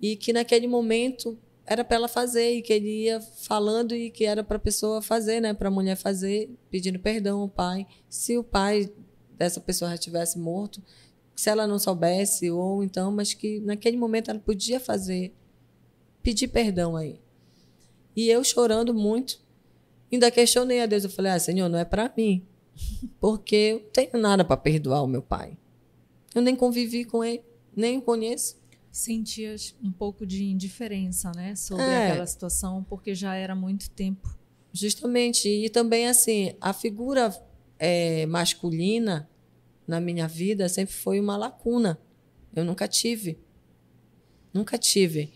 E 0.00 0.14
que 0.14 0.32
naquele 0.32 0.66
momento 0.68 1.38
era 1.66 1.84
para 1.84 1.96
ela 1.96 2.08
fazer 2.08 2.52
e 2.52 2.62
que 2.62 2.72
ele 2.72 3.04
ia 3.04 3.20
falando 3.20 3.94
e 3.94 4.10
que 4.10 4.24
era 4.24 4.44
para 4.44 4.56
a 4.56 4.60
pessoa 4.60 5.02
fazer, 5.02 5.40
né, 5.40 5.52
para 5.52 5.68
a 5.68 5.70
mulher 5.70 5.96
fazer, 5.96 6.48
pedindo 6.70 6.98
perdão 6.98 7.40
ao 7.40 7.48
pai. 7.48 7.86
Se 8.08 8.38
o 8.38 8.44
pai 8.44 8.90
dessa 9.36 9.60
pessoa 9.60 9.90
já 9.90 9.98
tivesse 9.98 10.38
morto, 10.38 10.80
se 11.34 11.50
ela 11.50 11.66
não 11.66 11.78
soubesse 11.78 12.50
ou 12.50 12.84
então, 12.84 13.10
mas 13.10 13.34
que 13.34 13.60
naquele 13.60 13.96
momento 13.96 14.30
ela 14.30 14.38
podia 14.38 14.78
fazer, 14.78 15.34
pedir 16.22 16.48
perdão 16.48 16.96
aí. 16.96 17.20
E 18.14 18.30
eu 18.30 18.42
chorando 18.44 18.94
muito, 18.94 19.40
ainda 20.10 20.30
questionei 20.30 20.80
a 20.80 20.86
Deus, 20.86 21.04
eu 21.04 21.10
falei: 21.10 21.32
"Ah, 21.32 21.38
Senhor, 21.38 21.68
não 21.68 21.78
é 21.78 21.84
para 21.84 22.12
mim. 22.16 22.46
Porque 23.20 23.56
eu 23.56 23.80
não 23.80 23.90
tenho 23.90 24.22
nada 24.22 24.44
para 24.44 24.56
perdoar 24.56 25.02
o 25.02 25.06
meu 25.06 25.20
pai. 25.20 25.58
Eu 26.34 26.42
nem 26.42 26.54
convivi 26.54 27.04
com 27.04 27.24
ele, 27.24 27.42
nem 27.74 27.98
o 27.98 28.02
conheço. 28.02 28.56
Sentias 28.96 29.76
um 29.82 29.92
pouco 29.92 30.24
de 30.24 30.42
indiferença, 30.44 31.30
né, 31.36 31.54
sobre 31.54 31.84
É. 31.84 32.08
aquela 32.08 32.26
situação, 32.26 32.82
porque 32.82 33.14
já 33.14 33.34
era 33.34 33.54
muito 33.54 33.90
tempo. 33.90 34.34
Justamente. 34.72 35.48
E 35.48 35.68
também, 35.68 36.08
assim, 36.08 36.56
a 36.60 36.72
figura 36.72 37.30
é, 37.78 38.24
masculina 38.24 39.28
na 39.86 40.00
minha 40.00 40.26
vida 40.26 40.66
sempre 40.68 40.94
foi 40.94 41.20
uma 41.20 41.36
lacuna. 41.36 42.00
Eu 42.54 42.64
nunca 42.64 42.88
tive. 42.88 43.38
Nunca 44.52 44.78
tive. 44.78 45.30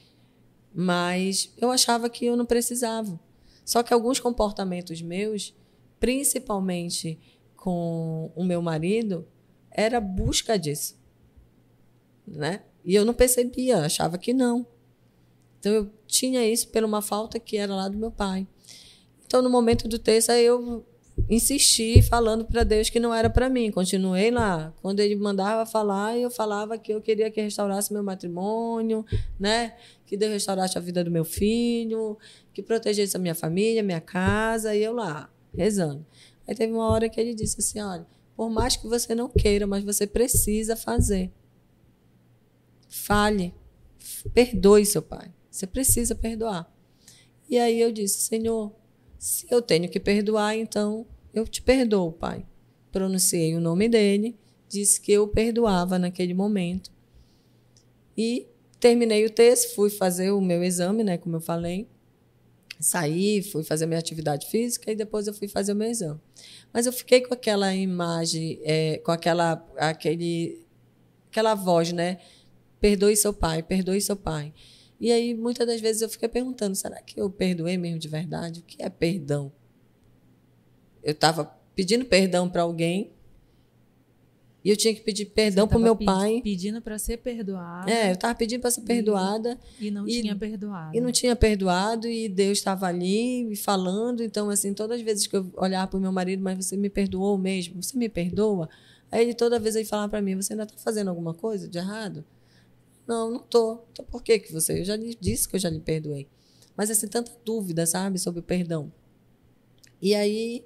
Mas 0.74 1.52
eu 1.58 1.70
achava 1.70 2.08
que 2.08 2.24
eu 2.24 2.38
não 2.38 2.46
precisava. 2.46 3.20
Só 3.62 3.82
que 3.82 3.92
alguns 3.92 4.18
comportamentos 4.18 5.02
meus, 5.02 5.54
principalmente 5.98 7.18
com 7.54 8.32
o 8.34 8.42
meu 8.42 8.62
marido, 8.62 9.28
era 9.70 10.00
busca 10.00 10.58
disso. 10.58 10.98
Né? 12.26 12.62
E 12.84 12.94
eu 12.94 13.04
não 13.04 13.14
percebia, 13.14 13.78
achava 13.78 14.18
que 14.18 14.32
não. 14.32 14.66
Então 15.58 15.72
eu 15.72 15.90
tinha 16.06 16.46
isso 16.46 16.68
por 16.68 16.82
uma 16.82 17.02
falta 17.02 17.38
que 17.38 17.56
era 17.56 17.74
lá 17.74 17.88
do 17.88 17.96
meu 17.96 18.10
pai. 18.10 18.46
Então 19.26 19.42
no 19.42 19.50
momento 19.50 19.86
do 19.86 20.00
aí 20.28 20.44
eu 20.44 20.84
insisti 21.28 22.00
falando 22.02 22.44
para 22.44 22.64
Deus 22.64 22.88
que 22.88 22.98
não 22.98 23.14
era 23.14 23.28
para 23.28 23.48
mim. 23.48 23.70
Continuei 23.70 24.30
lá. 24.30 24.72
Quando 24.80 25.00
ele 25.00 25.16
mandava 25.16 25.66
falar, 25.66 26.16
eu 26.16 26.30
falava 26.30 26.78
que 26.78 26.92
eu 26.92 27.00
queria 27.00 27.30
que 27.30 27.40
restaurasse 27.40 27.92
meu 27.92 28.02
matrimônio, 28.02 29.04
né? 29.38 29.76
Que 30.06 30.16
Deus 30.16 30.32
restaurasse 30.32 30.78
a 30.78 30.80
vida 30.80 31.04
do 31.04 31.10
meu 31.10 31.24
filho, 31.24 32.16
que 32.52 32.62
protegesse 32.62 33.16
a 33.16 33.20
minha 33.20 33.34
família, 33.34 33.82
minha 33.82 34.00
casa, 34.00 34.74
e 34.74 34.82
eu 34.82 34.92
lá, 34.92 35.30
rezando. 35.54 36.04
Aí 36.48 36.54
teve 36.54 36.72
uma 36.72 36.88
hora 36.88 37.08
que 37.08 37.20
ele 37.20 37.34
disse 37.34 37.60
assim: 37.60 37.80
olha, 37.80 38.06
por 38.36 38.50
mais 38.50 38.76
que 38.76 38.86
você 38.86 39.14
não 39.14 39.28
queira, 39.28 39.66
mas 39.66 39.84
você 39.84 40.06
precisa 40.06 40.74
fazer. 40.74 41.30
Fale, 42.90 43.54
perdoe 44.34 44.84
seu 44.84 45.00
pai. 45.00 45.32
Você 45.48 45.64
precisa 45.64 46.14
perdoar. 46.14 46.70
E 47.48 47.56
aí 47.56 47.80
eu 47.80 47.92
disse: 47.92 48.22
Senhor, 48.22 48.72
se 49.16 49.46
eu 49.48 49.62
tenho 49.62 49.88
que 49.88 50.00
perdoar, 50.00 50.56
então 50.56 51.06
eu 51.32 51.46
te 51.46 51.62
perdoo, 51.62 52.12
pai. 52.12 52.44
Pronunciei 52.90 53.54
o 53.54 53.60
nome 53.60 53.88
dele, 53.88 54.36
disse 54.68 55.00
que 55.00 55.12
eu 55.12 55.28
perdoava 55.28 55.98
naquele 56.00 56.34
momento. 56.34 56.90
E 58.18 58.48
terminei 58.80 59.24
o 59.24 59.30
texto, 59.30 59.74
fui 59.74 59.88
fazer 59.88 60.32
o 60.32 60.40
meu 60.40 60.64
exame, 60.64 61.04
né, 61.04 61.16
como 61.16 61.36
eu 61.36 61.40
falei. 61.40 61.88
Saí, 62.80 63.42
fui 63.42 63.62
fazer 63.62 63.86
minha 63.86 64.00
atividade 64.00 64.48
física 64.48 64.90
e 64.90 64.96
depois 64.96 65.26
eu 65.26 65.34
fui 65.34 65.46
fazer 65.46 65.72
o 65.72 65.76
meu 65.76 65.88
exame. 65.88 66.18
Mas 66.72 66.86
eu 66.86 66.92
fiquei 66.92 67.20
com 67.20 67.34
aquela 67.34 67.74
imagem, 67.74 68.58
é, 68.64 68.98
com 68.98 69.12
aquela, 69.12 69.64
aquele, 69.76 70.66
aquela 71.30 71.54
voz, 71.54 71.92
né? 71.92 72.18
Perdoe 72.80 73.16
seu 73.16 73.32
pai, 73.32 73.62
perdoe 73.62 74.00
seu 74.00 74.16
pai. 74.16 74.52
E 75.00 75.10
aí, 75.12 75.34
muitas 75.34 75.66
das 75.66 75.80
vezes, 75.80 76.02
eu 76.02 76.08
fiquei 76.08 76.28
perguntando: 76.28 76.74
será 76.74 77.00
que 77.02 77.20
eu 77.20 77.28
perdoei 77.30 77.76
mesmo 77.76 77.98
de 77.98 78.08
verdade? 78.08 78.60
O 78.60 78.62
que 78.62 78.82
é 78.82 78.88
perdão? 78.88 79.52
Eu 81.02 81.12
estava 81.12 81.44
pedindo 81.74 82.04
perdão 82.04 82.48
para 82.48 82.62
alguém 82.62 83.10
e 84.62 84.68
eu 84.68 84.76
tinha 84.76 84.94
que 84.94 85.00
pedir 85.00 85.24
perdão 85.26 85.66
para 85.66 85.78
o 85.78 85.80
meu 85.80 85.96
pai. 85.96 86.42
Pedindo 86.44 86.82
para 86.82 86.98
ser 86.98 87.16
perdoada 87.16 87.90
É, 87.90 88.10
eu 88.10 88.12
estava 88.12 88.34
pedindo 88.34 88.60
para 88.60 88.70
ser 88.70 88.82
perdoada 88.82 89.58
e 89.80 89.90
não 89.90 90.06
e- 90.06 90.20
tinha 90.20 90.36
perdoado. 90.36 90.94
e 90.96 91.00
não 91.00 91.10
tinha 91.10 91.34
perdoado 91.34 92.06
e 92.06 92.28
Deus 92.28 92.58
estava 92.58 92.86
ali 92.86 93.44
me 93.44 93.56
falando. 93.56 94.22
Então, 94.22 94.50
assim, 94.50 94.74
todas 94.74 94.98
as 94.98 95.02
vezes 95.02 95.26
que 95.26 95.34
eu 95.36 95.50
olhava 95.56 95.86
para 95.86 95.96
o 95.96 96.00
meu 96.00 96.12
marido, 96.12 96.42
mas 96.42 96.62
você 96.66 96.76
me 96.76 96.90
perdoou 96.90 97.38
mesmo? 97.38 97.82
Você 97.82 97.96
me 97.96 98.08
perdoa? 98.10 98.68
Aí 99.10 99.22
ele 99.22 99.32
toda 99.34 99.58
vez 99.58 99.74
ele 99.76 99.86
falava 99.86 100.10
para 100.10 100.20
mim: 100.20 100.36
você 100.36 100.52
ainda 100.52 100.64
está 100.64 100.76
fazendo 100.76 101.08
alguma 101.08 101.32
coisa 101.32 101.66
de 101.66 101.78
errado? 101.78 102.22
Não, 103.10 103.28
não 103.28 103.40
tô. 103.40 103.80
Então 103.90 104.04
por 104.04 104.22
que 104.22 104.38
que 104.38 104.52
você? 104.52 104.78
Eu 104.78 104.84
já 104.84 104.94
lhe 104.94 105.18
disse 105.20 105.48
que 105.48 105.56
eu 105.56 105.60
já 105.60 105.68
lhe 105.68 105.80
perdoei. 105.80 106.28
Mas 106.76 106.92
assim 106.92 107.08
tanta 107.08 107.32
dúvida, 107.44 107.84
sabe, 107.84 108.20
sobre 108.20 108.38
o 108.38 108.42
perdão. 108.42 108.92
E 110.00 110.14
aí 110.14 110.64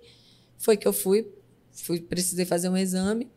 foi 0.58 0.76
que 0.76 0.86
eu 0.86 0.92
fui, 0.92 1.26
fui 1.72 2.02
precisei 2.02 2.44
fazer 2.44 2.68
um 2.68 2.76
exame 2.76 3.30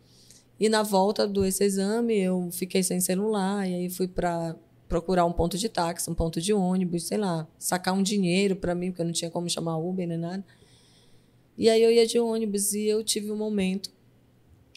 e 0.60 0.68
na 0.68 0.84
volta 0.84 1.26
do 1.26 1.46
esse 1.46 1.64
exame 1.64 2.18
eu 2.18 2.50
fiquei 2.52 2.84
sem 2.84 3.00
celular 3.00 3.66
e 3.66 3.76
aí 3.76 3.90
fui 3.90 4.10
para 4.10 4.58
procurar 4.90 5.24
um 5.24 5.32
ponto 5.32 5.58
de 5.58 5.70
táxi, 5.70 6.10
um 6.10 6.14
ponto 6.14 6.42
de 6.42 6.54
ônibus, 6.54 7.08
sei 7.08 7.18
lá, 7.18 7.48
sacar 7.58 7.94
um 7.94 8.04
dinheiro 8.04 8.58
para 8.58 8.76
mim 8.76 8.92
porque 8.92 9.04
eu 9.04 9.06
não 9.06 9.14
tinha 9.14 9.32
como 9.32 9.50
chamar 9.50 9.78
Uber 9.78 10.06
nem 10.06 10.18
nada. 10.18 10.46
E 11.58 11.70
aí 11.70 11.82
eu 11.82 11.90
ia 11.90 12.06
de 12.06 12.20
ônibus 12.20 12.74
e 12.74 12.88
eu 12.88 13.02
tive 13.06 13.32
um 13.32 13.38
momento 13.38 13.90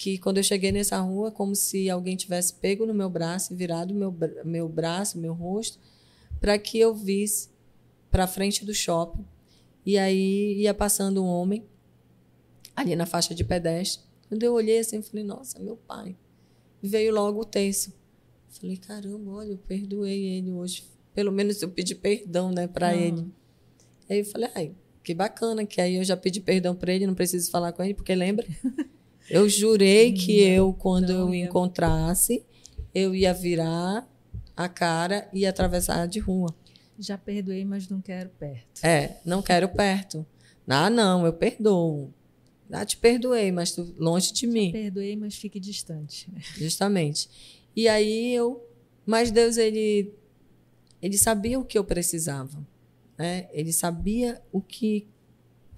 que 0.01 0.17
quando 0.17 0.39
eu 0.39 0.43
cheguei 0.43 0.73
nessa 0.73 0.99
rua, 0.99 1.31
como 1.31 1.55
se 1.55 1.91
alguém 1.91 2.17
tivesse 2.17 2.55
pego 2.55 2.87
no 2.87 2.95
meu 2.95 3.11
braço 3.11 3.53
e 3.53 3.57
virado 3.57 3.95
meu, 3.95 4.17
meu 4.47 4.67
braço, 4.67 5.19
meu 5.19 5.35
rosto, 5.35 5.79
para 6.41 6.59
que 6.59 6.79
eu 6.79 6.95
visse 6.95 7.51
para 8.11 8.27
frente 8.27 8.65
do 8.65 8.73
shopping. 8.73 9.27
E 9.85 9.99
aí 9.99 10.55
ia 10.57 10.73
passando 10.73 11.23
um 11.23 11.27
homem 11.27 11.67
ali 12.75 12.97
na 12.97 13.05
faixa 13.05 13.35
de 13.35 13.45
pedestre. 13.45 14.03
Quando 14.27 14.43
eu 14.43 14.55
olhei 14.55 14.79
assim, 14.79 15.03
falei, 15.03 15.23
nossa, 15.23 15.59
meu 15.59 15.77
pai. 15.77 16.17
Veio 16.83 17.13
logo 17.13 17.43
o 17.43 17.45
terço. 17.45 17.93
Falei, 18.49 18.79
caramba, 18.79 19.33
olha, 19.33 19.51
eu 19.51 19.59
perdoei 19.59 20.39
ele 20.39 20.51
hoje. 20.51 20.89
Pelo 21.15 21.31
menos 21.31 21.61
eu 21.61 21.69
pedi 21.69 21.95
perdão, 21.95 22.51
né, 22.51 22.67
para 22.67 22.97
ele. 22.97 23.31
Aí 24.09 24.21
eu 24.21 24.25
falei, 24.25 24.49
ai, 24.55 24.75
que 25.05 25.13
bacana, 25.13 25.67
que 25.67 25.79
aí 25.79 25.97
eu 25.97 26.05
já 26.05 26.17
pedi 26.17 26.41
perdão 26.41 26.75
para 26.75 26.91
ele, 26.91 27.07
não 27.07 27.15
preciso 27.15 27.51
falar 27.51 27.75
com 27.75 27.85
ele, 27.85 27.93
porque 27.93 28.15
lembra? 28.15 28.47
Eu 29.29 29.49
jurei 29.49 30.13
que 30.13 30.41
eu, 30.41 30.73
quando 30.73 31.13
não 31.13 31.29
eu 31.29 31.35
ia. 31.35 31.45
encontrasse, 31.47 32.45
eu 32.95 33.15
ia 33.15 33.33
virar 33.35 34.09
a 34.57 34.69
cara 34.69 35.29
e 35.33 35.47
atravessar 35.47 36.07
de 36.07 36.19
rua. 36.19 36.55
Já 36.99 37.17
perdoei, 37.17 37.65
mas 37.65 37.89
não 37.89 38.01
quero 38.01 38.29
perto. 38.31 38.85
É, 38.85 39.17
não 39.25 39.41
quero 39.43 39.69
perto. 39.69 40.27
Ah, 40.69 40.91
não, 40.91 41.25
eu 41.27 41.33
perdoo. 41.33 42.13
Ah, 42.71 42.85
te 42.85 42.97
perdoei, 42.97 43.51
mas 43.51 43.73
tu 43.73 43.93
longe 43.99 44.33
de 44.33 44.47
mim, 44.47 44.71
Perdoei, 44.71 45.17
mas 45.17 45.35
fique 45.35 45.59
distante. 45.59 46.29
justamente. 46.57 47.29
E 47.75 47.89
aí 47.89 48.33
eu, 48.33 48.65
mas 49.05 49.31
Deus 49.33 49.57
ele 49.57 50.13
ele 51.03 51.17
sabia 51.19 51.59
o 51.59 51.65
que 51.65 51.77
eu 51.79 51.83
precisava, 51.85 52.65
né? 53.19 53.49
Ele 53.53 53.73
sabia 53.73 54.41
o 54.53 54.61
que 54.61 55.09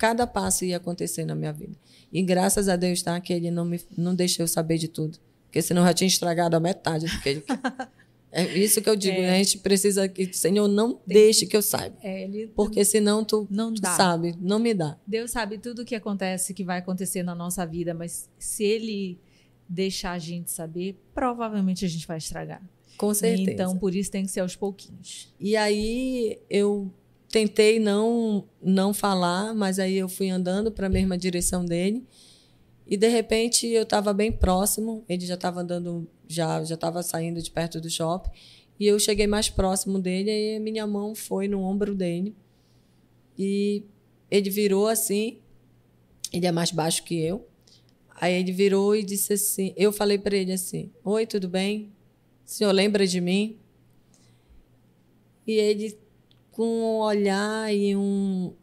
cada 0.02 0.26
passo 0.26 0.64
ia 0.64 0.78
acontecer 0.78 1.24
na 1.24 1.32
minha 1.32 1.52
vida. 1.52 1.76
E 2.12 2.20
graças 2.22 2.68
a 2.68 2.74
Deus 2.74 3.00
tá 3.02 3.20
que 3.20 3.32
ele 3.32 3.52
não 3.52 3.64
me 3.64 3.80
não 3.96 4.16
deixou 4.16 4.42
eu 4.42 4.48
saber 4.48 4.76
de 4.76 4.88
tudo, 4.88 5.16
porque 5.44 5.62
senão 5.62 5.82
eu 5.82 5.86
já 5.86 5.94
tinha 5.94 6.08
estragado 6.08 6.56
a 6.56 6.60
metade 6.60 7.06
do 7.06 7.20
que 7.20 7.28
ele 7.28 7.44
É 8.34 8.42
isso 8.58 8.80
que 8.80 8.88
eu 8.88 8.96
digo, 8.96 9.18
é. 9.18 9.30
a 9.30 9.34
gente 9.34 9.58
precisa 9.58 10.08
que, 10.08 10.32
Senhor, 10.32 10.66
não 10.66 10.94
Tem 10.94 11.14
deixe 11.14 11.44
que 11.44 11.54
eu 11.54 11.60
saiba. 11.60 11.94
É, 12.02 12.22
ele, 12.24 12.46
porque 12.56 12.82
senão 12.82 13.22
tu, 13.22 13.46
não 13.50 13.74
tu 13.74 13.82
sabe, 13.82 14.34
não 14.40 14.58
me 14.58 14.72
dá. 14.72 14.98
Deus 15.06 15.30
sabe 15.30 15.58
tudo 15.58 15.82
o 15.82 15.84
que 15.84 15.94
acontece, 15.94 16.54
que 16.54 16.64
vai 16.64 16.78
acontecer 16.78 17.22
na 17.22 17.34
nossa 17.34 17.66
vida, 17.66 17.92
mas 17.92 18.30
se 18.38 18.64
ele 18.64 19.20
deixar 19.68 20.12
a 20.12 20.18
gente 20.18 20.50
saber, 20.50 20.98
provavelmente 21.14 21.84
a 21.84 21.88
gente 21.88 22.06
vai 22.06 22.16
estragar. 22.16 22.62
Com 22.96 23.12
certeza. 23.12 23.50
Então, 23.50 23.76
por 23.76 23.94
isso 23.94 24.10
tem 24.10 24.24
que 24.24 24.30
ser 24.30 24.40
aos 24.40 24.56
pouquinhos. 24.56 25.32
E 25.38 25.54
aí 25.54 26.38
eu 26.48 26.90
tentei 27.32 27.80
não 27.80 28.46
não 28.62 28.92
falar, 28.92 29.54
mas 29.54 29.78
aí 29.78 29.96
eu 29.96 30.08
fui 30.08 30.28
andando 30.28 30.70
para 30.70 30.86
a 30.86 30.90
mesma 30.90 31.16
direção 31.16 31.64
dele. 31.64 32.06
E 32.86 32.96
de 32.96 33.08
repente 33.08 33.66
eu 33.66 33.84
estava 33.84 34.12
bem 34.12 34.30
próximo, 34.30 35.02
ele 35.08 35.24
já 35.24 35.34
estava 35.34 35.62
andando, 35.62 36.06
já 36.28 36.62
já 36.62 36.74
estava 36.74 37.02
saindo 37.02 37.40
de 37.40 37.50
perto 37.50 37.80
do 37.80 37.88
shopping, 37.88 38.30
e 38.78 38.86
eu 38.86 38.98
cheguei 38.98 39.26
mais 39.26 39.48
próximo 39.48 39.98
dele 39.98 40.30
e 40.30 40.60
minha 40.60 40.86
mão 40.86 41.14
foi 41.14 41.48
no 41.48 41.62
ombro 41.62 41.94
dele. 41.94 42.36
E 43.38 43.84
ele 44.30 44.50
virou 44.50 44.86
assim, 44.86 45.38
ele 46.32 46.46
é 46.46 46.52
mais 46.52 46.70
baixo 46.70 47.02
que 47.02 47.18
eu. 47.18 47.48
Aí 48.20 48.34
ele 48.34 48.52
virou 48.52 48.94
e 48.94 49.02
disse 49.02 49.32
assim, 49.32 49.72
eu 49.76 49.90
falei 49.90 50.18
para 50.18 50.36
ele 50.36 50.52
assim: 50.52 50.92
"Oi, 51.02 51.26
tudo 51.26 51.48
bem? 51.48 51.92
O 52.46 52.50
senhor 52.50 52.72
lembra 52.72 53.06
de 53.06 53.20
mim?" 53.22 53.58
E 55.46 55.52
ele 55.52 55.98
com 56.52 56.64
um 56.64 56.98
olhar 56.98 57.74
e 57.74 57.96
um 57.96 58.54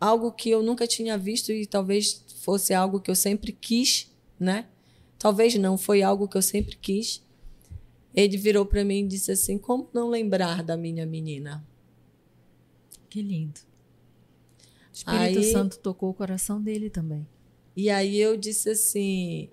algo 0.00 0.32
que 0.32 0.50
eu 0.50 0.62
nunca 0.62 0.86
tinha 0.86 1.16
visto 1.16 1.52
e 1.52 1.64
talvez 1.64 2.24
fosse 2.40 2.74
algo 2.74 2.98
que 2.98 3.10
eu 3.10 3.14
sempre 3.14 3.52
quis, 3.52 4.10
né? 4.40 4.66
Talvez 5.16 5.54
não, 5.54 5.78
foi 5.78 6.02
algo 6.02 6.26
que 6.26 6.36
eu 6.36 6.42
sempre 6.42 6.76
quis. 6.76 7.22
Ele 8.12 8.36
virou 8.36 8.66
para 8.66 8.84
mim 8.84 9.04
e 9.04 9.08
disse 9.08 9.30
assim: 9.30 9.56
Como 9.56 9.88
não 9.94 10.08
lembrar 10.08 10.62
da 10.64 10.76
minha 10.76 11.06
menina? 11.06 11.64
Que 13.08 13.22
lindo. 13.22 13.60
O 13.60 14.92
Espírito 14.92 15.38
aí, 15.38 15.44
Santo 15.44 15.78
tocou 15.78 16.10
o 16.10 16.14
coração 16.14 16.60
dele 16.60 16.90
também. 16.90 17.26
E 17.76 17.88
aí 17.88 18.18
eu 18.18 18.36
disse 18.36 18.70
assim: 18.70 19.48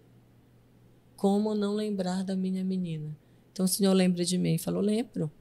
Como 1.16 1.54
não 1.54 1.76
lembrar 1.76 2.24
da 2.24 2.36
minha 2.36 2.64
menina? 2.64 3.16
Então 3.52 3.66
o 3.66 3.70
Senhor 3.70 3.94
lembra 3.94 4.26
de 4.26 4.38
mim? 4.38 4.50
Ele 4.50 4.58
falou: 4.58 4.82
Lembro. 4.82 5.32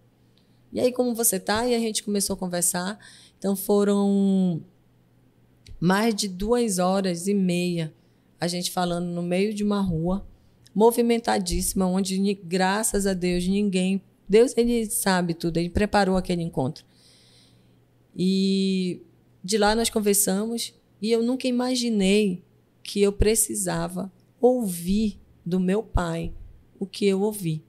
E 0.72 0.80
aí, 0.80 0.92
como 0.92 1.14
você 1.14 1.40
tá? 1.40 1.66
E 1.66 1.74
a 1.74 1.78
gente 1.78 2.02
começou 2.02 2.34
a 2.34 2.38
conversar. 2.38 2.98
Então 3.38 3.54
foram 3.56 4.62
mais 5.80 6.14
de 6.14 6.28
duas 6.28 6.78
horas 6.78 7.26
e 7.26 7.34
meia 7.34 7.94
a 8.40 8.46
gente 8.46 8.70
falando 8.70 9.06
no 9.06 9.22
meio 9.22 9.52
de 9.52 9.64
uma 9.64 9.80
rua 9.80 10.26
movimentadíssima, 10.74 11.86
onde 11.86 12.34
graças 12.34 13.06
a 13.06 13.12
Deus 13.12 13.46
ninguém, 13.46 14.00
Deus 14.28 14.56
ele 14.56 14.86
sabe 14.86 15.34
tudo, 15.34 15.56
ele 15.56 15.70
preparou 15.70 16.16
aquele 16.16 16.42
encontro. 16.42 16.84
E 18.16 19.02
de 19.42 19.58
lá 19.58 19.74
nós 19.74 19.90
conversamos 19.90 20.74
e 21.00 21.10
eu 21.10 21.22
nunca 21.22 21.48
imaginei 21.48 22.44
que 22.82 23.02
eu 23.02 23.12
precisava 23.12 24.12
ouvir 24.40 25.18
do 25.44 25.58
meu 25.58 25.82
pai 25.82 26.32
o 26.78 26.86
que 26.86 27.06
eu 27.06 27.22
ouvi, 27.22 27.64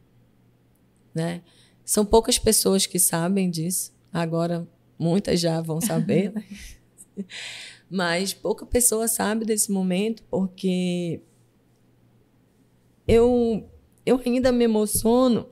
né? 1.14 1.42
São 1.90 2.06
poucas 2.06 2.38
pessoas 2.38 2.86
que 2.86 3.00
sabem 3.00 3.50
disso. 3.50 3.92
Agora 4.14 4.70
muitas 4.96 5.40
já 5.40 5.60
vão 5.60 5.82
saber. 5.82 6.32
Né? 7.18 7.26
Mas 7.90 8.32
pouca 8.32 8.66
pessoa 8.66 9.08
sabe 9.08 9.44
desse 9.44 9.72
momento 9.72 10.24
porque 10.30 11.20
eu, 13.08 13.68
eu 14.06 14.22
ainda 14.24 14.52
me 14.52 14.64
emociono 14.64 15.50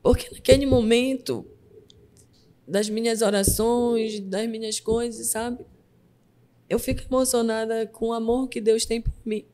porque 0.00 0.30
naquele 0.30 0.64
momento 0.64 1.44
das 2.66 2.88
minhas 2.88 3.20
orações, 3.20 4.20
das 4.20 4.48
minhas 4.48 4.78
coisas, 4.78 5.26
sabe? 5.26 5.66
Eu 6.68 6.78
fico 6.78 7.02
emocionada 7.02 7.86
com 7.88 8.06
o 8.06 8.12
amor 8.12 8.48
que 8.48 8.60
Deus 8.60 8.86
tem 8.86 9.02
por 9.02 9.12
mim. 9.26 9.44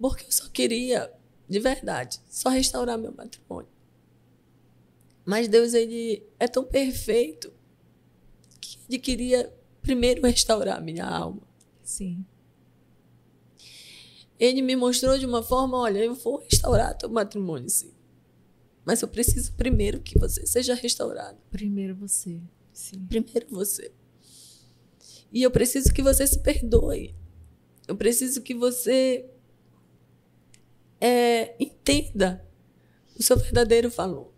Porque 0.00 0.24
eu 0.24 0.32
só 0.32 0.48
queria, 0.48 1.12
de 1.48 1.58
verdade, 1.60 2.20
só 2.28 2.48
restaurar 2.48 2.98
meu 2.98 3.12
matrimônio. 3.12 3.70
Mas 5.24 5.48
Deus, 5.48 5.74
ele 5.74 6.26
é 6.38 6.46
tão 6.46 6.64
perfeito 6.64 7.52
ele 8.88 8.98
queria 8.98 9.52
primeiro 9.82 10.22
restaurar 10.26 10.82
minha 10.82 11.06
alma. 11.06 11.42
Sim. 11.82 12.24
Ele 14.38 14.62
me 14.62 14.76
mostrou 14.76 15.16
de 15.18 15.26
uma 15.26 15.42
forma, 15.42 15.78
olha, 15.78 15.98
eu 15.98 16.14
vou 16.14 16.38
restaurar 16.38 16.96
teu 16.96 17.08
matrimônio, 17.08 17.68
sim. 17.68 17.92
Mas 18.84 19.00
eu 19.00 19.08
preciso 19.08 19.52
primeiro 19.54 20.00
que 20.00 20.18
você 20.18 20.46
seja 20.46 20.74
restaurado. 20.74 21.38
Primeiro 21.50 21.94
você, 21.94 22.40
sim. 22.72 23.06
Primeiro 23.06 23.46
você. 23.48 23.92
E 25.32 25.42
eu 25.42 25.50
preciso 25.50 25.92
que 25.92 26.02
você 26.02 26.26
se 26.26 26.40
perdoe. 26.40 27.14
Eu 27.88 27.96
preciso 27.96 28.42
que 28.42 28.54
você 28.54 29.30
é, 31.06 31.54
entenda 31.60 32.42
o 33.14 33.22
seu 33.22 33.36
verdadeiro 33.36 33.90
valor. 33.90 34.32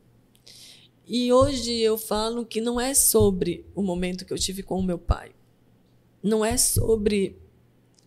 E 1.06 1.32
hoje 1.32 1.78
eu 1.78 1.96
falo 1.96 2.44
que 2.44 2.60
não 2.60 2.80
é 2.80 2.92
sobre 2.92 3.64
o 3.72 3.80
momento 3.80 4.24
que 4.24 4.32
eu 4.32 4.38
tive 4.38 4.64
com 4.64 4.76
o 4.76 4.82
meu 4.82 4.98
pai. 4.98 5.32
Não 6.20 6.44
é 6.44 6.56
sobre 6.56 7.40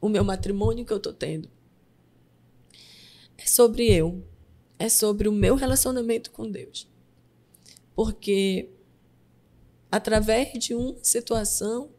o 0.02 0.10
meu 0.10 0.26
matrimônio 0.26 0.84
que 0.84 0.92
eu 0.92 0.98
estou 0.98 1.14
tendo. 1.14 1.50
É 3.38 3.48
sobre 3.48 3.90
eu. 3.90 4.28
É 4.78 4.90
sobre 4.90 5.30
o 5.30 5.32
meu 5.32 5.56
relacionamento 5.56 6.30
com 6.30 6.52
Deus. 6.52 6.86
Porque 7.96 8.72
através 9.90 10.52
de 10.60 10.76
uma 10.76 10.98
situação, 11.02 11.92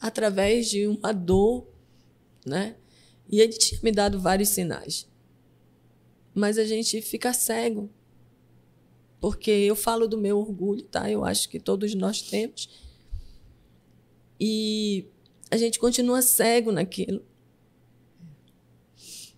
através 0.00 0.68
de 0.68 0.88
uma 0.88 1.12
dor, 1.12 1.68
né? 2.44 2.74
E 3.28 3.40
ele 3.40 3.52
tinha 3.52 3.80
me 3.82 3.92
dado 3.92 4.18
vários 4.20 4.48
sinais. 4.50 5.06
Mas 6.34 6.58
a 6.58 6.64
gente 6.64 7.02
fica 7.02 7.32
cego 7.32 7.90
porque 9.20 9.50
eu 9.50 9.74
falo 9.74 10.06
do 10.06 10.16
meu 10.16 10.38
orgulho, 10.38 10.82
tá? 10.82 11.10
Eu 11.10 11.24
acho 11.24 11.48
que 11.48 11.58
todos 11.58 11.94
nós 11.94 12.22
temos. 12.22 12.68
E 14.38 15.06
a 15.50 15.56
gente 15.56 15.78
continua 15.78 16.22
cego 16.22 16.70
naquilo. 16.70 17.24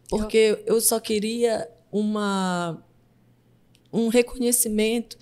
Porque 0.08 0.62
eu 0.66 0.80
só 0.80 1.00
queria 1.00 1.70
uma 1.90 2.84
um 3.92 4.08
reconhecimento. 4.08 5.18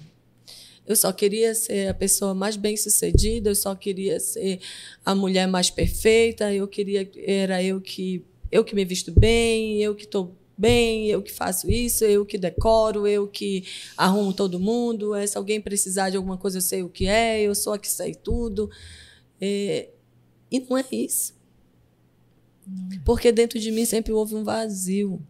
Eu 0.86 0.96
só 0.96 1.12
queria 1.12 1.54
ser 1.54 1.88
a 1.88 1.94
pessoa 1.94 2.34
mais 2.34 2.56
bem-sucedida, 2.56 3.50
eu 3.50 3.54
só 3.54 3.74
queria 3.74 4.18
ser 4.18 4.58
a 5.04 5.14
mulher 5.14 5.46
mais 5.46 5.68
perfeita, 5.68 6.52
eu 6.52 6.66
queria 6.66 7.08
era 7.14 7.62
eu 7.62 7.78
que 7.78 8.24
eu 8.50 8.64
que 8.64 8.74
me 8.74 8.84
visto 8.84 9.12
bem, 9.12 9.82
eu 9.82 9.94
que 9.94 10.04
estou 10.04 10.36
bem, 10.56 11.06
eu 11.06 11.22
que 11.22 11.32
faço 11.32 11.70
isso, 11.70 12.04
eu 12.04 12.26
que 12.26 12.36
decoro, 12.36 13.06
eu 13.06 13.28
que 13.28 13.64
arrumo 13.96 14.32
todo 14.32 14.58
mundo. 14.58 15.14
É, 15.14 15.26
se 15.26 15.38
alguém 15.38 15.60
precisar 15.60 16.10
de 16.10 16.16
alguma 16.16 16.36
coisa, 16.36 16.58
eu 16.58 16.62
sei 16.62 16.82
o 16.82 16.88
que 16.88 17.06
é, 17.06 17.40
eu 17.40 17.54
sou 17.54 17.72
a 17.72 17.78
que 17.78 17.88
sei 17.88 18.14
tudo. 18.14 18.68
É, 19.40 19.90
e 20.50 20.60
não 20.60 20.76
é 20.76 20.84
isso. 20.90 21.38
Porque 23.04 23.30
dentro 23.30 23.58
de 23.58 23.70
mim 23.70 23.84
sempre 23.84 24.12
houve 24.12 24.34
um 24.34 24.44
vazio. 24.44 25.22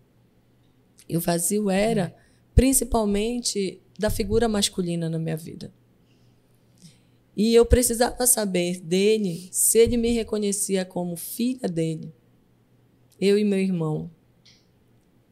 E 1.09 1.17
o 1.17 1.21
vazio 1.21 1.71
era 1.71 2.15
principalmente 2.55 3.81
da 3.99 4.11
figura 4.11 4.49
masculina 4.49 5.09
na 5.09 5.19
minha 5.19 5.37
vida. 5.37 5.73
E 7.37 7.55
eu 7.55 7.65
precisava 7.65 8.27
saber 8.27 8.81
dele 8.81 9.49
se 9.53 9.79
ele 9.79 9.97
me 9.97 10.11
reconhecia 10.11 10.85
como 10.85 11.17
filha 11.17 11.69
dele, 11.69 12.13
eu 13.21 13.39
e 13.39 13.45
meu 13.45 13.59
irmão. 13.59 14.11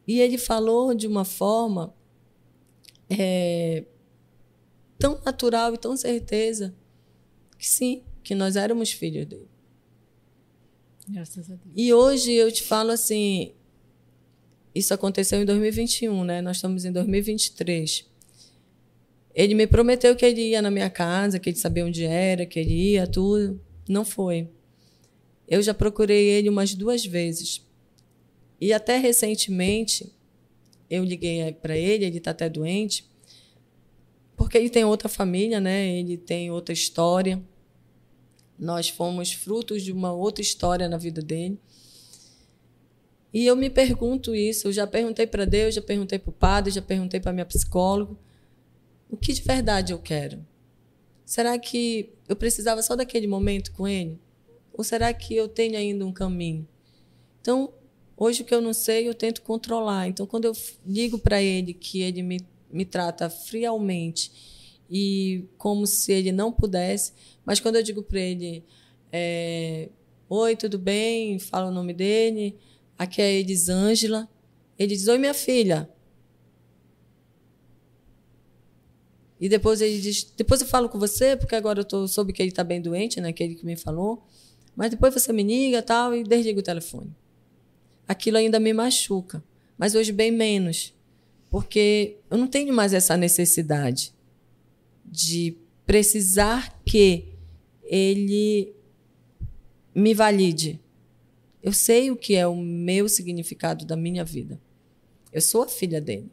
E 0.07 0.19
ele 0.19 0.37
falou 0.37 0.93
de 0.93 1.07
uma 1.07 1.25
forma 1.25 1.93
é, 3.09 3.83
tão 4.97 5.19
natural 5.25 5.73
e 5.73 5.77
tão 5.77 5.95
certeza 5.95 6.73
que 7.57 7.67
sim, 7.67 8.03
que 8.23 8.35
nós 8.35 8.55
éramos 8.55 8.91
filhos 8.91 9.25
dele. 9.25 9.49
Graças 11.07 11.49
a 11.49 11.55
Deus. 11.55 11.73
E 11.75 11.93
hoje 11.93 12.33
eu 12.33 12.51
te 12.51 12.63
falo 12.63 12.91
assim, 12.91 13.53
isso 14.75 14.93
aconteceu 14.93 15.41
em 15.41 15.45
2021, 15.45 16.23
né? 16.23 16.41
Nós 16.41 16.57
estamos 16.57 16.85
em 16.85 16.91
2023. 16.91 18.05
Ele 19.33 19.55
me 19.55 19.67
prometeu 19.67 20.15
que 20.15 20.25
ele 20.25 20.49
ia 20.49 20.61
na 20.61 20.71
minha 20.71 20.89
casa, 20.89 21.39
que 21.39 21.49
ele 21.49 21.57
sabia 21.57 21.85
onde 21.85 22.03
era, 22.03 22.45
que 22.45 22.59
ele 22.59 22.91
ia, 22.91 23.07
tudo. 23.07 23.61
Não 23.87 24.03
foi. 24.03 24.49
Eu 25.47 25.61
já 25.61 25.73
procurei 25.73 26.27
ele 26.27 26.49
umas 26.49 26.73
duas 26.73 27.05
vezes. 27.05 27.66
E 28.59 28.73
até 28.73 28.97
recentemente, 28.97 30.11
eu 30.89 31.03
liguei 31.03 31.51
para 31.53 31.77
ele, 31.77 32.05
ele 32.05 32.17
está 32.17 32.31
até 32.31 32.49
doente, 32.49 33.07
porque 34.35 34.57
ele 34.57 34.69
tem 34.69 34.85
outra 34.85 35.09
família, 35.09 35.59
né? 35.59 35.87
Ele 35.87 36.17
tem 36.17 36.51
outra 36.51 36.73
história. 36.73 37.43
Nós 38.57 38.89
fomos 38.89 39.33
frutos 39.33 39.83
de 39.83 39.91
uma 39.91 40.11
outra 40.13 40.41
história 40.41 40.87
na 40.87 40.97
vida 40.97 41.21
dele. 41.21 41.59
E 43.33 43.45
eu 43.45 43.55
me 43.55 43.69
pergunto 43.69 44.33
isso, 44.33 44.67
eu 44.67 44.71
já 44.71 44.87
perguntei 44.87 45.27
para 45.27 45.45
Deus, 45.45 45.75
já 45.75 45.81
perguntei 45.81 46.17
para 46.17 46.29
o 46.29 46.33
padre, 46.33 46.71
já 46.71 46.81
perguntei 46.81 47.19
para 47.19 47.33
minha 47.33 47.45
psicóloga, 47.45 48.15
o 49.09 49.17
que 49.17 49.33
de 49.33 49.41
verdade 49.41 49.93
eu 49.93 49.99
quero? 49.99 50.45
Será 51.25 51.57
que 51.59 52.13
eu 52.27 52.35
precisava 52.35 52.81
só 52.81 52.95
daquele 52.95 53.27
momento 53.27 53.71
com 53.73 53.87
ele? 53.87 54.19
Ou 54.73 54.83
será 54.83 55.13
que 55.13 55.35
eu 55.35 55.47
tenho 55.47 55.77
ainda 55.77 56.05
um 56.05 56.13
caminho? 56.13 56.67
Então, 57.41 57.73
hoje 58.17 58.41
o 58.41 58.45
que 58.45 58.53
eu 58.53 58.61
não 58.61 58.73
sei, 58.73 59.07
eu 59.07 59.13
tento 59.13 59.43
controlar. 59.43 60.07
Então, 60.07 60.25
quando 60.25 60.45
eu 60.45 60.53
digo 60.83 61.19
para 61.19 61.41
ele 61.41 61.73
que 61.73 62.01
ele 62.01 62.23
me, 62.23 62.39
me 62.71 62.83
trata 62.83 63.29
friamente 63.29 64.31
e 64.89 65.45
como 65.57 65.85
se 65.85 66.11
ele 66.11 66.31
não 66.31 66.51
pudesse, 66.51 67.13
mas 67.45 67.59
quando 67.59 67.75
eu 67.75 67.83
digo 67.83 68.01
para 68.01 68.19
ele, 68.19 68.65
é, 69.11 69.89
oi, 70.27 70.55
tudo 70.55 70.79
bem? 70.79 71.37
Fala 71.39 71.69
o 71.69 71.73
nome 71.73 71.93
dele. 71.93 72.57
Aqui 72.97 73.21
é 73.21 73.33
Elisângela. 73.33 74.27
Ele 74.77 74.95
diz, 74.95 75.07
oi, 75.07 75.17
minha 75.17 75.33
filha. 75.33 75.89
E 79.39 79.47
depois 79.47 79.81
ele 79.81 79.99
diz, 80.01 80.23
depois 80.35 80.61
eu 80.61 80.67
falo 80.67 80.89
com 80.89 80.97
você, 80.97 81.37
porque 81.37 81.55
agora 81.55 81.81
eu 81.81 81.85
tô, 81.85 82.07
soube 82.07 82.33
que 82.33 82.41
ele 82.41 82.49
está 82.49 82.63
bem 82.63 82.81
doente, 82.81 83.21
né? 83.21 83.29
Aquele 83.29 83.53
que 83.53 83.65
me 83.65 83.77
falou. 83.77 84.25
Mas 84.75 84.89
depois 84.89 85.13
você 85.13 85.31
me 85.31 85.43
liga 85.43 85.81
tal, 85.81 86.15
e 86.15 86.23
desliga 86.23 86.59
o 86.59 86.63
telefone. 86.63 87.15
Aquilo 88.07 88.37
ainda 88.37 88.59
me 88.59 88.73
machuca. 88.73 89.43
Mas 89.77 89.95
hoje 89.95 90.11
bem 90.11 90.31
menos. 90.31 90.93
Porque 91.49 92.17
eu 92.29 92.37
não 92.37 92.47
tenho 92.47 92.73
mais 92.73 92.93
essa 92.93 93.15
necessidade 93.15 94.13
de 95.05 95.57
precisar 95.85 96.81
que 96.85 97.25
ele 97.83 98.73
me 99.95 100.13
valide. 100.13 100.79
Eu 101.63 101.73
sei 101.73 102.11
o 102.11 102.15
que 102.15 102.35
é 102.35 102.45
o 102.45 102.55
meu 102.55 103.09
significado 103.09 103.85
da 103.85 103.95
minha 103.95 104.23
vida. 104.23 104.59
Eu 105.31 105.41
sou 105.41 105.63
a 105.63 105.67
filha 105.67 105.99
dele. 105.99 106.31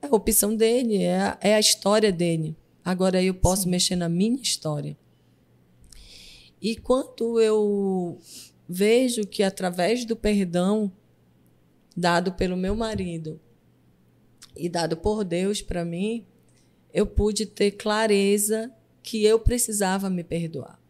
É 0.00 0.06
a 0.06 0.14
opção 0.14 0.54
dele, 0.54 1.02
é 1.02 1.18
a, 1.18 1.38
é 1.40 1.54
a 1.54 1.60
história 1.60 2.12
dele. 2.12 2.56
Agora 2.84 3.22
eu 3.22 3.34
posso 3.34 3.64
Sim. 3.64 3.70
mexer 3.70 3.96
na 3.96 4.08
minha 4.08 4.40
história. 4.40 4.96
E 6.62 6.76
quando 6.76 7.40
eu 7.40 8.18
vejo 8.68 9.26
que 9.26 9.42
através 9.42 10.04
do 10.04 10.16
perdão 10.16 10.92
dado 11.96 12.32
pelo 12.32 12.56
meu 12.56 12.74
marido 12.74 13.40
e 14.56 14.68
dado 14.68 14.96
por 14.96 15.24
Deus 15.24 15.62
para 15.62 15.84
mim, 15.84 16.26
eu 16.92 17.06
pude 17.06 17.46
ter 17.46 17.72
clareza 17.72 18.72
que 19.02 19.24
eu 19.24 19.38
precisava 19.38 20.10
me 20.10 20.24
perdoar. 20.24 20.80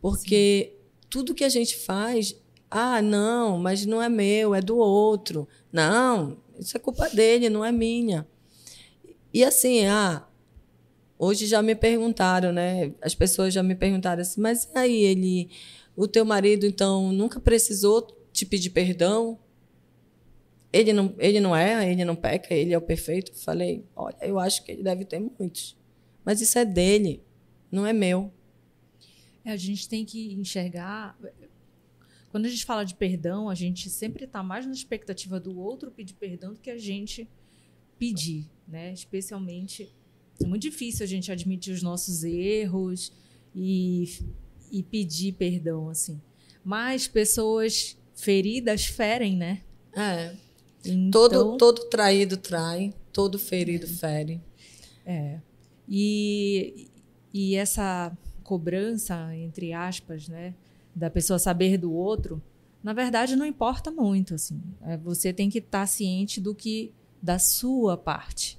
Porque 0.00 0.72
Sim. 0.72 1.06
tudo 1.10 1.34
que 1.34 1.44
a 1.44 1.48
gente 1.48 1.76
faz, 1.76 2.36
ah, 2.70 3.02
não, 3.02 3.58
mas 3.58 3.84
não 3.86 4.02
é 4.02 4.08
meu, 4.08 4.54
é 4.54 4.60
do 4.60 4.76
outro. 4.76 5.46
Não, 5.72 6.38
isso 6.58 6.76
é 6.76 6.80
culpa 6.80 7.08
dele, 7.08 7.50
não 7.50 7.64
é 7.64 7.70
minha. 7.70 8.26
E 9.32 9.44
assim, 9.44 9.86
ah, 9.86 10.26
hoje 11.18 11.46
já 11.46 11.62
me 11.62 11.74
perguntaram, 11.74 12.52
né? 12.52 12.92
As 13.00 13.14
pessoas 13.14 13.54
já 13.54 13.62
me 13.62 13.74
perguntaram 13.74 14.22
assim, 14.22 14.40
mas 14.40 14.68
aí 14.74 15.04
ele, 15.04 15.50
o 15.96 16.08
teu 16.08 16.24
marido 16.24 16.66
então 16.66 17.12
nunca 17.12 17.40
precisou 17.40 18.06
te 18.32 18.46
pedir 18.46 18.70
perdão? 18.70 19.38
Ele 20.72 20.92
não, 20.92 21.14
ele 21.18 21.38
não 21.38 21.54
erra, 21.54 21.86
ele 21.86 22.04
não 22.04 22.16
peca, 22.16 22.54
ele 22.54 22.72
é 22.72 22.78
o 22.78 22.82
perfeito. 22.82 23.34
Falei, 23.34 23.84
olha, 23.94 24.16
eu 24.22 24.38
acho 24.38 24.64
que 24.64 24.72
ele 24.72 24.82
deve 24.82 25.04
ter 25.04 25.18
muitos. 25.18 25.76
Mas 26.24 26.40
isso 26.40 26.58
é 26.58 26.64
dele, 26.64 27.22
não 27.70 27.86
é 27.86 27.92
meu. 27.92 28.32
É, 29.44 29.50
a 29.50 29.56
gente 29.56 29.88
tem 29.88 30.04
que 30.04 30.32
enxergar 30.32 31.18
quando 32.32 32.46
a 32.46 32.48
gente 32.48 32.64
fala 32.64 32.82
de 32.82 32.94
perdão, 32.94 33.50
a 33.50 33.54
gente 33.54 33.90
sempre 33.90 34.24
está 34.24 34.42
mais 34.42 34.64
na 34.64 34.72
expectativa 34.72 35.38
do 35.38 35.60
outro 35.60 35.90
pedir 35.90 36.14
perdão 36.14 36.54
do 36.54 36.58
que 36.58 36.70
a 36.70 36.78
gente 36.78 37.28
pedir, 37.98 38.50
né? 38.66 38.90
Especialmente 38.90 39.94
é 40.42 40.46
muito 40.46 40.62
difícil 40.62 41.04
a 41.04 41.06
gente 41.06 41.30
admitir 41.30 41.74
os 41.74 41.82
nossos 41.82 42.24
erros 42.24 43.12
e, 43.54 44.08
e 44.72 44.82
pedir 44.82 45.34
perdão, 45.34 45.88
assim. 45.88 46.20
Mas 46.64 47.06
pessoas 47.06 47.96
feridas 48.14 48.86
ferem, 48.86 49.36
né? 49.36 49.60
É. 49.94 50.34
Então, 50.84 51.28
todo, 51.28 51.56
todo 51.56 51.84
traído 51.90 52.36
trai, 52.36 52.92
todo 53.12 53.38
ferido 53.38 53.86
é. 53.86 53.88
fere. 53.88 54.40
É. 55.06 55.38
E, 55.88 56.88
e 57.32 57.54
essa 57.54 58.16
cobrança, 58.42 59.36
entre 59.36 59.72
aspas, 59.72 60.26
né? 60.26 60.54
da 60.94 61.10
pessoa 61.10 61.38
saber 61.38 61.78
do 61.78 61.92
outro, 61.92 62.42
na 62.82 62.92
verdade 62.92 63.36
não 63.36 63.46
importa 63.46 63.90
muito, 63.90 64.34
assim. 64.34 64.60
É, 64.82 64.96
você 64.96 65.32
tem 65.32 65.48
que 65.48 65.58
estar 65.58 65.80
tá 65.80 65.86
ciente 65.86 66.40
do 66.40 66.54
que 66.54 66.92
da 67.20 67.38
sua 67.38 67.96
parte, 67.96 68.58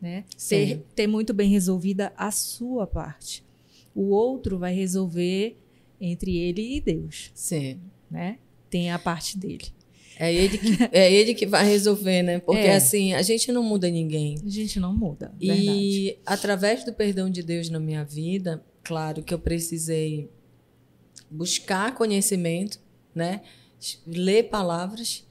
né? 0.00 0.24
Ter, 0.48 0.84
ter 0.94 1.06
muito 1.06 1.34
bem 1.34 1.50
resolvida 1.50 2.12
a 2.16 2.30
sua 2.30 2.86
parte. 2.86 3.44
O 3.94 4.10
outro 4.10 4.58
vai 4.58 4.74
resolver 4.74 5.56
entre 6.00 6.36
ele 6.36 6.76
e 6.76 6.80
Deus. 6.80 7.30
Sim. 7.34 7.80
Né? 8.10 8.38
Tem 8.68 8.90
a 8.90 8.98
parte 8.98 9.38
dele. 9.38 9.66
É 10.18 10.32
ele 10.32 10.58
que, 10.58 10.76
é 10.92 11.12
ele 11.12 11.34
que 11.34 11.46
vai 11.46 11.64
resolver, 11.64 12.22
né? 12.22 12.38
Porque 12.38 12.60
é. 12.60 12.76
assim, 12.76 13.14
a 13.14 13.22
gente 13.22 13.50
não 13.50 13.62
muda 13.62 13.88
ninguém. 13.88 14.36
A 14.44 14.48
gente 14.48 14.78
não 14.78 14.94
muda. 14.94 15.32
Verdade. 15.38 15.68
E 15.68 16.18
através 16.24 16.84
do 16.84 16.92
perdão 16.92 17.30
de 17.30 17.42
Deus 17.42 17.68
na 17.68 17.80
minha 17.80 18.04
vida, 18.04 18.64
claro 18.82 19.22
que 19.22 19.34
eu 19.34 19.38
precisei 19.38 20.30
buscar 21.30 21.94
conhecimento, 21.94 22.78
né? 23.14 23.42
Ler 24.06 24.44
palavras 24.44 25.26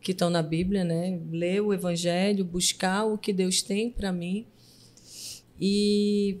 que 0.00 0.12
estão 0.12 0.30
na 0.30 0.42
Bíblia, 0.42 0.84
né? 0.84 1.20
Ler 1.30 1.60
o 1.60 1.72
Evangelho, 1.72 2.44
buscar 2.44 3.04
o 3.04 3.18
que 3.18 3.32
Deus 3.32 3.62
tem 3.62 3.90
para 3.90 4.12
mim 4.12 4.46
e 5.60 6.38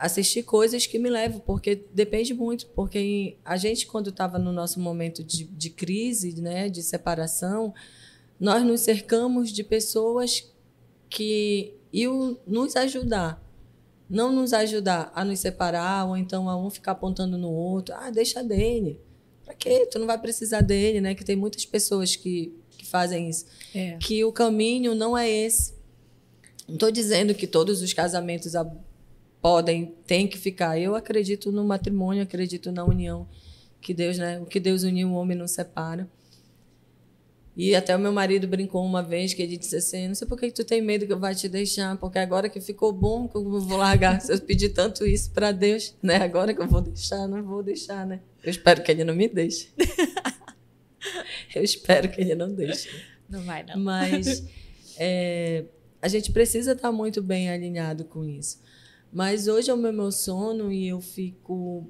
assistir 0.00 0.42
coisas 0.42 0.86
que 0.86 0.98
me 0.98 1.10
levam, 1.10 1.40
porque 1.40 1.84
depende 1.92 2.32
muito, 2.32 2.66
porque 2.68 3.36
a 3.44 3.56
gente 3.56 3.86
quando 3.86 4.08
estava 4.08 4.38
no 4.38 4.50
nosso 4.50 4.80
momento 4.80 5.22
de, 5.22 5.44
de 5.44 5.70
crise, 5.70 6.40
né, 6.40 6.68
de 6.68 6.82
separação, 6.82 7.74
nós 8.38 8.64
nos 8.64 8.80
cercamos 8.80 9.52
de 9.52 9.62
pessoas 9.62 10.50
que 11.08 11.74
iam 11.92 12.38
nos 12.46 12.76
ajudar 12.76 13.40
não 14.10 14.32
nos 14.32 14.52
ajudar 14.52 15.12
a 15.14 15.24
nos 15.24 15.38
separar 15.38 16.04
ou 16.08 16.16
então 16.16 16.48
a 16.48 16.56
um 16.56 16.68
ficar 16.68 16.92
apontando 16.92 17.38
no 17.38 17.48
outro. 17.48 17.94
Ah, 17.96 18.10
deixa 18.10 18.42
dele. 18.42 19.00
Para 19.44 19.54
quê? 19.54 19.86
Tu 19.86 20.00
não 20.00 20.06
vai 20.06 20.18
precisar 20.20 20.62
dele, 20.62 21.00
né? 21.00 21.14
Que 21.14 21.24
tem 21.24 21.36
muitas 21.36 21.64
pessoas 21.64 22.16
que, 22.16 22.52
que 22.76 22.84
fazem 22.84 23.30
isso. 23.30 23.46
É. 23.72 23.96
Que 23.98 24.24
o 24.24 24.32
caminho 24.32 24.96
não 24.96 25.16
é 25.16 25.30
esse. 25.30 25.74
Não 26.66 26.74
estou 26.74 26.90
dizendo 26.90 27.34
que 27.34 27.46
todos 27.46 27.80
os 27.82 27.92
casamentos 27.92 28.56
podem, 29.40 29.94
têm 30.06 30.26
que 30.26 30.38
ficar. 30.38 30.78
Eu 30.78 30.94
acredito 30.94 31.50
no 31.50 31.64
matrimônio, 31.64 32.22
acredito 32.22 32.70
na 32.70 32.84
união 32.84 33.26
que 33.80 33.94
Deus, 33.94 34.18
né? 34.18 34.38
O 34.40 34.46
que 34.46 34.60
Deus 34.60 34.82
uniu, 34.82 35.08
o 35.08 35.14
homem 35.14 35.36
não 35.36 35.48
separa. 35.48 36.08
E 37.56 37.74
até 37.74 37.94
o 37.94 37.98
meu 37.98 38.12
marido 38.12 38.46
brincou 38.46 38.84
uma 38.84 39.02
vez 39.02 39.34
que 39.34 39.42
ele 39.42 39.56
disse 39.56 39.76
assim: 39.76 40.08
Não 40.08 40.14
sei 40.14 40.26
por 40.26 40.38
que 40.38 40.50
tu 40.50 40.64
tem 40.64 40.80
medo 40.80 41.06
que 41.06 41.12
eu 41.12 41.18
vá 41.18 41.34
te 41.34 41.48
deixar, 41.48 41.96
porque 41.96 42.18
agora 42.18 42.48
que 42.48 42.60
ficou 42.60 42.92
bom, 42.92 43.26
que 43.26 43.36
eu 43.36 43.60
vou 43.60 43.76
largar. 43.76 44.20
Se 44.20 44.32
eu 44.32 44.40
pedir 44.40 44.70
tanto 44.70 45.04
isso 45.06 45.30
para 45.32 45.50
Deus, 45.50 45.94
né? 46.02 46.16
Agora 46.16 46.54
que 46.54 46.60
eu 46.60 46.68
vou 46.68 46.80
deixar, 46.80 47.26
não 47.26 47.42
vou 47.42 47.62
deixar, 47.62 48.06
né? 48.06 48.20
Eu 48.42 48.50
espero 48.50 48.82
que 48.82 48.90
ele 48.90 49.04
não 49.04 49.14
me 49.14 49.28
deixe. 49.28 49.68
eu 51.54 51.62
espero 51.62 52.08
que 52.08 52.20
ele 52.20 52.34
não 52.34 52.52
deixe. 52.52 52.88
Não 53.28 53.42
vai, 53.42 53.64
não. 53.64 53.78
Mas 53.78 54.44
é, 54.96 55.64
a 56.00 56.08
gente 56.08 56.32
precisa 56.32 56.72
estar 56.72 56.92
muito 56.92 57.22
bem 57.22 57.50
alinhado 57.50 58.04
com 58.04 58.24
isso. 58.24 58.60
Mas 59.12 59.48
hoje 59.48 59.70
é 59.70 59.74
o 59.74 59.76
meu 59.76 60.12
sono 60.12 60.72
e 60.72 60.88
eu 60.88 61.00
fico 61.00 61.86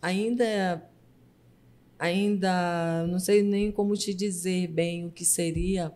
ainda 0.00 0.82
ainda 1.98 3.06
não 3.06 3.20
sei 3.20 3.42
nem 3.42 3.70
como 3.70 3.96
te 3.96 4.12
dizer 4.12 4.66
bem 4.66 5.06
o 5.06 5.10
que 5.10 5.24
seria, 5.24 5.92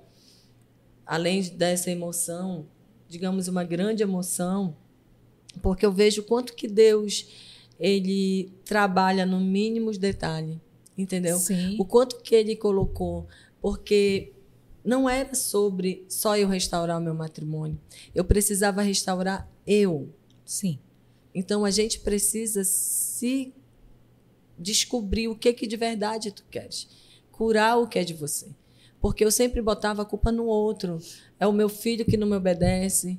além 1.04 1.42
dessa 1.42 1.90
emoção, 1.90 2.66
digamos, 3.08 3.48
uma 3.48 3.64
grande 3.64 4.04
emoção, 4.04 4.76
porque 5.60 5.84
eu 5.84 5.92
vejo 5.92 6.22
quanto 6.22 6.54
que 6.54 6.68
Deus 6.68 7.26
ele 7.78 8.52
trabalha 8.64 9.26
no 9.26 9.40
mínimos 9.40 9.98
detalhes, 9.98 10.58
entendeu? 10.96 11.38
Sim. 11.38 11.76
O 11.78 11.84
quanto 11.84 12.20
que 12.22 12.34
ele 12.34 12.54
colocou, 12.54 13.26
porque 13.60 14.32
não 14.84 15.10
era 15.10 15.34
sobre 15.34 16.04
só 16.08 16.36
eu 16.38 16.46
restaurar 16.46 16.98
o 16.98 17.02
meu 17.02 17.14
matrimônio. 17.14 17.78
Eu 18.14 18.24
precisava 18.24 18.80
restaurar 18.82 19.50
eu. 19.66 20.08
Sim. 20.46 20.78
Então 21.34 21.64
a 21.64 21.70
gente 21.70 22.00
precisa 22.00 22.64
se 22.64 23.52
descobrir 24.58 25.28
o 25.28 25.36
que 25.36 25.52
que 25.52 25.66
de 25.66 25.76
verdade 25.76 26.30
tu 26.30 26.44
queres, 26.50 26.88
curar 27.30 27.76
o 27.76 27.86
que 27.86 27.98
é 27.98 28.04
de 28.04 28.14
você. 28.14 28.46
Porque 29.00 29.22
eu 29.22 29.30
sempre 29.30 29.60
botava 29.60 30.00
a 30.00 30.06
culpa 30.06 30.32
no 30.32 30.46
outro. 30.46 30.98
É 31.38 31.46
o 31.46 31.52
meu 31.52 31.68
filho 31.68 32.06
que 32.06 32.16
não 32.16 32.26
me 32.26 32.36
obedece, 32.36 33.18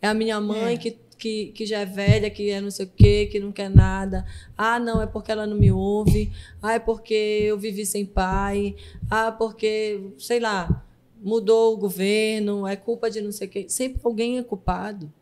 É 0.00 0.06
a 0.06 0.14
minha 0.14 0.40
mãe 0.40 0.74
é. 0.74 0.76
que 0.76 0.98
que, 1.18 1.46
que 1.52 1.66
já 1.66 1.80
é 1.80 1.86
velha, 1.86 2.30
que 2.30 2.50
é 2.50 2.60
não 2.60 2.70
sei 2.70 2.86
o 2.86 2.90
quê, 2.94 3.26
que 3.30 3.40
não 3.40 3.50
quer 3.50 3.70
nada. 3.70 4.24
Ah, 4.56 4.78
não, 4.78 5.00
é 5.00 5.06
porque 5.06 5.32
ela 5.32 5.46
não 5.46 5.56
me 5.56 5.72
ouve. 5.72 6.30
Ah, 6.62 6.74
é 6.74 6.78
porque 6.78 7.14
eu 7.14 7.58
vivi 7.58 7.86
sem 7.86 8.04
pai. 8.04 8.76
Ah, 9.10 9.32
porque, 9.32 10.10
sei 10.18 10.40
lá, 10.40 10.84
mudou 11.22 11.74
o 11.74 11.76
governo, 11.76 12.66
é 12.66 12.76
culpa 12.76 13.10
de 13.10 13.20
não 13.20 13.32
sei 13.32 13.48
o 13.48 13.50
quê. 13.50 13.66
Sempre 13.68 14.00
alguém 14.04 14.38
é 14.38 14.42
culpado. 14.42 15.12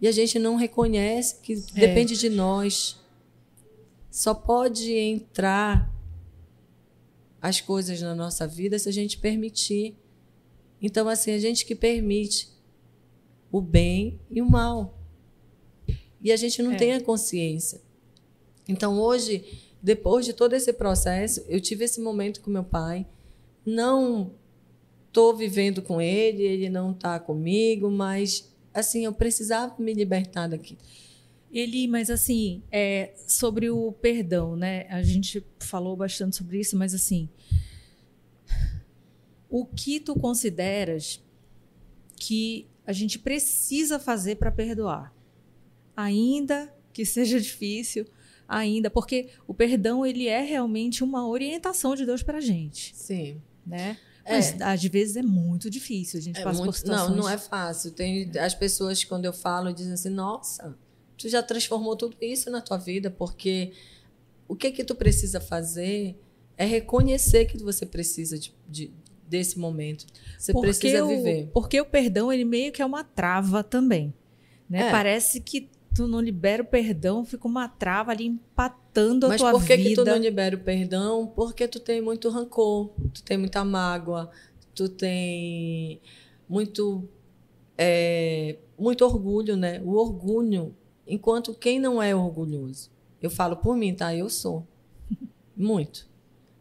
E 0.00 0.06
a 0.06 0.12
gente 0.12 0.38
não 0.38 0.56
reconhece 0.56 1.40
que 1.40 1.54
é. 1.54 1.80
depende 1.80 2.16
de 2.16 2.28
nós. 2.28 2.96
Só 4.10 4.34
pode 4.34 4.92
entrar 4.92 5.92
as 7.40 7.60
coisas 7.60 8.00
na 8.00 8.14
nossa 8.14 8.46
vida 8.46 8.78
se 8.78 8.88
a 8.88 8.92
gente 8.92 9.18
permitir. 9.18 9.96
Então, 10.80 11.08
assim, 11.08 11.32
a 11.32 11.38
gente 11.38 11.64
que 11.64 11.74
permite 11.74 12.48
o 13.50 13.60
bem 13.60 14.20
e 14.30 14.42
o 14.42 14.50
mal. 14.50 14.98
E 16.20 16.32
a 16.32 16.36
gente 16.36 16.62
não 16.62 16.72
é. 16.72 16.76
tem 16.76 16.92
a 16.92 17.00
consciência. 17.00 17.80
Então, 18.68 18.98
hoje, 18.98 19.44
depois 19.82 20.26
de 20.26 20.32
todo 20.32 20.54
esse 20.54 20.72
processo, 20.72 21.44
eu 21.48 21.60
tive 21.60 21.84
esse 21.84 22.00
momento 22.00 22.40
com 22.40 22.50
meu 22.50 22.64
pai. 22.64 23.06
Não 23.64 24.32
estou 25.06 25.34
vivendo 25.34 25.80
com 25.80 26.00
ele, 26.00 26.42
ele 26.42 26.68
não 26.68 26.90
está 26.90 27.18
comigo, 27.18 27.90
mas 27.90 28.52
assim 28.78 29.04
eu 29.04 29.12
precisava 29.12 29.74
me 29.78 29.92
libertar 29.92 30.48
daqui. 30.48 30.76
Ele, 31.50 31.86
mas 31.88 32.10
assim, 32.10 32.62
é, 32.70 33.14
sobre 33.26 33.70
o 33.70 33.92
perdão, 33.92 34.56
né? 34.56 34.86
A 34.88 35.02
gente 35.02 35.44
falou 35.60 35.96
bastante 35.96 36.36
sobre 36.36 36.60
isso, 36.60 36.76
mas 36.76 36.92
assim, 36.92 37.28
o 39.48 39.64
que 39.64 40.00
tu 40.00 40.14
consideras 40.14 41.22
que 42.16 42.66
a 42.86 42.92
gente 42.92 43.18
precisa 43.18 43.98
fazer 43.98 44.36
para 44.36 44.50
perdoar? 44.50 45.16
ainda 45.96 46.72
que 46.92 47.04
seja 47.04 47.40
difícil, 47.40 48.06
ainda, 48.46 48.90
porque 48.90 49.30
o 49.46 49.54
perdão 49.54 50.04
ele 50.04 50.28
é 50.28 50.42
realmente 50.42 51.02
uma 51.02 51.26
orientação 51.26 51.96
de 51.96 52.04
Deus 52.04 52.22
para 52.22 52.38
a 52.38 52.40
gente. 52.40 52.94
Sim. 52.94 53.40
Né? 53.66 53.98
Mas 54.28 54.60
é. 54.60 54.64
às 54.64 54.82
vezes 54.82 55.16
é 55.16 55.22
muito 55.22 55.70
difícil, 55.70 56.18
a 56.18 56.22
gente 56.22 56.40
é 56.40 56.42
passa 56.42 56.58
muito, 56.58 56.72
por 56.72 56.78
situações... 56.78 57.10
Não, 57.10 57.24
não 57.24 57.28
é 57.28 57.38
fácil. 57.38 57.90
Tem 57.92 58.30
as 58.38 58.54
pessoas 58.54 59.02
quando 59.04 59.24
eu 59.24 59.32
falo 59.32 59.72
dizem 59.72 59.92
assim: 59.92 60.08
"Nossa, 60.08 60.76
tu 61.16 61.28
já 61.28 61.42
transformou 61.42 61.96
tudo 61.96 62.16
isso 62.20 62.50
na 62.50 62.60
tua 62.60 62.76
vida, 62.76 63.10
porque 63.10 63.72
o 64.48 64.54
que 64.54 64.70
que 64.70 64.84
tu 64.84 64.94
precisa 64.94 65.40
fazer 65.40 66.18
é 66.56 66.64
reconhecer 66.64 67.46
que 67.46 67.58
você 67.58 67.84
precisa 67.84 68.38
de, 68.38 68.54
de 68.68 68.92
desse 69.28 69.58
momento. 69.58 70.06
Você 70.38 70.52
porque 70.52 70.68
precisa 70.68 71.04
o, 71.04 71.08
viver. 71.08 71.50
Porque 71.52 71.80
o 71.80 71.84
perdão 71.84 72.32
ele 72.32 72.44
meio 72.44 72.72
que 72.72 72.80
é 72.80 72.86
uma 72.86 73.04
trava 73.04 73.62
também, 73.62 74.14
né? 74.68 74.88
É. 74.88 74.90
Parece 74.90 75.40
que 75.40 75.68
tu 75.96 76.06
não 76.06 76.20
libera 76.20 76.62
o 76.62 76.66
perdão, 76.66 77.24
fica 77.24 77.48
uma 77.48 77.68
trava 77.68 78.12
ali 78.12 78.26
empatando 78.26 79.28
Mas 79.28 79.40
a 79.40 79.50
tua 79.50 79.58
vida. 79.58 79.58
Mas 79.58 79.62
por 79.62 79.66
que, 79.66 79.88
que 79.88 79.94
tu 79.94 80.04
não 80.04 80.16
libera 80.16 80.54
o 80.54 80.60
perdão? 80.60 81.32
Porque 81.34 81.66
tu 81.66 81.80
tem 81.80 82.02
muito 82.02 82.28
rancor, 82.28 82.90
tu 83.14 83.22
tem 83.22 83.38
muita 83.38 83.64
mágoa, 83.64 84.30
tu 84.74 84.88
tem 84.88 86.00
muito 86.48 87.08
é, 87.78 88.58
muito 88.78 89.04
orgulho, 89.04 89.56
né? 89.56 89.80
O 89.84 89.94
orgulho, 89.96 90.74
enquanto 91.06 91.54
quem 91.54 91.80
não 91.80 92.02
é 92.02 92.14
orgulhoso, 92.14 92.90
eu 93.22 93.30
falo 93.30 93.56
por 93.56 93.74
mim, 93.74 93.94
tá? 93.94 94.14
Eu 94.14 94.28
sou 94.28 94.66
muito. 95.56 96.06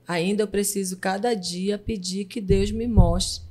Ainda 0.08 0.44
eu 0.44 0.48
preciso 0.48 0.98
cada 0.98 1.34
dia 1.34 1.78
pedir 1.78 2.26
que 2.26 2.40
Deus 2.40 2.72
me 2.72 2.88
mostre 2.88 3.46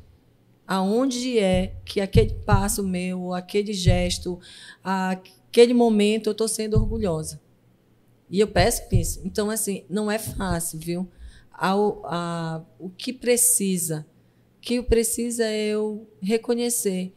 aonde 0.66 1.38
é 1.38 1.74
que 1.84 2.00
aquele 2.00 2.32
passo 2.46 2.82
meu, 2.82 3.34
aquele 3.34 3.72
gesto, 3.72 4.40
a, 4.82 5.18
aquele 5.54 5.72
momento 5.72 6.26
eu 6.26 6.32
estou 6.32 6.48
sendo 6.48 6.74
orgulhosa. 6.74 7.40
E 8.28 8.40
eu 8.40 8.48
peço 8.48 8.82
isso. 8.90 9.20
Então, 9.24 9.48
assim, 9.48 9.84
não 9.88 10.10
é 10.10 10.18
fácil, 10.18 10.80
viu? 10.80 11.08
Ao, 11.52 12.04
a, 12.06 12.64
o 12.76 12.90
que 12.90 13.12
precisa, 13.12 14.04
o 14.58 14.60
que 14.60 14.82
precisa 14.82 15.44
é 15.44 15.66
eu 15.66 16.08
reconhecer. 16.20 17.14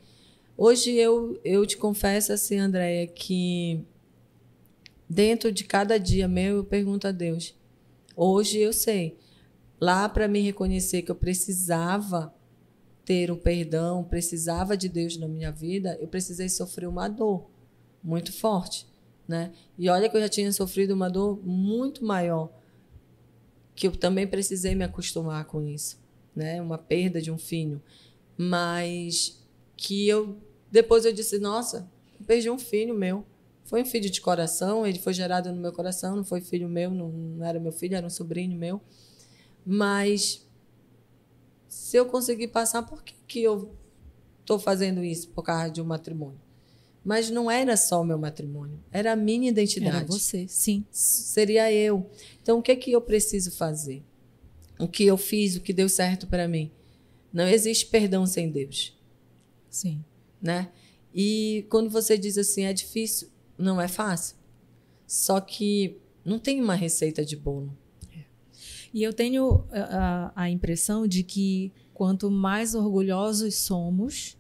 Hoje 0.56 0.92
eu, 0.92 1.40
eu 1.44 1.66
te 1.66 1.78
confesso 1.78 2.32
assim, 2.32 2.60
Andréia, 2.60 3.08
que 3.08 3.84
dentro 5.10 5.52
de 5.52 5.64
cada 5.64 5.98
dia 5.98 6.28
meu 6.28 6.58
eu 6.58 6.64
pergunto 6.64 7.08
a 7.08 7.12
Deus. 7.12 7.56
Hoje 8.16 8.60
eu 8.60 8.72
sei. 8.72 9.18
Lá 9.82 10.08
para 10.08 10.28
me 10.28 10.42
reconhecer 10.42 11.02
que 11.02 11.10
eu 11.10 11.16
precisava 11.16 12.32
ter 13.04 13.32
o 13.32 13.38
perdão, 13.38 14.04
precisava 14.04 14.78
de 14.78 14.88
Deus 14.88 15.18
na 15.18 15.28
minha 15.28 15.52
vida, 15.52 15.98
eu 16.00 16.08
precisei 16.08 16.50
sofrer 16.50 16.88
uma 16.88 17.08
dor 17.08 17.57
muito 18.04 18.32
forte, 18.32 18.88
né? 19.28 19.52
E 19.78 19.90
olha 19.90 20.10
que 20.10 20.16
eu 20.16 20.22
já 20.22 20.30
tinha 20.30 20.52
sofrido 20.52 20.94
uma 20.94 21.10
dor 21.10 21.40
muito 21.46 22.06
maior, 22.06 22.50
que 23.76 23.88
eu 23.88 23.92
também 23.96 24.26
precisei 24.26 24.76
me 24.76 24.84
acostumar 24.84 25.46
com 25.46 25.62
isso, 25.62 26.00
né? 26.36 26.62
Uma 26.62 26.78
perda 26.78 27.22
de 27.22 27.32
um 27.32 27.38
filho, 27.38 27.82
mas 28.38 29.44
que 29.76 30.08
eu 30.08 30.38
depois 30.72 31.06
eu 31.06 31.14
disse, 31.14 31.40
nossa, 31.40 31.90
eu 32.20 32.26
perdi 32.26 32.50
um 32.50 32.60
filho 32.60 32.94
meu. 32.94 33.26
Foi 33.64 33.82
um 33.82 33.86
filho 33.86 34.10
de 34.10 34.22
coração, 34.22 34.86
ele 34.86 35.00
foi 35.00 35.14
gerado 35.14 35.52
no 35.52 35.60
meu 35.60 35.74
coração, 35.74 36.16
não 36.16 36.24
foi 36.24 36.40
filho 36.40 36.70
meu, 36.70 36.90
não, 36.90 37.10
não 37.10 37.46
era 37.46 37.60
meu 37.60 37.72
filho, 37.72 37.96
era 37.96 38.06
um 38.06 38.10
sobrinho 38.10 38.58
meu. 38.58 38.82
Mas 39.66 40.48
se 41.68 41.98
eu 41.98 42.06
conseguir 42.06 42.48
passar, 42.48 42.84
por 42.84 43.04
que, 43.04 43.14
que 43.28 43.44
eu 43.44 43.76
estou 44.40 44.58
fazendo 44.58 45.04
isso 45.04 45.30
por 45.30 45.44
causa 45.44 45.70
de 45.70 45.82
um 45.82 45.86
matrimônio? 45.86 46.40
Mas 47.08 47.30
não 47.30 47.50
era 47.50 47.78
só 47.78 48.02
o 48.02 48.04
meu 48.04 48.18
matrimônio, 48.18 48.84
era 48.92 49.14
a 49.14 49.16
minha 49.16 49.48
identidade. 49.48 49.96
Era 49.96 50.06
você, 50.06 50.46
sim. 50.50 50.86
Seria 50.92 51.72
eu. 51.72 52.12
Então, 52.42 52.60
o 52.60 52.62
que 52.62 52.70
é 52.70 52.76
que 52.76 52.92
eu 52.92 53.00
preciso 53.00 53.50
fazer? 53.50 54.04
O 54.78 54.90
que 54.90 55.06
eu 55.06 55.16
fiz, 55.16 55.56
o 55.56 55.62
que 55.62 55.72
deu 55.72 55.88
certo 55.88 56.28
para 56.28 56.50
mim? 56.50 56.70
Não 57.32 57.48
existe 57.48 57.86
perdão 57.86 58.26
sem 58.26 58.52
Deus. 58.52 58.94
Sim. 59.70 60.04
Né? 60.42 60.70
E 61.16 61.66
quando 61.70 61.90
você 61.90 62.18
diz 62.18 62.38
assim, 62.38 62.64
é 62.66 62.74
difícil, 62.74 63.30
não 63.58 63.80
é 63.80 63.88
fácil. 63.88 64.36
Só 65.08 65.40
que 65.40 66.02
não 66.26 66.38
tem 66.38 66.62
uma 66.62 66.76
receita 66.76 67.24
de 67.24 67.38
bolo. 67.38 67.74
É. 68.14 68.26
E 68.94 69.02
eu 69.02 69.14
tenho 69.14 69.64
a, 69.72 70.34
a 70.36 70.50
impressão 70.50 71.08
de 71.08 71.24
que 71.24 71.72
quanto 71.94 72.30
mais 72.30 72.76
orgulhosos 72.76 73.56
somos, 73.56 74.38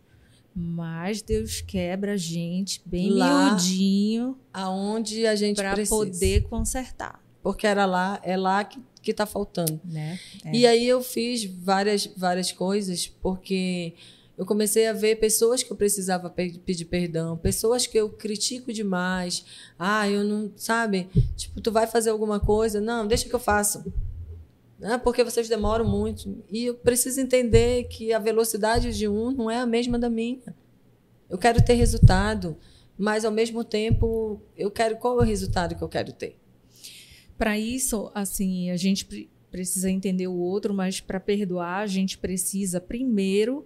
mas 0.60 1.22
Deus 1.22 1.62
quebra 1.62 2.14
a 2.14 2.18
gente 2.18 2.82
bem 2.84 3.12
lá, 3.12 3.51
miudinho. 3.51 4.36
Aonde 4.51 5.28
a 5.28 5.36
gente 5.36 5.58
Para 5.58 5.86
poder 5.86 6.45
consertar. 6.49 7.24
Porque 7.43 7.68
era 7.68 7.86
lá, 7.86 8.20
é 8.24 8.36
lá 8.36 8.64
que, 8.64 8.82
que 8.99 9.14
tá 9.14 9.28
faltando. 9.28 9.80
Né? 9.86 10.20
É. 10.43 10.55
E 10.55 10.66
aí 10.66 10.88
eu 10.88 11.03
fiz 11.03 11.45
várias, 11.45 12.08
várias 12.18 12.51
coisas, 12.51 13.05
porque 13.22 13.93
eu 14.36 14.47
comecei 14.47 14.88
a 14.88 14.93
ver 14.93 15.20
pessoas 15.20 15.62
que 15.62 15.72
eu 15.72 15.78
precisava 15.78 16.28
pedir 16.28 16.86
perdão, 16.86 17.38
pessoas 17.38 17.86
que 17.86 17.95
eu 17.99 18.10
critico 18.10 18.74
demais. 18.74 19.45
Ah, 19.78 20.10
eu 20.10 20.24
não, 20.24 20.51
sabe? 20.55 21.08
Tipo, 21.36 21.62
tu 21.62 21.72
vai 21.72 21.86
fazer 21.86 22.10
alguma 22.10 22.39
coisa? 22.39 22.82
Não, 22.82 23.05
deixa 23.05 23.30
que 23.30 23.36
eu 23.36 23.39
faço. 23.39 23.86
Né? 24.80 24.98
Porque 24.98 25.24
vocês 25.24 25.50
demoram 25.50 25.86
muito. 25.86 26.44
E 26.50 26.66
eu 26.66 26.76
preciso 26.76 27.20
entender 27.20 27.86
que 27.86 28.14
a 28.14 28.20
velocidade 28.20 28.96
de 28.96 29.08
um 29.08 29.32
não 29.32 29.50
é 29.50 29.58
a 29.60 29.66
mesma 29.66 29.98
da 29.98 30.10
minha. 30.10 30.56
Eu 31.30 31.38
quero 31.38 31.64
ter 31.64 31.74
resultado, 31.74 32.58
mas 32.98 33.26
ao 33.26 33.32
mesmo 33.32 33.64
tempo 33.64 34.42
eu 34.56 34.72
quero 34.72 34.98
qual 34.98 35.20
é 35.20 35.24
o 35.24 35.26
resultado 35.26 35.76
que 35.76 35.82
eu 35.82 35.90
quero 35.90 36.14
ter. 36.14 36.38
Para 37.38 37.58
isso, 37.58 38.12
assim, 38.16 38.72
a 38.72 38.78
gente 38.78 39.30
precisa 39.52 39.90
entender 39.90 40.28
o 40.28 40.38
outro, 40.38 40.74
mas 40.74 41.00
para 41.00 41.20
perdoar 41.20 41.80
a 41.80 41.88
gente 41.88 42.18
precisa 42.18 42.80
primeiro 42.80 43.66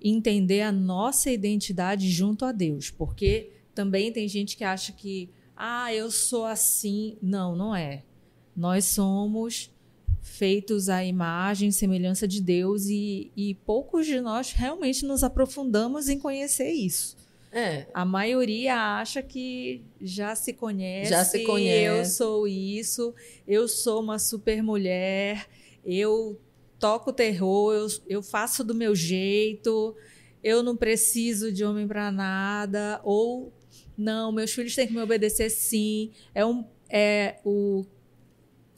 entender 0.00 0.62
a 0.62 0.70
nossa 0.70 1.30
identidade 1.30 2.08
junto 2.08 2.44
a 2.44 2.52
Deus, 2.52 2.90
porque 2.90 3.50
também 3.74 4.12
tem 4.12 4.28
gente 4.28 4.56
que 4.56 4.64
acha 4.64 4.92
que 4.92 5.30
ah, 5.56 5.92
eu 5.92 6.10
sou 6.10 6.44
assim. 6.44 7.16
Não, 7.20 7.56
não 7.56 7.74
é. 7.74 8.04
Nós 8.54 8.84
somos 8.84 9.72
feitos 10.28 10.88
à 10.88 11.04
imagem 11.04 11.70
e 11.70 11.72
semelhança 11.72 12.28
de 12.28 12.40
Deus 12.40 12.86
e, 12.86 13.32
e 13.36 13.54
poucos 13.66 14.06
de 14.06 14.20
nós 14.20 14.52
realmente 14.52 15.04
nos 15.04 15.24
aprofundamos 15.24 16.08
em 16.08 16.18
conhecer 16.18 16.70
isso. 16.70 17.16
É. 17.50 17.86
A 17.94 18.04
maioria 18.04 18.76
acha 18.76 19.22
que 19.22 19.82
já 20.00 20.34
se 20.34 20.52
conhece. 20.52 21.10
Já 21.10 21.24
se 21.24 21.44
conhece. 21.44 21.84
Eu 21.84 22.04
sou 22.04 22.46
isso, 22.46 23.14
eu 23.46 23.66
sou 23.66 24.02
uma 24.02 24.18
super 24.18 24.62
mulher, 24.62 25.48
eu 25.84 26.38
toco 26.78 27.12
terror, 27.12 27.72
eu, 27.72 27.86
eu 28.06 28.22
faço 28.22 28.62
do 28.62 28.74
meu 28.74 28.94
jeito, 28.94 29.96
eu 30.44 30.62
não 30.62 30.76
preciso 30.76 31.50
de 31.50 31.64
homem 31.64 31.88
para 31.88 32.12
nada, 32.12 33.00
ou 33.02 33.52
não, 33.96 34.30
meus 34.30 34.52
filhos 34.52 34.74
têm 34.74 34.86
que 34.86 34.92
me 34.92 35.00
obedecer 35.00 35.50
sim. 35.50 36.12
É, 36.34 36.44
um, 36.44 36.64
é 36.88 37.40
o, 37.44 37.84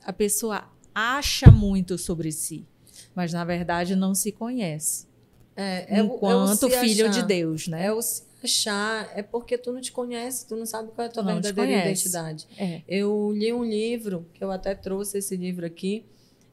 a 0.03 0.13
pessoa 0.13 0.71
acha 0.95 1.51
muito 1.51 1.97
sobre 1.99 2.33
si, 2.33 2.67
mas 3.15 3.33
na 3.33 3.45
verdade 3.45 3.95
não 3.97 4.15
se 4.15 4.33
conhece. 4.33 5.09
É, 5.57 5.99
é 5.99 6.01
enquanto 6.01 6.65
o, 6.65 6.67
é 6.69 6.81
filho 6.81 7.07
achar. 7.07 7.21
de 7.21 7.27
Deus, 7.27 7.69
né? 7.69 7.87
É 7.87 7.93
o 7.93 8.01
se 8.01 8.25
achar, 8.43 9.11
é 9.15 9.23
porque 9.23 9.59
tu 9.59 9.73
não 9.73 9.81
te 9.81 9.93
conhece, 9.93 10.47
tu 10.47 10.57
não 10.57 10.65
sabe 10.65 10.91
qual 10.93 11.05
é 11.05 11.09
a 11.09 11.13
tua 11.13 11.23
Não 11.23 11.35
verdadeira 11.35 11.81
identidade. 11.81 12.47
É. 12.57 12.83
Eu 12.89 13.33
li 13.35 13.53
um 13.53 13.65
livro, 13.65 14.27
que 14.33 14.43
eu 14.43 14.51
até 14.51 14.75
trouxe 14.75 15.19
esse 15.19 15.37
livro 15.37 15.67
aqui, 15.67 16.05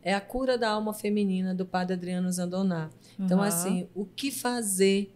é 0.01 0.13
A 0.13 0.21
Cura 0.21 0.57
da 0.57 0.69
Alma 0.69 0.93
Feminina, 0.93 1.53
do 1.53 1.65
padre 1.65 1.93
Adriano 1.93 2.31
Zandoná. 2.31 2.89
Então, 3.19 3.39
Aham. 3.39 3.47
assim, 3.47 3.87
o 3.95 4.05
que 4.05 4.31
fazer 4.31 5.13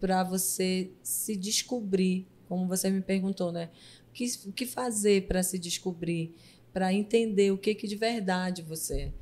para 0.00 0.24
você 0.24 0.90
se 1.02 1.36
descobrir, 1.36 2.26
como 2.48 2.66
você 2.66 2.90
me 2.90 3.00
perguntou, 3.00 3.52
né? 3.52 3.70
O 4.08 4.12
que, 4.12 4.26
o 4.46 4.52
que 4.52 4.66
fazer 4.66 5.26
para 5.26 5.42
se 5.42 5.58
descobrir, 5.58 6.34
para 6.72 6.92
entender 6.92 7.52
o 7.52 7.58
que, 7.58 7.74
que 7.74 7.86
de 7.86 7.96
verdade 7.96 8.62
você 8.62 9.00
é? 9.02 9.12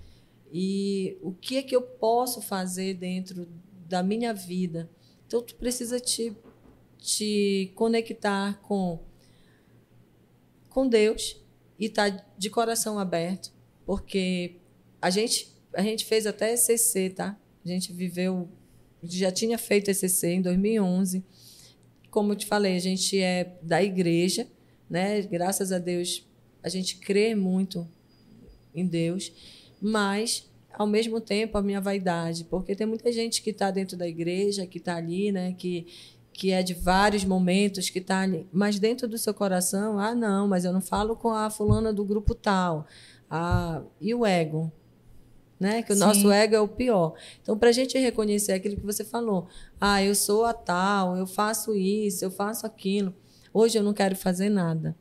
E 0.53 1.17
o 1.23 1.33
que 1.33 1.59
é 1.59 1.63
que 1.63 1.75
eu 1.75 1.83
posso 1.83 2.43
fazer 2.43 2.95
dentro 2.95 3.49
da 3.89 4.03
minha 4.03 4.33
vida? 4.33 4.91
Então, 5.27 5.41
tu 5.43 5.55
precisa 5.55 6.01
te, 6.01 6.37
te 6.99 7.73
conectar 7.77 8.61
com, 8.63 8.99
com 10.69 10.89
Deus 10.89 11.41
e 11.79 11.87
estar 11.87 12.11
de 12.37 12.51
coração 12.51 12.99
aberto, 12.99 13.53
porque 13.87 14.57
a 15.01 15.09
gente, 15.09 15.55
a 15.73 15.83
gente 15.83 16.05
fez 16.05 16.27
até 16.27 16.53
ECC, 16.53 17.11
tá? 17.11 17.39
A 17.65 17.69
gente 17.69 17.93
viveu, 17.93 18.49
já 19.03 19.31
tinha 19.31 19.57
feito 19.57 19.89
ECC 19.89 20.29
em 20.29 20.43
2011. 20.43 21.25
Como 22.11 22.33
eu 22.33 22.37
te 22.37 22.47
falei, 22.47 22.75
a 22.75 22.81
gente 22.81 23.21
é 23.21 23.57
da 23.63 23.81
igreja, 23.81 24.49
né? 24.89 25.23
Graças 25.23 25.71
a 25.71 25.79
Deus, 25.79 26.27
a 26.63 26.69
gente 26.69 26.97
crê 26.97 27.35
muito 27.35 27.87
em 28.75 28.87
Deus, 28.87 29.33
mas 29.81 30.49
ao 30.73 30.87
mesmo 30.87 31.21
tempo 31.21 31.59
a 31.59 31.63
minha 31.63 31.81
vaidade, 31.81 32.45
porque 32.45 32.75
tem 32.75 32.87
muita 32.87 33.11
gente 33.13 33.43
que 33.43 33.51
está 33.51 33.71
dentro 33.71 33.97
da 33.97 34.07
igreja, 34.07 34.67
que 34.67 34.79
está 34.79 34.97
ali, 34.97 35.33
né? 35.33 35.55
Que 35.59 35.87
que 36.33 36.53
é 36.53 36.63
de 36.63 36.73
vários 36.73 37.23
momentos 37.23 37.91
que 37.91 37.99
está 37.99 38.21
ali, 38.21 38.49
mas 38.51 38.79
dentro 38.79 39.07
do 39.07 39.19
seu 39.19 39.35
coração, 39.35 39.99
ah, 39.99 40.15
não, 40.15 40.49
mas 40.49 40.65
eu 40.65 40.73
não 40.73 40.81
falo 40.81 41.15
com 41.15 41.29
a 41.31 41.51
fulana 41.51 41.93
do 41.93 42.03
grupo 42.03 42.35
tal. 42.35 42.87
Ah, 43.29 43.83
e 44.01 44.15
o 44.15 44.25
ego? 44.25 44.73
Né? 45.59 45.83
Que 45.83 45.93
o 45.93 45.95
Sim. 45.95 46.01
nosso 46.01 46.31
ego 46.31 46.55
é 46.55 46.61
o 46.61 46.67
pior. 46.67 47.13
Então, 47.43 47.59
para 47.59 47.69
a 47.69 47.73
gente 47.73 47.99
reconhecer 47.99 48.53
aquilo 48.53 48.77
que 48.77 48.87
você 48.87 49.05
falou, 49.05 49.49
ah, 49.79 50.03
eu 50.03 50.15
sou 50.15 50.47
a 50.47 50.55
tal, 50.55 51.15
eu 51.15 51.27
faço 51.27 51.75
isso, 51.75 52.25
eu 52.25 52.31
faço 52.31 52.65
aquilo. 52.65 53.15
Hoje 53.53 53.77
eu 53.79 53.83
não 53.83 53.93
quero 53.93 54.17
fazer 54.17 54.49
nada. 54.49 54.97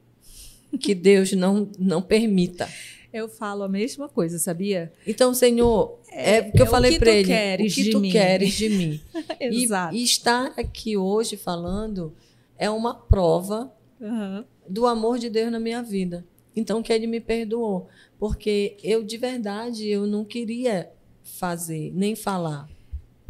Que 0.79 0.93
Deus 0.93 1.31
não, 1.33 1.69
não 1.79 2.01
permita. 2.01 2.67
Eu 3.11 3.27
falo 3.27 3.63
a 3.63 3.67
mesma 3.69 4.07
coisa, 4.07 4.37
sabia? 4.37 4.93
Então, 5.07 5.33
Senhor, 5.33 5.99
é 6.11 6.43
porque 6.43 6.59
é 6.59 6.61
eu 6.61 6.67
falei 6.67 6.91
que 6.93 6.99
para 6.99 7.11
ele, 7.11 7.27
queres 7.27 7.71
o 7.71 7.75
que 7.75 7.83
de 7.83 7.89
tu 7.91 7.99
mim. 7.99 8.11
queres 8.11 8.53
de 8.53 8.69
mim? 8.69 9.01
E, 9.41 9.63
Exato. 9.63 9.95
e 9.95 10.03
estar 10.03 10.53
aqui 10.57 10.95
hoje 10.95 11.35
falando 11.37 12.13
é 12.57 12.69
uma 12.69 12.93
prova 12.93 13.73
Aham. 13.99 14.45
do 14.67 14.85
amor 14.85 15.17
de 15.17 15.29
Deus 15.29 15.51
na 15.51 15.59
minha 15.59 15.81
vida. 15.81 16.23
Então 16.55 16.83
que 16.83 16.91
ele 16.93 17.07
me 17.07 17.19
perdoou, 17.19 17.87
porque 18.19 18.77
eu 18.83 19.03
de 19.03 19.17
verdade 19.17 19.87
eu 19.87 20.05
não 20.05 20.23
queria 20.23 20.91
fazer 21.23 21.91
nem 21.95 22.15
falar. 22.15 22.69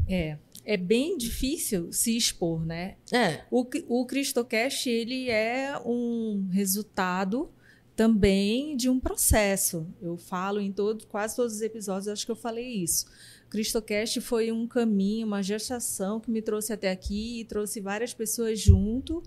É. 0.07 0.37
É 0.72 0.78
bem 0.78 1.17
difícil 1.17 1.91
se 1.91 2.15
expor, 2.15 2.63
né? 2.63 2.97
É, 3.11 3.41
O, 3.49 3.65
o 3.88 4.05
Cristocast, 4.05 4.88
ele 4.88 5.28
é 5.28 5.76
um 5.84 6.47
resultado 6.51 7.49
também 7.95 8.78
de 8.78 8.88
um 8.88 8.99
processo. 8.99 9.88
Eu 9.99 10.15
falo 10.15 10.61
em 10.61 10.72
todo, 10.72 11.07
quase 11.07 11.36
todos 11.36 11.55
os 11.55 11.61
episódios, 11.63 12.07
acho 12.07 12.24
que 12.24 12.32
eu 12.32 12.36
falei 12.36 12.67
isso. 12.84 13.07
O 13.47 13.49
Cristocast 13.49 14.22
foi 14.22 14.51
um 14.51 14.67
caminho, 14.67 15.26
uma 15.26 15.41
gestação 15.41 16.20
que 16.20 16.30
me 16.30 16.39
trouxe 16.39 16.72
até 16.72 16.91
aqui 16.91 17.39
e 17.39 17.45
trouxe 17.45 17.82
várias 17.82 18.13
pessoas 18.13 18.59
junto 18.59 19.24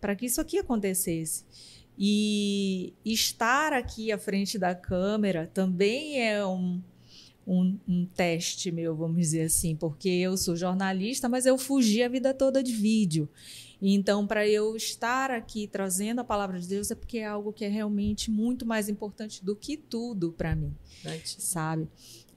para 0.00 0.14
que 0.14 0.26
isso 0.26 0.40
aqui 0.40 0.58
acontecesse. 0.58 1.44
E 1.98 2.94
estar 3.04 3.72
aqui 3.72 4.12
à 4.12 4.16
frente 4.16 4.56
da 4.60 4.76
câmera 4.76 5.50
também 5.52 6.22
é 6.22 6.46
um, 6.46 6.80
um, 7.48 7.78
um 7.88 8.04
teste 8.04 8.70
meu, 8.70 8.94
vamos 8.94 9.16
dizer 9.16 9.42
assim, 9.42 9.74
porque 9.74 10.08
eu 10.08 10.36
sou 10.36 10.54
jornalista, 10.54 11.28
mas 11.28 11.46
eu 11.46 11.56
fugi 11.56 12.02
a 12.02 12.08
vida 12.08 12.34
toda 12.34 12.62
de 12.62 12.72
vídeo. 12.72 13.26
Então, 13.80 14.26
para 14.26 14.46
eu 14.46 14.76
estar 14.76 15.30
aqui 15.30 15.66
trazendo 15.66 16.20
a 16.20 16.24
palavra 16.24 16.60
de 16.60 16.68
Deus 16.68 16.90
é 16.90 16.94
porque 16.94 17.18
é 17.18 17.26
algo 17.26 17.52
que 17.52 17.64
é 17.64 17.68
realmente 17.68 18.30
muito 18.30 18.66
mais 18.66 18.88
importante 18.88 19.42
do 19.42 19.56
que 19.56 19.76
tudo 19.76 20.32
para 20.32 20.54
mim, 20.54 20.74
sabe? 21.24 21.88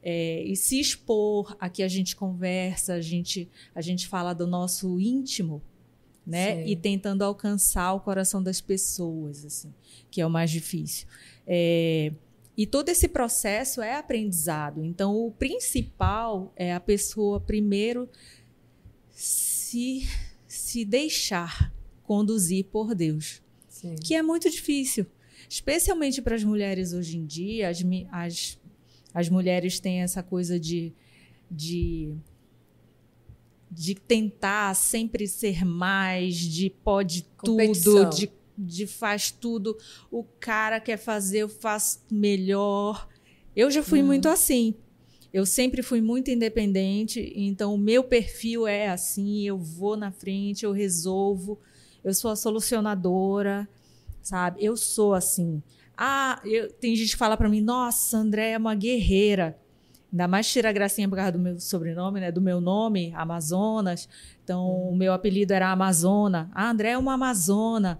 É, 0.03 0.43
e 0.43 0.55
se 0.55 0.79
expor, 0.79 1.55
aqui 1.59 1.83
a 1.83 1.87
gente 1.87 2.15
conversa, 2.15 2.93
a 2.93 3.01
gente, 3.01 3.49
a 3.75 3.81
gente 3.81 4.07
fala 4.07 4.33
do 4.33 4.47
nosso 4.47 4.99
íntimo, 4.99 5.61
né? 6.25 6.63
Sim. 6.63 6.71
E 6.71 6.75
tentando 6.75 7.23
alcançar 7.23 7.93
o 7.93 7.99
coração 7.99 8.41
das 8.41 8.61
pessoas, 8.61 9.43
assim, 9.43 9.73
que 10.09 10.21
é 10.21 10.25
o 10.25 10.29
mais 10.29 10.49
difícil. 10.49 11.07
É, 11.45 12.13
e 12.57 12.65
todo 12.65 12.89
esse 12.89 13.07
processo 13.07 13.81
é 13.81 13.95
aprendizado. 13.95 14.83
Então, 14.83 15.15
o 15.15 15.31
principal 15.31 16.51
é 16.55 16.73
a 16.73 16.79
pessoa 16.79 17.39
primeiro 17.39 18.09
se, 19.09 20.07
se 20.47 20.83
deixar 20.83 21.73
conduzir 22.03 22.65
por 22.65 22.93
Deus, 22.93 23.41
Sim. 23.69 23.95
que 23.95 24.13
é 24.15 24.21
muito 24.21 24.49
difícil, 24.49 25.05
especialmente 25.49 26.21
para 26.21 26.35
as 26.35 26.43
mulheres 26.43 26.93
hoje 26.93 27.17
em 27.17 27.25
dia. 27.25 27.69
As, 27.69 27.81
as, 28.11 28.59
as 29.13 29.29
mulheres 29.29 29.79
têm 29.79 30.01
essa 30.01 30.21
coisa 30.21 30.59
de, 30.59 30.93
de 31.49 32.13
de 33.71 33.95
tentar 33.95 34.75
sempre 34.75 35.25
ser 35.25 35.63
mais, 35.63 36.35
de 36.35 36.69
pode 36.69 37.25
Competição. 37.37 38.09
tudo, 38.09 38.15
de, 38.17 38.29
de 38.61 38.85
faz 38.87 39.31
tudo. 39.31 39.77
O 40.11 40.23
cara 40.39 40.79
quer 40.79 40.97
fazer, 40.97 41.39
eu 41.39 41.49
faço 41.49 41.99
melhor. 42.11 43.07
Eu 43.55 43.69
já 43.71 43.83
fui 43.83 43.99
Uhum. 44.01 44.07
muito 44.07 44.27
assim. 44.29 44.75
Eu 45.33 45.45
sempre 45.45 45.81
fui 45.81 46.01
muito 46.01 46.29
independente, 46.29 47.31
então 47.37 47.73
o 47.73 47.77
meu 47.77 48.03
perfil 48.03 48.67
é 48.67 48.89
assim, 48.89 49.47
eu 49.47 49.57
vou 49.57 49.95
na 49.95 50.11
frente, 50.11 50.65
eu 50.65 50.73
resolvo, 50.73 51.57
eu 52.03 52.13
sou 52.13 52.31
a 52.31 52.35
solucionadora, 52.35 53.67
sabe? 54.21 54.63
Eu 54.63 54.75
sou 54.75 55.13
assim. 55.13 55.63
Ah, 55.97 56.41
eu- 56.43 56.69
tem 56.73 56.95
gente 56.97 57.11
que 57.11 57.17
fala 57.17 57.37
pra 57.37 57.47
mim, 57.47 57.61
nossa, 57.61 58.17
André 58.17 58.51
é 58.51 58.57
uma 58.57 58.75
guerreira. 58.75 59.57
Ainda 60.11 60.27
mais 60.27 60.51
tira 60.51 60.67
a 60.69 60.73
gracinha 60.73 61.07
por 61.07 61.15
causa 61.15 61.31
do 61.31 61.39
meu 61.39 61.57
sobrenome, 61.61 62.19
né? 62.19 62.29
Do 62.33 62.41
meu 62.41 62.59
nome, 62.59 63.13
Amazonas. 63.15 64.09
Então, 64.43 64.67
o 64.89 64.93
meu 64.95 65.13
apelido 65.13 65.53
era 65.53 65.71
Amazona. 65.71 66.51
Ah, 66.53 66.69
André 66.69 66.89
é 66.89 66.97
uma 66.97 67.13
Amazona. 67.13 67.97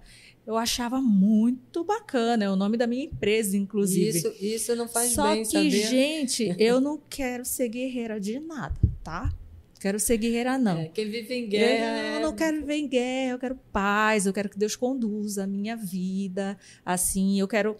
Eu 0.52 0.58
achava 0.58 1.00
muito 1.00 1.82
bacana. 1.82 2.44
É 2.44 2.50
o 2.50 2.56
nome 2.56 2.76
da 2.76 2.86
minha 2.86 3.04
empresa, 3.04 3.56
inclusive. 3.56 4.18
Isso, 4.18 4.34
isso 4.38 4.76
não 4.76 4.86
faz 4.86 5.12
Só 5.12 5.32
bem, 5.32 5.44
que, 5.44 5.50
sabia? 5.50 5.86
gente, 5.86 6.54
eu 6.60 6.78
não 6.78 7.00
quero 7.08 7.42
ser 7.42 7.68
guerreira 7.70 8.20
de 8.20 8.38
nada, 8.38 8.74
tá? 9.02 9.32
Quero 9.80 9.98
ser 9.98 10.18
guerreira, 10.18 10.58
não. 10.58 10.78
É, 10.78 10.88
quem 10.88 11.10
vive 11.10 11.34
em 11.34 11.44
Eu 11.44 11.48
guerra 11.48 12.20
não 12.20 12.32
é... 12.32 12.36
quero 12.36 12.60
viver 12.60 12.76
em 12.76 12.86
guerra, 12.86 13.32
eu 13.32 13.38
quero 13.38 13.56
paz, 13.72 14.26
eu 14.26 14.32
quero 14.32 14.50
que 14.50 14.58
Deus 14.58 14.76
conduza 14.76 15.44
a 15.44 15.46
minha 15.46 15.74
vida. 15.74 16.58
Assim, 16.84 17.40
eu 17.40 17.48
quero 17.48 17.74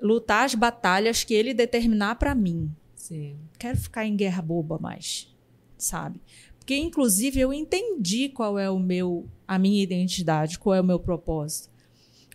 lutar 0.00 0.46
as 0.46 0.54
batalhas 0.54 1.24
que 1.24 1.34
Ele 1.34 1.52
determinar 1.52 2.14
para 2.14 2.32
mim. 2.32 2.70
Sim. 2.94 3.36
Quero 3.58 3.76
ficar 3.76 4.06
em 4.06 4.14
guerra 4.16 4.40
boba 4.40 4.78
mais, 4.78 5.34
sabe? 5.76 6.20
Porque, 6.58 6.76
inclusive, 6.76 7.40
eu 7.40 7.52
entendi 7.52 8.28
qual 8.28 8.56
é 8.56 8.70
o 8.70 8.78
meu, 8.78 9.26
a 9.48 9.58
minha 9.58 9.82
identidade, 9.82 10.58
qual 10.60 10.76
é 10.76 10.80
o 10.80 10.84
meu 10.84 11.00
propósito. 11.00 11.76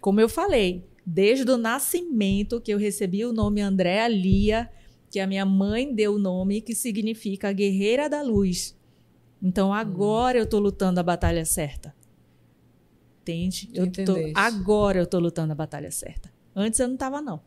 Como 0.03 0.19
eu 0.19 0.27
falei, 0.27 0.85
desde 1.05 1.49
o 1.49 1.55
nascimento 1.55 2.59
que 2.59 2.73
eu 2.73 2.77
recebi 2.77 3.23
o 3.23 3.31
nome 3.31 3.61
Andréa 3.61 4.05
Lia, 4.09 4.69
que 5.09 5.17
a 5.17 5.25
minha 5.25 5.45
mãe 5.45 5.95
deu 5.95 6.15
o 6.15 6.19
nome, 6.19 6.59
que 6.59 6.75
significa 6.75 7.53
guerreira 7.53 8.09
da 8.09 8.21
luz. 8.21 8.77
Então 9.41 9.73
agora 9.73 10.37
eu 10.37 10.45
tô 10.45 10.59
lutando 10.59 10.99
a 10.99 11.03
batalha 11.03 11.45
certa. 11.45 11.95
Entende? 13.21 13.69
Eu 13.73 13.89
tô, 13.89 14.17
agora 14.35 14.99
eu 14.99 15.07
tô 15.07 15.19
lutando 15.19 15.53
a 15.53 15.55
batalha 15.55 15.89
certa. 15.89 16.29
Antes 16.53 16.81
eu 16.81 16.89
não 16.89 16.97
tava, 16.97 17.21
não. 17.21 17.39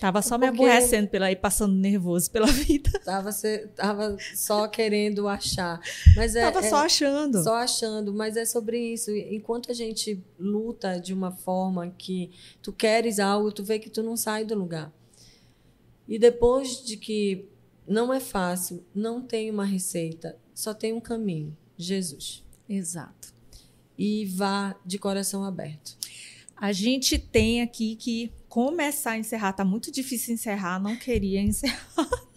Tava 0.00 0.22
só 0.22 0.38
me 0.38 0.46
Porque- 0.46 0.62
aborrecendo 0.62 1.08
pela 1.08 1.30
ir 1.32 1.36
passando 1.36 1.74
nervoso 1.74 2.30
pela 2.30 2.46
vida. 2.52 2.90
Tava, 3.04 3.32
se- 3.32 3.66
tava 3.74 4.16
só 4.34 4.68
querendo 4.68 5.26
achar. 5.28 5.80
Mas 6.16 6.36
é, 6.36 6.42
tava 6.42 6.64
é- 6.64 6.70
só 6.70 6.76
achando. 6.84 7.42
Só 7.42 7.54
achando, 7.56 8.12
mas 8.14 8.36
é 8.36 8.44
sobre 8.44 8.78
isso. 8.94 9.10
Enquanto 9.10 9.70
a 9.70 9.74
gente 9.74 10.22
luta 10.38 11.00
de 11.00 11.12
uma 11.12 11.30
forma 11.32 11.88
que 11.98 12.30
tu 12.62 12.72
queres 12.72 13.18
algo, 13.18 13.50
tu 13.50 13.64
vê 13.64 13.78
que 13.78 13.90
tu 13.90 14.02
não 14.02 14.16
sai 14.16 14.44
do 14.44 14.54
lugar. 14.54 14.92
E 16.06 16.18
depois 16.18 16.82
de 16.84 16.96
que 16.96 17.48
não 17.86 18.12
é 18.12 18.20
fácil, 18.20 18.84
não 18.94 19.20
tem 19.20 19.50
uma 19.50 19.64
receita, 19.64 20.36
só 20.54 20.72
tem 20.72 20.92
um 20.92 21.00
caminho, 21.00 21.56
Jesus. 21.76 22.44
Exato. 22.68 23.32
E 23.98 24.24
vá 24.26 24.76
de 24.86 24.98
coração 24.98 25.42
aberto. 25.44 25.96
A 26.56 26.72
gente 26.72 27.18
tem 27.18 27.62
aqui 27.62 27.94
que 27.96 28.32
começar 28.48 29.12
a 29.12 29.18
encerrar. 29.18 29.52
Tá 29.52 29.64
muito 29.64 29.90
difícil 29.92 30.34
encerrar, 30.34 30.80
não 30.80 30.96
queria 30.96 31.40
encerrar. 31.40 31.78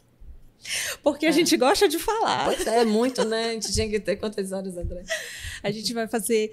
Porque 1.02 1.26
a 1.26 1.30
É. 1.30 1.32
gente 1.32 1.58
gosta 1.58 1.88
de 1.88 1.98
falar. 1.98 2.46
Pois 2.46 2.66
é, 2.68 2.86
muito, 2.86 3.26
né? 3.26 3.50
A 3.50 3.54
gente 3.54 3.74
tinha 3.74 3.90
que 3.90 4.00
ter 4.00 4.16
quantas 4.18 4.52
horas, 4.52 4.78
André? 4.78 5.04
A 5.64 5.72
gente 5.72 5.92
vai 5.94 6.08
fazer 6.08 6.52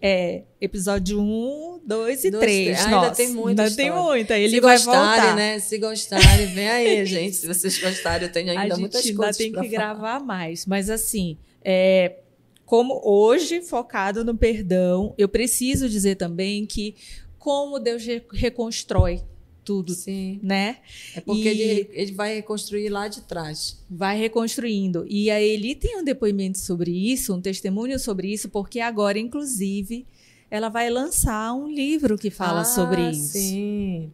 é, 0.00 0.42
episódio 0.60 1.20
1, 1.20 1.80
2 1.84 2.24
e 2.24 2.30
3. 2.30 2.78
Ainda 2.80 2.90
Nossa, 2.90 3.14
tem 3.16 3.28
muita 3.30 3.62
Ainda 3.64 3.74
tem 3.76 3.90
muita. 3.90 4.38
Ele 4.38 4.50
se 4.54 4.60
vai 4.60 4.76
gostarem, 4.76 5.20
voltar. 5.20 5.36
né? 5.36 5.58
Se 5.58 5.78
gostarem, 5.78 6.46
vem 6.54 6.68
aí, 6.68 7.04
gente. 7.06 7.34
Se 7.36 7.46
vocês 7.48 7.78
gostarem, 7.80 8.28
eu 8.28 8.32
tenho 8.32 8.50
ainda 8.56 8.74
a 8.74 8.78
muitas 8.78 9.02
gente 9.02 9.14
coisas 9.16 9.40
ainda 9.40 9.60
tem 9.60 9.68
que 9.70 9.74
falar. 9.76 9.94
gravar 9.94 10.20
mais. 10.20 10.64
Mas 10.66 10.88
assim, 10.88 11.36
é, 11.64 12.16
como 12.64 13.00
hoje, 13.04 13.62
focado 13.62 14.22
no 14.24 14.36
perdão, 14.36 15.12
eu 15.18 15.28
preciso 15.28 15.88
dizer 15.88 16.14
também 16.16 16.64
que 16.66 16.94
como 17.40 17.80
Deus 17.80 18.04
re- 18.04 18.22
reconstrói 18.32 19.22
tudo, 19.64 19.92
Sim. 19.94 20.38
né? 20.42 20.78
É 21.16 21.20
porque 21.20 21.52
E- 21.52 21.60
ele, 21.60 21.90
ele 21.92 22.12
vai 22.12 22.34
reconstruir 22.36 22.88
lá 22.90 23.08
de 23.08 23.22
trás. 23.22 23.82
vai 23.90 24.16
reconstruindo. 24.18 25.04
E 25.08 25.30
a 25.30 25.40
Eli 25.40 25.74
tem 25.74 25.98
um 25.98 26.04
depoimento 26.04 26.58
sobre 26.58 26.90
isso, 26.92 27.34
um 27.34 27.40
testemunho 27.40 27.98
sobre 27.98 28.32
isso, 28.32 28.48
porque 28.48 28.78
agora, 28.80 29.18
inclusive, 29.18 30.06
ela 30.50 30.68
vai 30.68 30.88
lançar 30.90 31.52
um 31.54 31.68
livro 31.68 32.16
que 32.18 32.30
fala 32.30 32.60
Ah, 32.60 32.64
sobre 32.64 33.10
isso. 33.10 33.32
Sim. 33.38 34.12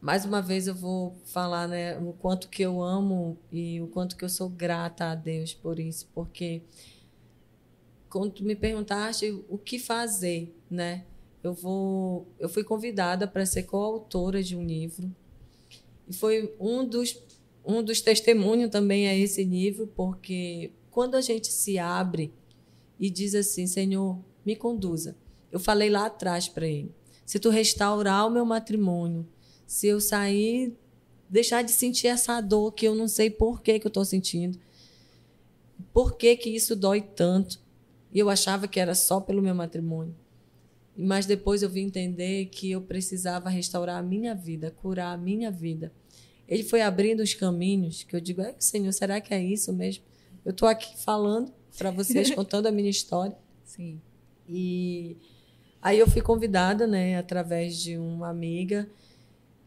Mais 0.00 0.24
uma 0.24 0.42
vez 0.42 0.66
eu 0.66 0.74
vou 0.74 1.14
falar, 1.26 1.68
né, 1.68 1.96
o 1.98 2.12
quanto 2.12 2.48
que 2.48 2.62
eu 2.62 2.82
amo 2.82 3.38
e 3.52 3.80
o 3.80 3.86
quanto 3.86 4.16
que 4.16 4.24
eu 4.24 4.28
sou 4.28 4.48
grata 4.48 5.06
a 5.06 5.14
Deus 5.14 5.54
por 5.54 5.78
isso, 5.78 6.08
porque 6.14 6.62
quando 8.10 8.30
tu 8.32 8.44
me 8.44 8.54
perguntaste 8.56 9.30
o 9.48 9.56
que 9.56 9.78
fazer, 9.78 10.54
né? 10.70 11.04
Eu 11.42 11.52
vou, 11.52 12.28
eu 12.38 12.48
fui 12.48 12.62
convidada 12.62 13.26
para 13.26 13.44
ser 13.44 13.64
coautora 13.64 14.42
de 14.42 14.56
um 14.56 14.64
livro 14.64 15.14
e 16.08 16.12
foi 16.12 16.54
um 16.60 16.84
dos 16.84 17.16
um 17.64 17.82
dos 17.82 18.00
testemunhos 18.00 18.70
também 18.70 19.06
a 19.08 19.14
esse 19.14 19.44
livro, 19.44 19.86
porque 19.86 20.72
quando 20.90 21.14
a 21.14 21.20
gente 21.20 21.46
se 21.48 21.78
abre 21.78 22.32
e 22.98 23.08
diz 23.08 23.34
assim, 23.34 23.66
Senhor, 23.66 24.18
me 24.44 24.56
conduza. 24.56 25.16
Eu 25.50 25.60
falei 25.60 25.88
lá 25.88 26.06
atrás 26.06 26.48
para 26.48 26.66
ele, 26.66 26.92
se 27.24 27.38
tu 27.38 27.50
restaurar 27.50 28.26
o 28.26 28.30
meu 28.30 28.44
matrimônio, 28.44 29.26
se 29.66 29.86
eu 29.86 30.00
sair, 30.00 30.76
deixar 31.28 31.62
de 31.62 31.70
sentir 31.70 32.08
essa 32.08 32.40
dor 32.40 32.72
que 32.72 32.86
eu 32.86 32.94
não 32.94 33.06
sei 33.06 33.30
por 33.30 33.62
que, 33.62 33.78
que 33.78 33.86
eu 33.86 33.90
estou 33.90 34.04
sentindo, 34.04 34.58
por 35.92 36.16
que, 36.16 36.36
que 36.36 36.50
isso 36.50 36.74
dói 36.74 37.00
tanto? 37.00 37.60
E 38.12 38.18
eu 38.18 38.28
achava 38.28 38.66
que 38.66 38.80
era 38.80 38.94
só 38.94 39.20
pelo 39.20 39.42
meu 39.42 39.54
matrimônio. 39.54 40.14
Mas 40.96 41.24
depois 41.26 41.62
eu 41.62 41.70
vim 41.70 41.86
entender 41.86 42.46
que 42.46 42.70
eu 42.70 42.80
precisava 42.80 43.48
restaurar 43.48 43.98
a 43.98 44.02
minha 44.02 44.34
vida, 44.34 44.70
curar 44.70 45.14
a 45.14 45.16
minha 45.16 45.50
vida. 45.50 45.92
Ele 46.46 46.62
foi 46.62 46.82
abrindo 46.82 47.20
os 47.20 47.32
caminhos 47.34 48.02
que 48.02 48.14
eu 48.14 48.20
digo, 48.20 48.42
"Ai, 48.42 48.54
Senhor, 48.58 48.92
será 48.92 49.20
que 49.20 49.32
é 49.32 49.42
isso 49.42 49.72
mesmo? 49.72 50.04
Eu 50.44 50.50
estou 50.50 50.68
aqui 50.68 50.98
falando 51.02 51.52
para 51.78 51.90
vocês, 51.90 52.30
contando 52.34 52.66
a 52.66 52.72
minha 52.72 52.90
história. 52.90 53.36
Sim. 53.64 54.00
E 54.48 55.16
aí 55.80 55.98
eu 55.98 56.06
fui 56.06 56.20
convidada, 56.20 56.86
né, 56.86 57.16
através 57.16 57.80
de 57.80 57.96
uma 57.96 58.28
amiga, 58.28 58.88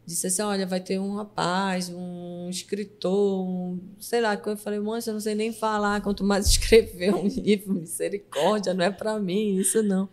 disse 0.06 0.28
assim, 0.28 0.42
olha, 0.44 0.68
vai 0.68 0.80
ter 0.80 1.00
um 1.00 1.16
rapaz, 1.16 1.90
um 1.90 2.48
escritor, 2.50 3.44
um, 3.44 3.80
sei 4.00 4.22
lá, 4.22 4.38
que 4.38 4.48
eu 4.48 4.56
falei, 4.56 4.80
moça, 4.80 5.10
eu 5.10 5.14
não 5.14 5.22
sei 5.22 5.34
nem 5.34 5.52
falar, 5.52 6.02
quanto 6.02 6.24
mais 6.24 6.48
escrever 6.50 7.14
um 7.14 7.28
livro, 7.28 7.74
misericórdia, 7.74 8.74
não 8.74 8.86
é 8.86 8.92
para 8.92 9.18
mim, 9.20 9.58
isso 9.58 9.82
não. 9.82 10.08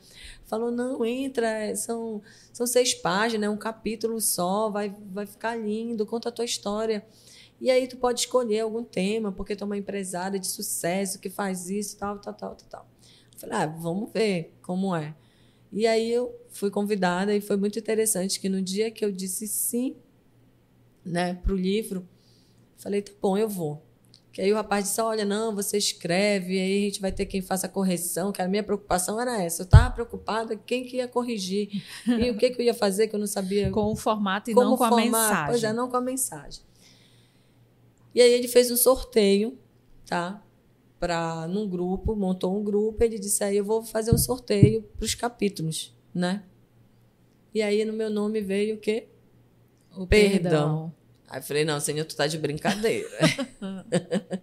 Falou, 0.53 0.71
não, 0.71 1.03
entra, 1.03 1.49
é, 1.49 1.75
são, 1.75 2.21
são 2.53 2.67
seis 2.67 2.93
páginas, 2.93 3.47
é 3.47 3.51
um 3.51 3.57
capítulo 3.57 4.21
só, 4.21 4.69
vai, 4.69 4.95
vai 5.11 5.25
ficar 5.25 5.57
lindo, 5.57 6.05
conta 6.05 6.29
a 6.29 6.33
tua 6.33 6.45
história. 6.45 7.07
E 7.59 7.71
aí 7.71 7.89
tu 7.89 7.97
pode 7.97 8.21
escolher 8.21 8.61
algum 8.61 8.85
tema, 8.85 9.33
porque 9.33 9.57
tu 9.57 9.65
é 9.65 9.65
uma 9.65 9.79
empresária 9.79 10.39
de 10.39 10.47
sucesso 10.47 11.19
que 11.19 11.31
faz 11.31 11.71
isso, 11.71 11.97
tal, 11.97 12.19
tal, 12.19 12.35
tal, 12.35 12.55
tal, 12.55 12.69
tal. 12.69 12.89
Falei, 13.39 13.57
ah, 13.57 13.67
vamos 13.67 14.13
ver 14.13 14.55
como 14.61 14.95
é. 14.95 15.17
E 15.73 15.87
aí 15.87 16.13
eu 16.13 16.39
fui 16.51 16.71
convidada 16.71 17.35
e 17.35 17.41
foi 17.41 17.57
muito 17.57 17.79
interessante 17.79 18.39
que 18.39 18.51
no 18.51 18.61
dia 18.61 18.91
que 18.91 19.03
eu 19.03 19.11
disse 19.11 19.49
sim, 19.49 19.97
né, 21.03 21.33
para 21.33 21.55
o 21.55 21.57
livro, 21.57 22.07
falei, 22.77 23.01
tá 23.01 23.13
bom, 23.23 23.39
eu 23.39 23.49
vou. 23.49 23.83
Que 24.33 24.41
aí 24.41 24.51
o 24.51 24.57
rapaz 24.57 24.85
disse, 24.85 25.01
olha, 25.01 25.27
não, 25.27 25.55
você 25.55 25.77
escreve, 25.77 26.59
aí 26.59 26.79
a 26.79 26.85
gente 26.87 27.01
vai 27.03 27.13
ter 27.13 27.27
quem 27.27 27.43
faça 27.43 27.67
a 27.67 27.69
correção, 27.69 28.33
que 28.33 28.41
a 28.41 28.49
minha 28.49 28.63
preocupação 28.63 29.21
era 29.21 29.43
essa. 29.43 29.61
Eu 29.61 29.65
estava 29.65 29.91
preocupada 29.91 30.57
quem 30.57 30.85
que 30.85 30.97
ia 30.97 31.07
corrigir 31.07 31.85
e 32.07 32.31
o 32.31 32.37
que, 32.39 32.49
que 32.49 32.61
eu 32.63 32.65
ia 32.65 32.73
fazer 32.73 33.09
que 33.09 33.15
eu 33.15 33.21
não 33.21 33.27
sabia 33.27 33.71
Com 33.71 33.93
o 33.93 33.97
formato 33.97 34.51
e 34.51 34.55
como 34.55 34.71
não 34.71 34.77
com 34.79 34.85
a 34.85 34.89
formar. 34.89 35.05
mensagem. 35.05 35.47
Pois 35.49 35.65
é, 35.65 35.73
não 35.75 35.89
com 35.91 35.97
a 35.99 36.01
mensagem. 36.01 36.63
E 38.15 38.23
aí 38.23 38.33
ele 38.33 38.49
fez 38.49 38.71
um 38.71 38.77
sorteio, 38.77 39.59
tá? 40.07 40.43
Pra, 40.99 41.47
num 41.47 41.69
grupo, 41.69 42.17
montou 42.17 42.59
um 42.59 42.65
grupo, 42.65 43.05
ele 43.05 43.19
disse 43.19 43.45
aí 43.45 43.59
eu 43.59 43.65
vou 43.65 43.83
fazer 43.83 44.15
um 44.15 44.19
sorteio 44.19 44.83
para 44.97 45.05
os 45.05 45.15
capítulos, 45.15 45.95
né? 46.15 46.45
E 47.55 47.61
aí 47.61 47.85
no 47.85 47.93
meu 47.93 48.09
nome 48.09 48.41
veio 48.41 48.77
o 48.77 48.79
quê? 48.79 49.09
O 49.95 50.07
Perdão. 50.07 50.95
Aí 51.33 51.39
eu 51.39 51.43
falei, 51.43 51.65
não, 51.65 51.81
senhor, 51.81 52.05
tu 52.05 52.15
tá 52.15 52.27
de 52.27 52.37
brincadeira. 52.37 53.09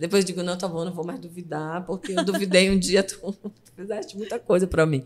Depois 0.00 0.24
digo, 0.24 0.42
não, 0.42 0.56
tá 0.56 0.66
bom, 0.66 0.82
não 0.82 0.92
vou 0.94 1.04
mais 1.04 1.20
duvidar, 1.20 1.84
porque 1.84 2.12
eu 2.12 2.24
duvidei 2.24 2.70
um 2.70 2.78
dia, 2.78 3.02
tu, 3.02 3.16
tu 3.36 3.72
fizeste 3.76 4.16
muita 4.16 4.38
coisa 4.38 4.66
para 4.66 4.86
mim. 4.86 5.04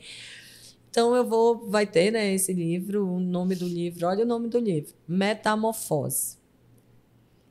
Então 0.89 1.17
eu 1.17 1.27
vou, 1.27 1.69
vai 1.69 1.85
ter, 1.85 2.13
né, 2.13 2.33
esse 2.33 2.53
livro, 2.53 3.05
o 3.05 3.19
nome 3.19 3.57
do 3.57 3.67
livro, 3.67 4.07
olha 4.07 4.25
o 4.25 4.27
nome 4.27 4.47
do 4.47 4.61
livro, 4.61 4.95
Metamorfose, 5.09 6.39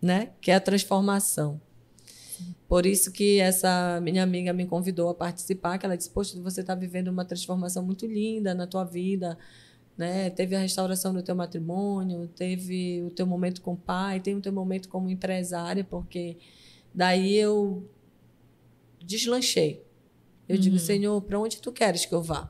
né, 0.02 0.30
que 0.40 0.52
é 0.52 0.56
a 0.56 0.62
transformação. 0.62 1.60
Por 2.66 2.86
isso 2.86 3.12
que 3.12 3.40
essa 3.40 4.00
minha 4.02 4.24
amiga 4.24 4.54
me 4.54 4.66
convidou 4.66 5.10
a 5.10 5.14
participar, 5.14 5.78
que 5.78 5.86
ela 5.86 5.98
disse, 5.98 6.10
poxa, 6.12 6.40
você 6.42 6.62
está 6.62 6.76
vivendo 6.76 7.10
uma 7.10 7.26
transformação 7.26 7.84
muito 7.84 8.06
linda 8.06 8.54
na 8.54 8.66
tua 8.66 8.86
vida, 8.86 9.38
né? 10.00 10.30
Teve 10.30 10.56
a 10.56 10.60
restauração 10.60 11.14
do 11.14 11.22
teu 11.22 11.36
matrimônio, 11.36 12.26
teve 12.30 13.04
o 13.04 13.12
teu 13.12 13.28
momento 13.28 13.62
com 13.62 13.74
o 13.74 13.78
pai, 13.78 14.22
tem 14.22 14.34
o 14.34 14.40
teu 14.40 14.54
momento 14.54 14.88
como 14.88 15.10
empresária, 15.10 15.84
porque 15.84 16.38
daí 16.96 17.36
eu 17.36 17.86
deslanchei. 19.06 19.84
Eu 20.48 20.58
digo, 20.58 20.80
Senhor, 20.80 21.22
para 21.22 21.38
onde 21.38 21.62
tu 21.62 21.74
queres 21.74 22.06
que 22.06 22.16
eu 22.16 22.24
vá? 22.24 22.50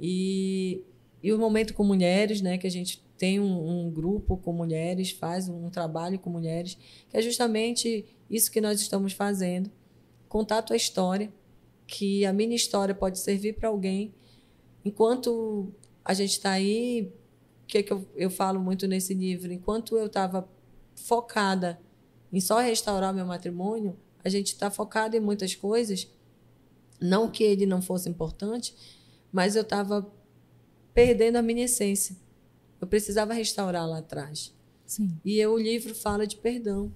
E, 0.00 0.84
e 1.20 1.32
o 1.32 1.38
momento 1.38 1.74
com 1.74 1.82
mulheres, 1.82 2.40
né? 2.40 2.58
Que 2.58 2.68
a 2.68 2.70
gente 2.70 3.04
tem 3.18 3.40
um, 3.40 3.86
um 3.86 3.90
grupo 3.90 4.36
com 4.36 4.52
mulheres, 4.52 5.10
faz 5.10 5.48
um 5.48 5.68
trabalho 5.68 6.20
com 6.20 6.30
mulheres, 6.30 6.78
que 7.08 7.16
é 7.16 7.20
justamente 7.20 8.06
isso 8.30 8.52
que 8.52 8.60
nós 8.60 8.80
estamos 8.80 9.12
fazendo. 9.12 9.68
Contar 10.28 10.58
a 10.58 10.62
tua 10.62 10.76
história, 10.76 11.32
que 11.88 12.24
a 12.24 12.32
minha 12.32 12.54
história 12.54 12.94
pode 12.94 13.18
servir 13.18 13.54
para 13.54 13.68
alguém. 13.68 14.14
Enquanto 14.84 15.74
a 16.04 16.12
gente 16.12 16.32
está 16.32 16.50
aí, 16.50 17.12
o 17.62 17.66
que, 17.66 17.82
que 17.82 17.92
eu, 17.92 18.06
eu 18.14 18.30
falo 18.30 18.60
muito 18.60 18.86
nesse 18.86 19.14
livro? 19.14 19.52
Enquanto 19.52 19.96
eu 19.96 20.06
estava 20.06 20.46
focada 20.94 21.80
em 22.32 22.40
só 22.40 22.58
restaurar 22.58 23.14
meu 23.14 23.24
matrimônio, 23.24 23.96
a 24.22 24.28
gente 24.28 24.48
está 24.48 24.70
focado 24.70 25.16
em 25.16 25.20
muitas 25.20 25.54
coisas. 25.54 26.08
Não 27.00 27.30
que 27.30 27.42
ele 27.42 27.64
não 27.64 27.80
fosse 27.80 28.08
importante, 28.08 28.74
mas 29.32 29.56
eu 29.56 29.62
estava 29.62 30.06
perdendo 30.92 31.36
a 31.36 31.42
minha 31.42 31.64
essência. 31.64 32.16
Eu 32.80 32.86
precisava 32.86 33.32
restaurar 33.32 33.88
lá 33.88 33.98
atrás. 33.98 34.54
Sim. 34.84 35.18
E 35.24 35.38
eu, 35.38 35.54
o 35.54 35.58
livro 35.58 35.94
fala 35.94 36.26
de 36.26 36.36
perdão. 36.36 36.92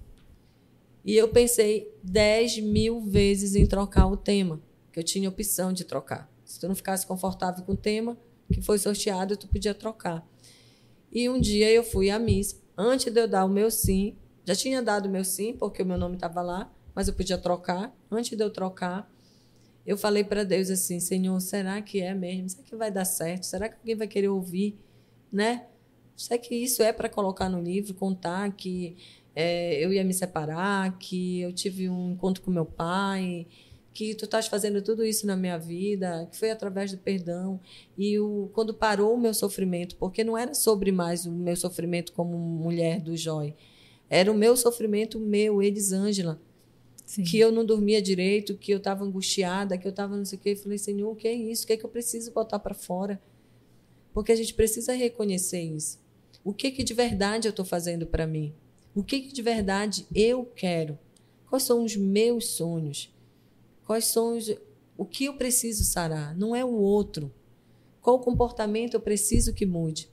E 1.03 1.15
eu 1.15 1.29
pensei 1.29 1.91
10 2.03 2.59
mil 2.59 3.01
vezes 3.01 3.55
em 3.55 3.65
trocar 3.65 4.07
o 4.07 4.17
tema, 4.17 4.61
que 4.91 4.99
eu 4.99 5.03
tinha 5.03 5.29
opção 5.29 5.73
de 5.73 5.83
trocar. 5.83 6.31
Se 6.45 6.59
tu 6.59 6.67
não 6.67 6.75
ficasse 6.75 7.07
confortável 7.07 7.63
com 7.63 7.73
o 7.73 7.77
tema 7.77 8.17
que 8.53 8.61
foi 8.61 8.77
sorteado, 8.77 9.37
tu 9.37 9.47
podia 9.47 9.73
trocar. 9.73 10.27
E 11.11 11.29
um 11.29 11.39
dia 11.39 11.71
eu 11.71 11.83
fui 11.83 12.09
à 12.09 12.19
missa. 12.19 12.57
Antes 12.77 13.11
de 13.11 13.19
eu 13.19 13.27
dar 13.27 13.45
o 13.45 13.49
meu 13.49 13.69
sim, 13.69 14.15
já 14.45 14.55
tinha 14.55 14.81
dado 14.81 15.07
o 15.07 15.09
meu 15.09 15.23
sim, 15.23 15.53
porque 15.53 15.81
o 15.81 15.85
meu 15.85 15.97
nome 15.97 16.15
estava 16.15 16.41
lá, 16.41 16.71
mas 16.95 17.07
eu 17.07 17.13
podia 17.13 17.37
trocar. 17.37 17.95
Antes 18.11 18.37
de 18.37 18.43
eu 18.43 18.49
trocar, 18.49 19.11
eu 19.85 19.97
falei 19.97 20.23
para 20.23 20.43
Deus 20.43 20.69
assim: 20.69 20.99
Senhor, 20.99 21.39
será 21.39 21.81
que 21.81 22.01
é 22.01 22.13
mesmo? 22.13 22.49
Será 22.49 22.63
que 22.63 22.75
vai 22.75 22.91
dar 22.91 23.05
certo? 23.05 23.43
Será 23.43 23.69
que 23.69 23.75
alguém 23.75 23.95
vai 23.95 24.07
querer 24.07 24.29
ouvir? 24.29 24.77
Né? 25.31 25.65
Será 26.15 26.37
que 26.37 26.55
isso 26.55 26.83
é 26.83 26.91
para 26.91 27.07
colocar 27.09 27.49
no 27.49 27.61
livro, 27.61 27.93
contar 27.93 28.51
que 28.51 28.97
é, 29.35 29.83
eu 29.83 29.93
ia 29.93 30.03
me 30.03 30.13
separar, 30.13 30.97
que 30.97 31.41
eu 31.41 31.53
tive 31.53 31.89
um 31.89 32.11
encontro 32.11 32.43
com 32.43 32.51
meu 32.51 32.65
pai, 32.65 33.47
que 33.99 34.15
tu 34.15 34.23
estás 34.23 34.47
fazendo 34.47 34.81
tudo 34.81 35.03
isso 35.03 35.27
na 35.27 35.35
minha 35.35 35.57
vida, 35.57 36.25
que 36.31 36.37
foi 36.37 36.49
através 36.49 36.89
do 36.89 36.97
perdão. 36.97 37.59
E 37.97 38.17
o, 38.17 38.49
quando 38.53 38.73
parou 38.73 39.13
o 39.13 39.19
meu 39.19 39.33
sofrimento, 39.33 39.97
porque 39.97 40.23
não 40.23 40.37
era 40.37 40.53
sobre 40.53 40.89
mais 40.89 41.25
o 41.25 41.31
meu 41.33 41.57
sofrimento 41.57 42.13
como 42.13 42.37
mulher 42.37 43.01
do 43.01 43.17
Joy, 43.17 43.53
era 44.09 44.31
o 44.31 44.33
meu 44.33 44.55
sofrimento 44.55 45.19
meu, 45.19 45.61
Elisângela, 45.61 46.41
Sim. 47.05 47.23
que 47.23 47.37
eu 47.37 47.51
não 47.51 47.65
dormia 47.65 48.01
direito, 48.01 48.55
que 48.55 48.71
eu 48.71 48.77
estava 48.77 49.03
angustiada, 49.03 49.77
que 49.77 49.85
eu 49.85 49.89
estava 49.89 50.15
não 50.15 50.23
sei 50.23 50.39
o 50.39 50.41
quê. 50.41 50.51
Eu 50.51 50.55
falei, 50.57 50.77
Senhor, 50.77 51.11
o 51.11 51.15
que 51.17 51.27
é 51.27 51.33
isso? 51.33 51.65
O 51.65 51.67
que 51.67 51.73
é 51.73 51.77
que 51.77 51.85
eu 51.85 51.89
preciso 51.89 52.31
botar 52.31 52.59
para 52.59 52.73
fora? 52.73 53.21
Porque 54.13 54.31
a 54.31 54.35
gente 54.35 54.53
precisa 54.53 54.93
reconhecer 54.93 55.61
isso. 55.61 55.99
O 56.41 56.53
que, 56.53 56.71
que 56.71 56.85
de 56.85 56.93
verdade 56.93 57.49
eu 57.49 57.51
estou 57.51 57.65
fazendo 57.65 58.07
para 58.07 58.25
mim? 58.25 58.53
O 58.95 59.03
que, 59.03 59.19
que 59.19 59.33
de 59.33 59.41
verdade 59.41 60.07
eu 60.15 60.45
quero? 60.55 60.97
Quais 61.49 61.63
são 61.63 61.83
os 61.83 61.97
meus 61.97 62.47
sonhos? 62.47 63.11
Quais 63.89 64.05
são 64.05 64.37
os, 64.37 64.47
o 64.95 65.03
que 65.03 65.25
eu 65.25 65.33
preciso 65.33 65.83
sarar, 65.83 66.37
não 66.37 66.55
é 66.55 66.63
o 66.63 66.71
outro. 66.71 67.33
Qual 67.99 68.19
comportamento 68.19 68.93
eu 68.93 68.99
preciso 68.99 69.51
que 69.51 69.65
mude? 69.65 70.11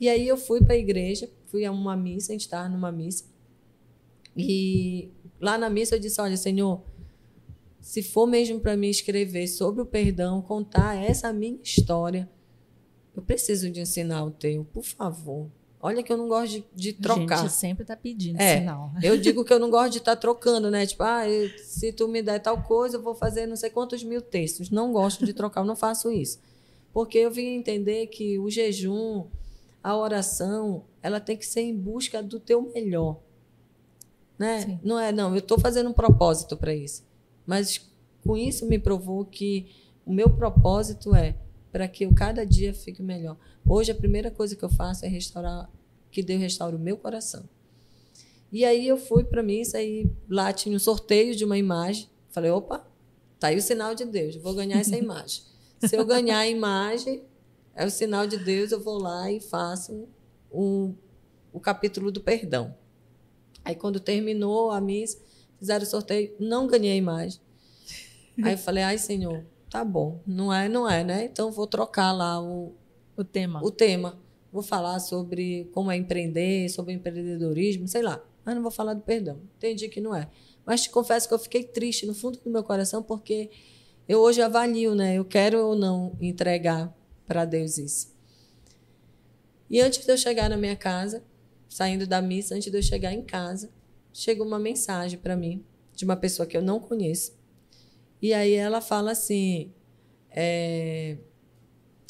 E 0.00 0.08
aí 0.08 0.26
eu 0.26 0.38
fui 0.38 0.62
para 0.62 0.72
a 0.72 0.78
igreja, 0.78 1.30
fui 1.44 1.66
a 1.66 1.70
uma 1.70 1.94
missa, 1.98 2.32
a 2.32 2.34
gente 2.34 2.46
estava 2.46 2.66
numa 2.66 2.90
missa. 2.90 3.26
E 4.34 5.10
lá 5.38 5.58
na 5.58 5.68
missa 5.68 5.96
eu 5.96 5.98
disse: 5.98 6.18
Olha, 6.18 6.38
Senhor, 6.38 6.82
se 7.78 8.02
for 8.02 8.26
mesmo 8.26 8.58
para 8.58 8.74
mim 8.74 8.88
escrever 8.88 9.48
sobre 9.48 9.82
o 9.82 9.86
perdão, 9.86 10.40
contar 10.40 10.96
essa 10.96 11.30
minha 11.30 11.60
história, 11.62 12.26
eu 13.14 13.20
preciso 13.20 13.68
de 13.68 13.82
ensinar 13.82 14.24
o 14.24 14.30
teu, 14.30 14.64
por 14.64 14.82
favor. 14.82 15.50
Olha 15.86 16.02
que 16.02 16.10
eu 16.10 16.16
não 16.16 16.28
gosto 16.28 16.50
de, 16.50 16.64
de 16.74 16.92
trocar. 16.94 17.40
A 17.40 17.42
gente 17.42 17.52
sempre 17.52 17.84
tá 17.84 17.94
pedindo 17.94 18.40
é, 18.40 18.56
sinal. 18.56 18.90
Eu 19.04 19.18
digo 19.18 19.44
que 19.44 19.52
eu 19.52 19.58
não 19.58 19.68
gosto 19.68 19.92
de 19.92 19.98
estar 19.98 20.16
tá 20.16 20.20
trocando, 20.20 20.70
né? 20.70 20.86
Tipo, 20.86 21.02
ah, 21.02 21.24
se 21.62 21.92
tu 21.92 22.08
me 22.08 22.22
der 22.22 22.38
tal 22.38 22.62
coisa, 22.62 22.96
eu 22.96 23.02
vou 23.02 23.14
fazer 23.14 23.46
não 23.46 23.54
sei 23.54 23.68
quantos 23.68 24.02
mil 24.02 24.22
textos. 24.22 24.70
Não 24.70 24.94
gosto 24.94 25.26
de 25.26 25.34
trocar, 25.34 25.60
eu 25.60 25.66
não 25.66 25.76
faço 25.76 26.10
isso. 26.10 26.40
Porque 26.90 27.18
eu 27.18 27.30
vim 27.30 27.48
entender 27.48 28.06
que 28.06 28.38
o 28.38 28.48
jejum, 28.48 29.26
a 29.82 29.94
oração, 29.94 30.84
ela 31.02 31.20
tem 31.20 31.36
que 31.36 31.44
ser 31.44 31.60
em 31.60 31.76
busca 31.76 32.22
do 32.22 32.40
teu 32.40 32.62
melhor. 32.62 33.20
Né? 34.38 34.62
Sim. 34.62 34.80
Não 34.82 34.98
é, 34.98 35.12
não, 35.12 35.32
eu 35.32 35.40
estou 35.40 35.60
fazendo 35.60 35.90
um 35.90 35.92
propósito 35.92 36.56
para 36.56 36.74
isso. 36.74 37.04
Mas 37.44 37.86
com 38.26 38.38
isso 38.38 38.64
me 38.64 38.78
provou 38.78 39.22
que 39.26 39.66
o 40.06 40.14
meu 40.14 40.30
propósito 40.30 41.14
é 41.14 41.36
para 41.74 41.88
que 41.88 42.04
eu 42.04 42.14
cada 42.14 42.46
dia 42.46 42.72
fique 42.72 43.02
melhor. 43.02 43.36
Hoje 43.68 43.90
a 43.90 43.96
primeira 43.96 44.30
coisa 44.30 44.54
que 44.54 44.64
eu 44.64 44.68
faço 44.68 45.04
é 45.04 45.08
restaurar, 45.08 45.68
que 46.08 46.22
Deus 46.22 46.40
restaure 46.40 46.76
o 46.76 46.78
meu 46.78 46.96
coração. 46.96 47.48
E 48.52 48.64
aí 48.64 48.86
eu 48.86 48.96
fui 48.96 49.24
para 49.24 49.42
missa 49.42 49.82
e 49.82 50.08
lá 50.28 50.52
tinha 50.52 50.76
um 50.76 50.78
sorteio 50.78 51.34
de 51.34 51.44
uma 51.44 51.58
imagem. 51.58 52.08
Falei, 52.28 52.52
opa, 52.52 52.86
tá 53.40 53.48
aí 53.48 53.56
o 53.56 53.60
sinal 53.60 53.92
de 53.92 54.04
Deus, 54.04 54.36
vou 54.36 54.54
ganhar 54.54 54.78
essa 54.78 54.96
imagem. 54.96 55.42
Se 55.84 55.96
eu 55.96 56.04
ganhar 56.06 56.38
a 56.38 56.46
imagem, 56.46 57.24
é 57.74 57.84
o 57.84 57.90
sinal 57.90 58.24
de 58.24 58.36
Deus, 58.36 58.70
eu 58.70 58.78
vou 58.78 58.96
lá 58.96 59.28
e 59.32 59.40
faço 59.40 60.06
um, 60.52 60.94
o 61.52 61.58
capítulo 61.58 62.12
do 62.12 62.20
perdão. 62.20 62.72
Aí 63.64 63.74
quando 63.74 63.98
terminou 63.98 64.70
a 64.70 64.80
missa, 64.80 65.20
fizeram 65.58 65.82
o 65.82 65.90
sorteio, 65.90 66.36
não 66.38 66.68
ganhei 66.68 66.92
a 66.92 66.96
imagem. 66.96 67.40
Aí 68.44 68.52
eu 68.52 68.58
falei, 68.58 68.84
ai 68.84 68.96
Senhor, 68.96 69.44
tá 69.74 69.84
bom, 69.84 70.22
não 70.24 70.54
é, 70.54 70.68
não 70.68 70.88
é, 70.88 71.02
né? 71.02 71.24
Então 71.24 71.50
vou 71.50 71.66
trocar 71.66 72.12
lá 72.12 72.40
o, 72.40 72.76
o 73.16 73.24
tema. 73.24 73.60
O 73.60 73.72
tema. 73.72 74.16
Vou 74.52 74.62
falar 74.62 75.00
sobre 75.00 75.68
como 75.74 75.90
é 75.90 75.96
empreender, 75.96 76.68
sobre 76.68 76.92
empreendedorismo, 76.92 77.88
sei 77.88 78.00
lá. 78.00 78.24
Mas 78.44 78.54
não 78.54 78.62
vou 78.62 78.70
falar 78.70 78.94
do 78.94 79.00
perdão. 79.00 79.40
Entendi 79.56 79.88
que 79.88 80.00
não 80.00 80.14
é. 80.14 80.30
Mas 80.64 80.82
te 80.82 80.90
confesso 80.90 81.26
que 81.26 81.34
eu 81.34 81.40
fiquei 81.40 81.64
triste 81.64 82.06
no 82.06 82.14
fundo 82.14 82.38
do 82.38 82.48
meu 82.48 82.62
coração 82.62 83.02
porque 83.02 83.50
eu 84.08 84.20
hoje 84.20 84.40
avalio, 84.40 84.94
né? 84.94 85.16
Eu 85.16 85.24
quero 85.24 85.66
ou 85.66 85.74
não 85.74 86.16
entregar 86.20 86.96
para 87.26 87.44
Deus 87.44 87.76
isso. 87.76 88.14
E 89.68 89.80
antes 89.80 90.06
de 90.06 90.12
eu 90.12 90.16
chegar 90.16 90.48
na 90.48 90.56
minha 90.56 90.76
casa, 90.76 91.24
saindo 91.68 92.06
da 92.06 92.22
missa, 92.22 92.54
antes 92.54 92.70
de 92.70 92.78
eu 92.78 92.82
chegar 92.82 93.12
em 93.12 93.22
casa, 93.22 93.72
chegou 94.12 94.46
uma 94.46 94.60
mensagem 94.60 95.18
para 95.18 95.34
mim 95.34 95.64
de 95.96 96.04
uma 96.04 96.14
pessoa 96.14 96.46
que 96.46 96.56
eu 96.56 96.62
não 96.62 96.78
conheço. 96.78 97.36
E 98.24 98.32
aí 98.32 98.54
ela 98.54 98.80
fala 98.80 99.10
assim: 99.10 99.70
é, 100.30 101.18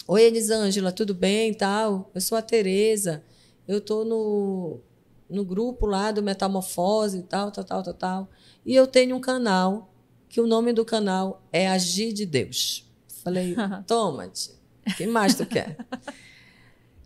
Oi, 0.07 0.23
Elisângela, 0.23 0.93
tudo 0.93 1.12
bem 1.12 1.53
tal? 1.53 2.09
Eu 2.15 2.21
sou 2.21 2.39
a 2.39 2.43
Tereza. 2.43 3.25
Eu 3.67 3.81
tô 3.81 4.05
no, 4.05 4.79
no 5.29 5.45
grupo 5.45 5.87
lá 5.87 6.12
do 6.12 6.23
Metamorfose 6.23 7.19
e 7.19 7.23
tal, 7.25 7.51
tal, 7.51 7.65
tal, 7.65 7.83
tal, 7.83 7.95
tal. 7.95 8.31
E 8.65 8.77
eu 8.77 8.87
tenho 8.87 9.17
um 9.17 9.21
canal 9.21 9.93
que 10.29 10.41
o 10.41 10.47
nome 10.47 10.73
do 10.73 10.85
canal 10.85 11.43
é 11.53 11.67
Agir 11.67 12.12
de 12.12 12.25
Deus. 12.25 12.89
Falei, 13.25 13.57
toma-te. 13.85 14.53
O 14.87 14.95
que 14.95 15.09
mais 15.09 15.35
tu 15.35 15.45
quer? 15.45 15.77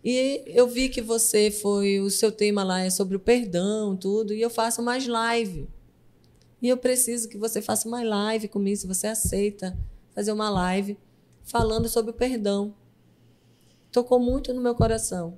E 0.05 0.43
eu 0.45 0.67
vi 0.67 0.87
que 0.87 1.01
você 1.01 1.49
foi, 1.49 1.99
o 1.99 2.11
seu 2.11 2.31
tema 2.31 2.63
lá 2.63 2.81
é 2.81 2.91
sobre 2.91 3.17
o 3.17 3.19
perdão, 3.19 3.97
tudo, 3.97 4.35
e 4.35 4.41
eu 4.41 4.51
faço 4.51 4.83
mais 4.83 5.07
live. 5.07 5.67
E 6.61 6.67
eu 6.67 6.77
preciso 6.77 7.29
que 7.29 7.37
você 7.37 7.61
faça 7.61 7.87
uma 7.87 8.03
live 8.03 8.47
comigo, 8.47 8.77
se 8.77 8.87
você 8.87 9.07
aceita 9.07 9.77
fazer 10.13 10.31
uma 10.31 10.49
live 10.49 10.97
falando 11.43 11.87
sobre 11.87 12.11
o 12.11 12.13
perdão 12.13 12.73
tocou 13.91 14.19
muito 14.19 14.53
no 14.53 14.61
meu 14.61 14.75
coração. 14.75 15.37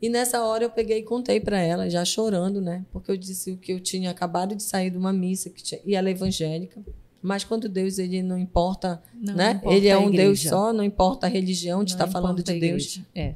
E 0.00 0.08
nessa 0.08 0.44
hora 0.44 0.64
eu 0.64 0.70
peguei 0.70 0.98
e 0.98 1.02
contei 1.02 1.40
para 1.40 1.58
ela, 1.58 1.90
já 1.90 2.04
chorando, 2.04 2.60
né? 2.60 2.84
Porque 2.92 3.10
eu 3.10 3.16
disse 3.16 3.56
que 3.56 3.72
eu 3.72 3.80
tinha 3.80 4.10
acabado 4.10 4.54
de 4.54 4.62
sair 4.62 4.90
de 4.90 4.96
uma 4.96 5.12
missa 5.12 5.50
que 5.50 5.62
tinha, 5.62 5.80
e 5.84 5.94
ela 5.94 6.08
é 6.08 6.12
evangélica. 6.12 6.80
Mas 7.20 7.42
quando 7.42 7.68
Deus 7.68 7.98
ele 7.98 8.22
não 8.22 8.38
importa, 8.38 9.02
não, 9.12 9.34
né? 9.34 9.54
Não 9.54 9.58
importa 9.58 9.76
ele 9.76 9.88
é 9.88 9.98
um 9.98 10.10
Deus 10.10 10.40
só, 10.40 10.72
não 10.72 10.84
importa 10.84 11.26
a 11.26 11.30
religião 11.30 11.82
de 11.82 11.92
estar 11.92 12.06
tá 12.06 12.12
falando 12.12 12.42
de 12.42 12.60
Deus. 12.60 13.00
É. 13.12 13.34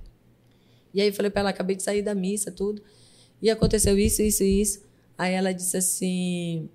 E 0.95 1.01
aí 1.01 1.09
eu 1.09 1.13
falei 1.13 1.31
para 1.31 1.41
ela, 1.41 1.51
acabei 1.51 1.75
de 1.75 1.83
sair 1.83 2.03
da 2.03 2.15
missa, 2.15 2.53
tudo. 2.53 2.81
E 3.41 3.51
aconteceu 3.51 3.99
isso, 3.99 4.23
isso 4.23 4.45
e 4.45 4.61
isso. 4.61 4.85
Aí 5.19 5.35
ela 5.35 5.53
disse 5.53 5.77
assim: 5.77 6.69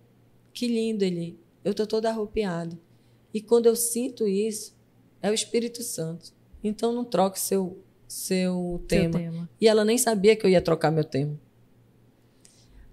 "Que 0.58 0.68
lindo 0.68 1.04
ele. 1.04 1.40
Eu 1.64 1.74
tô 1.74 1.86
toda 1.86 2.10
arrupiada". 2.10 2.78
E 3.34 3.42
quando 3.42 3.68
eu 3.68 3.76
sinto 3.76 4.28
isso, 4.28 4.76
é 5.22 5.30
o 5.30 5.34
Espírito 5.34 5.84
Santo. 5.84 6.34
Então 6.64 6.92
não 6.92 7.06
troque 7.06 7.40
seu, 7.40 7.84
seu, 8.08 8.84
tema. 8.88 9.20
tema. 9.20 9.50
E 9.62 9.68
ela 9.68 9.86
nem 9.86 9.98
sabia 9.98 10.36
que 10.36 10.46
eu 10.46 10.50
ia 10.50 10.62
trocar 10.62 10.92
meu 10.92 11.04
tema. 11.04 11.40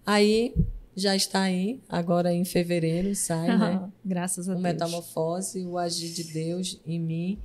Aí 0.05 0.55
já 0.95 1.17
está 1.17 1.43
aí, 1.43 1.81
agora 1.89 2.33
em 2.33 2.45
fevereiro 2.45 3.15
sai, 3.15 3.57
né? 3.57 3.91
Graças 4.05 4.49
a 4.49 4.53
o 4.53 4.55
Deus. 4.55 4.61
O 4.61 4.63
Metamorfose, 4.63 5.65
o 5.65 5.79
Agir 5.79 6.13
de 6.13 6.25
Deus 6.25 6.81
em 6.87 7.01
mim. 7.01 7.39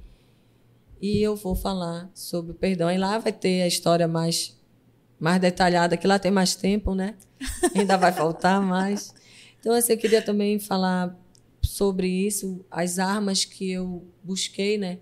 E 1.01 1.22
eu 1.22 1.36
vou 1.36 1.55
falar 1.55 2.11
sobre 2.13 2.51
o 2.51 2.55
perdão. 2.55 2.91
E 2.91 2.97
lá 2.97 3.17
vai 3.17 3.32
ter 3.32 3.61
a 3.61 3.67
história 3.67 4.07
mais, 4.07 4.59
mais 5.17 5.39
detalhada, 5.39 5.95
que 5.95 6.05
lá 6.05 6.20
tem 6.20 6.32
mais 6.32 6.55
tempo, 6.55 6.93
né? 6.93 7.15
Ainda 7.74 7.95
vai 7.95 8.11
faltar 8.11 8.61
mais. 8.61 9.13
Então, 9.60 9.74
assim, 9.74 9.94
eu 9.94 9.98
queria 9.98 10.22
também 10.22 10.60
falar 10.60 11.18
sobre 11.62 12.08
isso, 12.08 12.66
as 12.72 13.00
armas 13.00 13.46
que 13.46 13.72
eu 13.72 14.08
busquei, 14.24 14.78
né? 14.78 15.00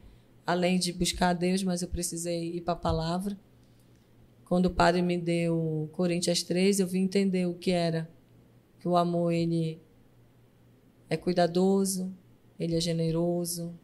além 0.47 0.79
de 0.79 0.93
buscar 0.93 1.31
a 1.31 1.33
Deus, 1.33 1.61
mas 1.61 1.81
eu 1.81 1.89
precisei 1.89 2.55
ir 2.55 2.61
para 2.61 2.73
a 2.73 2.77
palavra. 2.77 3.37
Quando 4.45 4.67
o 4.67 4.73
padre 4.73 5.01
me 5.01 5.17
deu 5.17 5.89
Coríntios 5.91 6.41
3, 6.41 6.79
eu 6.79 6.87
vim 6.87 7.01
entender 7.01 7.45
o 7.45 7.53
que 7.53 7.69
era. 7.69 8.09
Que 8.79 8.87
o 8.87 8.95
amor, 8.95 9.33
ele 9.33 9.77
é 11.09 11.17
cuidadoso, 11.17 12.15
ele 12.57 12.77
é 12.77 12.79
generoso, 12.79 13.77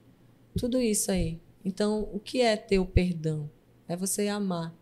tudo 0.58 0.82
isso 0.82 1.12
aí. 1.12 1.38
Então, 1.66 2.08
o 2.14 2.20
que 2.20 2.40
é 2.40 2.56
ter 2.56 2.80
o 2.80 2.86
perdão? 2.86 3.50
É 3.86 3.98
você 3.98 4.30
amar. 4.30 4.74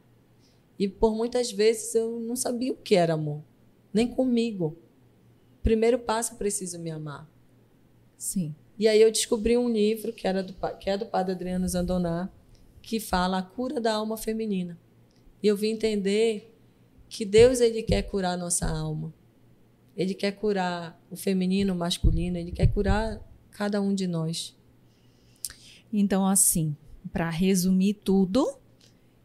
E 0.78 0.88
por 0.88 1.16
muitas 1.16 1.52
vezes 1.52 1.96
eu 1.96 2.20
não 2.20 2.36
sabia 2.36 2.74
o 2.74 2.78
que 2.78 2.94
era 2.94 3.16
amor, 3.16 3.42
nem 3.92 4.08
comigo. 4.08 4.78
Primeiro 5.64 6.00
passo, 6.00 6.34
eu 6.34 6.38
preciso 6.38 6.80
me 6.80 6.90
amar. 6.90 7.30
Sim. 8.18 8.56
E 8.78 8.88
aí 8.88 9.02
eu 9.02 9.12
descobri 9.12 9.58
um 9.58 9.70
livro 9.70 10.12
que, 10.12 10.28
era 10.28 10.42
do, 10.42 10.54
que 10.80 10.90
é 10.90 10.98
do 10.98 11.06
padre 11.06 11.34
Adriano 11.34 11.68
Zandoná, 11.68 12.30
que 12.82 13.00
fala 13.00 13.38
a 13.38 13.44
cura 13.44 13.80
da 13.80 13.94
alma 13.94 14.18
feminina. 14.18 14.78
E 15.42 15.48
eu 15.48 15.56
vim 15.56 15.70
entender 15.70 16.56
que 17.10 17.26
Deus 17.26 17.60
ele 17.60 17.84
quer 17.84 18.04
curar 18.04 18.34
a 18.34 18.38
nossa 18.38 18.68
alma. 18.68 19.14
Ele 19.96 20.14
quer 20.14 20.32
curar 20.32 21.00
o 21.12 21.16
feminino, 21.16 21.74
o 21.74 21.78
masculino, 21.78 22.38
ele 22.38 22.52
quer 22.52 22.68
curar 22.68 23.22
cada 23.52 23.82
um 23.82 23.94
de 23.94 24.08
nós. 24.08 24.56
Então, 25.92 26.26
assim, 26.26 26.76
para 27.12 27.30
resumir 27.30 27.96
tudo, 27.96 28.58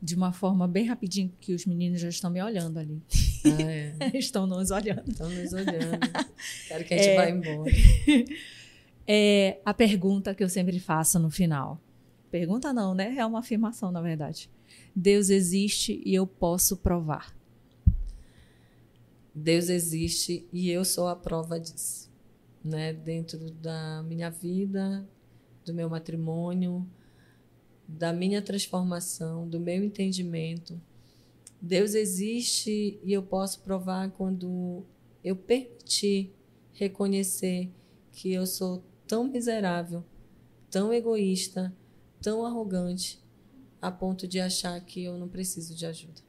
de 0.02 0.14
uma 0.14 0.32
forma 0.32 0.66
bem 0.66 0.86
rapidinho, 0.86 1.32
que 1.40 1.54
os 1.54 1.64
meninos 1.64 2.00
já 2.00 2.08
estão 2.08 2.30
me 2.30 2.42
olhando 2.42 2.78
ali. 2.78 3.00
Ah, 3.58 3.62
é. 3.62 4.10
estão 4.18 4.46
nos 4.46 4.70
olhando. 4.70 5.08
Estão 5.08 5.28
nos 5.28 5.52
olhando. 5.52 5.98
Quero 6.68 6.84
que 6.84 6.94
a 6.94 6.96
gente 6.96 7.08
é... 7.08 7.16
vá 7.16 7.30
embora. 7.30 7.72
é 9.06 9.60
a 9.64 9.74
pergunta 9.74 10.34
que 10.34 10.42
eu 10.42 10.48
sempre 10.48 10.78
faço 10.80 11.18
no 11.18 11.30
final. 11.30 11.80
Pergunta 12.30 12.72
não, 12.72 12.94
né? 12.94 13.14
É 13.16 13.24
uma 13.24 13.38
afirmação, 13.38 13.90
na 13.92 14.00
verdade. 14.00 14.50
Deus 14.94 15.30
existe 15.30 16.02
e 16.04 16.14
eu 16.14 16.26
posso 16.26 16.76
provar. 16.76 17.34
Deus 19.34 19.68
existe 19.68 20.48
e 20.52 20.70
eu 20.70 20.84
sou 20.84 21.08
a 21.08 21.14
prova 21.14 21.60
disso, 21.60 22.10
né? 22.64 22.94
Dentro 22.94 23.50
da 23.50 24.02
minha 24.02 24.30
vida, 24.30 25.06
do 25.64 25.74
meu 25.74 25.90
matrimônio, 25.90 26.86
da 27.86 28.12
minha 28.12 28.40
transformação, 28.40 29.46
do 29.46 29.60
meu 29.60 29.84
entendimento. 29.84 30.80
Deus 31.66 31.94
existe 31.94 32.98
e 33.02 33.12
eu 33.12 33.22
posso 33.22 33.60
provar 33.60 34.10
quando 34.12 34.84
eu 35.22 35.34
permitir 35.34 36.32
reconhecer 36.72 37.70
que 38.12 38.32
eu 38.32 38.46
sou 38.46 38.84
tão 39.06 39.24
miserável, 39.24 40.04
tão 40.70 40.92
egoísta, 40.92 41.74
tão 42.22 42.46
arrogante, 42.46 43.20
a 43.82 43.90
ponto 43.90 44.26
de 44.26 44.40
achar 44.40 44.80
que 44.80 45.02
eu 45.02 45.18
não 45.18 45.28
preciso 45.28 45.74
de 45.74 45.84
ajuda. 45.84 46.22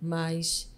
Mas 0.00 0.74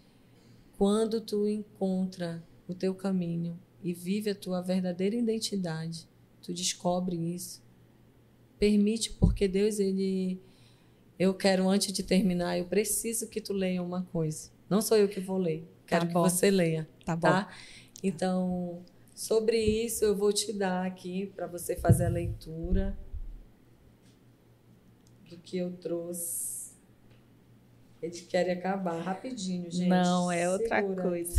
quando 0.76 1.20
tu 1.20 1.48
encontra 1.48 2.44
o 2.66 2.74
teu 2.74 2.94
caminho 2.94 3.58
e 3.82 3.92
vive 3.92 4.30
a 4.30 4.34
tua 4.34 4.60
verdadeira 4.60 5.16
identidade, 5.16 6.08
tu 6.42 6.52
descobre 6.52 7.16
isso. 7.16 7.62
Permite, 8.58 9.12
porque 9.12 9.46
Deus, 9.46 9.78
ele. 9.78 10.40
Eu 11.18 11.34
quero, 11.34 11.68
antes 11.68 11.92
de 11.92 12.02
terminar, 12.02 12.58
eu 12.58 12.64
preciso 12.64 13.28
que 13.28 13.40
tu 13.40 13.52
leia 13.52 13.82
uma 13.82 14.04
coisa. 14.04 14.50
Não 14.70 14.80
sou 14.80 14.96
eu 14.96 15.08
que 15.08 15.18
vou 15.18 15.36
ler. 15.36 15.66
Quero 15.86 16.02
tá 16.02 16.08
que 16.08 16.14
você 16.14 16.50
leia. 16.50 16.88
Tá 17.04 17.16
bom. 17.16 17.22
Tá? 17.22 17.52
Então, 18.02 18.84
sobre 19.14 19.58
isso, 19.58 20.04
eu 20.04 20.16
vou 20.16 20.32
te 20.32 20.52
dar 20.52 20.86
aqui 20.86 21.32
para 21.34 21.46
você 21.46 21.74
fazer 21.74 22.06
a 22.06 22.08
leitura 22.08 22.96
do 25.28 25.36
que 25.38 25.58
eu 25.58 25.72
trouxe. 25.72 26.72
Eles 28.00 28.20
querem 28.20 28.52
acabar 28.52 29.00
rapidinho, 29.00 29.68
gente. 29.70 29.88
Não, 29.88 30.30
é 30.30 30.48
outra 30.48 30.80
Segura. 30.80 31.02
coisa. 31.02 31.36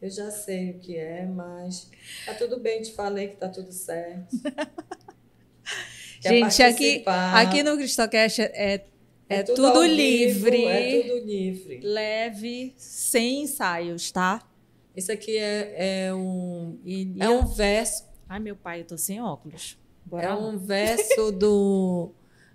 Eu 0.00 0.08
já 0.08 0.30
sei 0.30 0.70
o 0.70 0.78
que 0.78 0.96
é, 0.96 1.26
mas 1.26 1.90
tá 2.24 2.34
tudo 2.34 2.58
bem, 2.58 2.80
te 2.80 2.92
falei 2.92 3.28
que 3.28 3.36
tá 3.36 3.48
tudo 3.48 3.72
certo. 3.72 4.34
gente, 6.20 6.62
aqui, 6.62 7.02
aqui 7.06 7.62
no 7.62 7.76
Cristocast 7.76 8.40
é, 8.40 8.74
é, 8.74 8.84
é 9.28 9.42
tudo, 9.42 9.72
tudo 9.72 9.84
livre. 9.84 10.50
Vivo, 10.50 10.68
é 10.68 11.02
tudo 11.02 11.26
livre. 11.26 11.80
Leve, 11.82 12.74
sem 12.76 13.42
ensaios, 13.42 14.12
tá? 14.12 14.42
Isso 14.96 15.10
aqui 15.10 15.36
é, 15.36 16.06
é 16.06 16.14
um, 16.14 16.78
é 17.18 17.28
um 17.28 17.46
verso. 17.46 18.04
Ai, 18.28 18.40
meu 18.40 18.56
pai, 18.56 18.80
eu 18.80 18.84
tô 18.84 18.98
sem 18.98 19.20
óculos. 19.20 19.78
Bora 20.04 20.26
é 20.26 20.28
lá. 20.28 20.36
um 20.36 20.58
verso 20.58 21.32
do, 21.32 22.12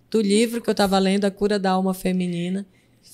do 0.10 0.22
livro 0.22 0.62
que 0.62 0.70
eu 0.70 0.74
estava 0.74 1.00
lendo, 1.00 1.26
A 1.26 1.32
Cura 1.32 1.58
da 1.58 1.72
Alma 1.72 1.94
Feminina. 1.94 2.66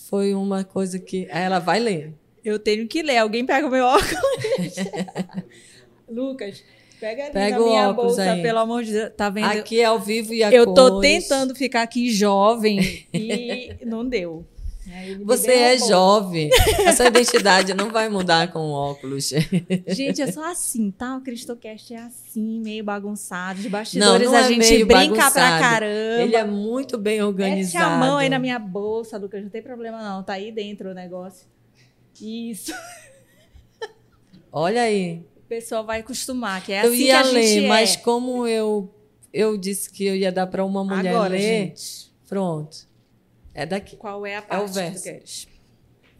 Foi 0.10 0.34
uma 0.34 0.64
coisa 0.64 0.99
que. 0.99 1.28
Ela 1.30 1.60
vai 1.60 1.80
ler. 1.80 2.14
Eu 2.44 2.57
tenho 2.57 2.88
que 2.88 3.03
ler. 3.03 3.18
Alguém 3.18 3.45
pega 3.45 3.68
o 3.68 3.72
meu 3.72 3.86
óculos. 3.86 4.11
Lucas, 6.10 6.64
pega 7.02 7.23
ali 7.23 7.34
pega 7.34 7.57
na 7.57 7.65
minha 7.65 7.90
óculos 7.90 8.15
bolsa, 8.15 8.32
aí. 8.32 8.41
pelo 8.44 8.60
amor 8.60 8.84
de 8.84 8.91
Deus. 8.94 9.11
Tá 9.18 9.30
vendo? 9.30 9.45
Aqui 9.48 9.82
é 9.82 9.86
ao 9.86 9.99
vivo 9.99 10.34
e 10.36 10.44
a 10.44 10.52
Eu 10.52 10.72
tô 10.72 11.02
tentando 11.02 11.56
ficar 11.56 11.82
aqui 11.82 12.11
jovem 12.11 12.80
e 13.11 13.76
não 13.84 14.07
deu. 14.07 14.45
Você 15.23 15.52
é 15.52 15.78
jovem. 15.78 16.49
A 16.86 16.91
sua 16.91 17.06
identidade 17.07 17.73
não 17.73 17.90
vai 17.91 18.10
mudar 18.10 18.52
com 18.52 18.72
óculos. 18.72 19.32
Gente, 19.88 20.22
é 20.22 20.32
só 20.32 20.52
assim, 20.52 20.91
tá? 20.91 21.15
O 21.15 21.22
Cristocast 21.22 21.94
é 21.94 21.98
assim, 21.98 22.60
meio 22.60 22.84
bagunçado. 22.84 23.61
De 23.61 23.69
bastidores 23.69 24.26
não, 24.26 24.34
não 24.34 24.40
é 24.40 24.44
a 24.44 24.48
gente 24.48 24.84
brinca 24.84 24.94
bagunçado. 24.94 25.34
pra 25.34 25.60
caramba. 25.60 26.22
Ele 26.23 26.36
é 26.36 26.44
muito 26.44 26.98
bem 26.98 27.22
organizado. 27.22 27.86
Mete 27.86 27.94
a 27.94 27.98
mão 27.98 28.18
aí 28.18 28.28
na 28.28 28.40
minha 28.40 28.60
bolsa, 28.60 29.18
Lucas. 29.18 29.41
Não 29.41 29.49
tem 29.49 29.61
problema 29.61 30.02
não. 30.02 30.23
Tá 30.23 30.34
aí 30.34 30.52
dentro 30.52 30.90
o 30.90 30.94
negócio. 30.94 31.48
Isso. 32.19 32.73
Olha 34.52 34.82
aí. 34.82 35.23
O 35.52 35.53
pessoal 35.53 35.86
vai 35.86 35.99
acostumar, 35.99 36.64
que 36.64 36.72
é 36.72 36.86
eu 36.86 36.94
assim 36.94 37.03
ia 37.03 37.22
que 37.22 37.28
a 37.28 37.32
ler, 37.34 37.64
é. 37.65 37.68
mas 37.68 37.98
como 37.98 38.48
eu 38.48 38.90
eu 39.34 39.57
disse 39.57 39.91
que 39.91 40.06
eu 40.06 40.15
ia 40.15 40.32
dar 40.32 40.48
para 40.48 40.64
uma 40.64 40.82
mulher 40.82 41.14
Agora, 41.14 41.34
ler, 41.34 41.68
gente. 41.68 42.10
pronto. 42.26 42.88
É 43.53 43.65
daqui. 43.65 43.98
Qual 43.98 44.26
é 44.26 44.38
a 44.38 44.41
parte 44.41 44.61
é 44.61 44.64
o 44.64 44.68
verso. 44.73 45.03
que 45.03 45.10
tu 45.10 45.14
queres? 45.14 45.48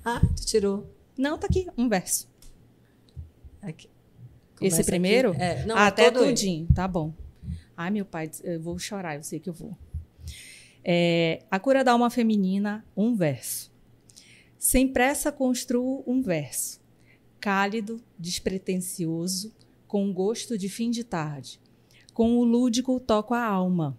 Ah, 0.04 0.20
tu 0.36 0.46
tirou. 0.46 0.94
Não, 1.18 1.38
tá 1.38 1.48
aqui, 1.48 1.66
um 1.78 1.88
verso. 1.88 2.30
Aqui. 3.62 3.90
Esse 4.60 4.84
primeiro? 4.84 5.34
É, 5.40 5.66
não, 5.66 5.78
ah, 5.78 5.88
até 5.88 6.12
tudinho, 6.12 6.68
tá 6.76 6.86
bom. 6.86 7.14
Ai, 7.78 7.90
meu 7.90 8.04
pai, 8.04 8.30
eu 8.44 8.60
vou 8.60 8.78
chorar, 8.78 9.16
eu 9.16 9.24
sei 9.24 9.40
que 9.40 9.48
eu 9.48 9.54
vou. 9.54 9.78
É, 10.84 11.44
a 11.50 11.58
cura 11.58 11.86
da 11.86 11.94
alma 11.94 12.10
feminina, 12.10 12.86
um 12.98 13.16
verso. 13.16 13.72
Sem 14.60 14.90
pressa 14.90 15.32
construo 15.32 16.04
um 16.06 16.22
verso, 16.22 16.81
cálido, 17.42 18.00
despretensioso, 18.20 19.52
com 19.88 20.14
gosto 20.14 20.58
de 20.58 20.70
fim 20.70 20.92
de 20.92 21.04
tarde. 21.04 21.60
Com 22.14 22.38
o 22.38 22.44
lúdico 22.44 23.00
toco 23.00 23.34
a 23.34 23.44
alma, 23.44 23.98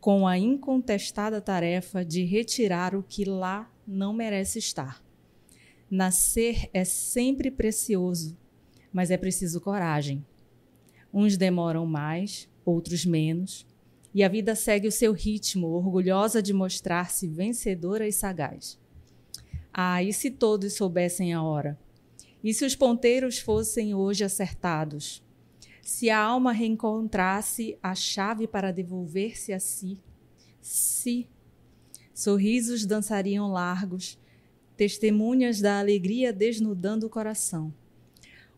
com 0.00 0.26
a 0.26 0.38
incontestada 0.38 1.42
tarefa 1.42 2.02
de 2.02 2.24
retirar 2.24 2.96
o 2.96 3.02
que 3.02 3.24
lá 3.26 3.70
não 3.86 4.14
merece 4.14 4.58
estar. 4.58 5.04
Nascer 5.90 6.70
é 6.72 6.84
sempre 6.84 7.50
precioso, 7.50 8.36
mas 8.90 9.10
é 9.10 9.16
preciso 9.18 9.60
coragem. 9.60 10.24
Uns 11.12 11.36
demoram 11.36 11.84
mais, 11.84 12.48
outros 12.64 13.04
menos, 13.04 13.66
e 14.14 14.24
a 14.24 14.28
vida 14.28 14.54
segue 14.54 14.88
o 14.88 14.92
seu 14.92 15.12
ritmo, 15.12 15.68
orgulhosa 15.68 16.42
de 16.42 16.52
mostrar-se 16.52 17.28
vencedora 17.28 18.08
e 18.08 18.12
sagaz. 18.12 18.78
Ah, 19.72 20.02
e 20.02 20.12
se 20.12 20.30
todos 20.30 20.72
soubessem 20.72 21.32
a 21.32 21.42
hora? 21.42 21.78
E 22.42 22.54
se 22.54 22.64
os 22.64 22.74
ponteiros 22.74 23.38
fossem 23.38 23.94
hoje 23.94 24.24
acertados? 24.24 25.22
Se 25.82 26.08
a 26.08 26.18
alma 26.18 26.52
reencontrasse 26.52 27.78
a 27.82 27.94
chave 27.94 28.46
para 28.46 28.72
devolver-se 28.72 29.52
a 29.52 29.60
si? 29.60 29.98
Se 30.60 31.26
sorrisos 32.14 32.86
dançariam 32.86 33.50
largos, 33.50 34.18
testemunhas 34.76 35.60
da 35.60 35.78
alegria 35.78 36.32
desnudando 36.32 37.06
o 37.06 37.10
coração. 37.10 37.72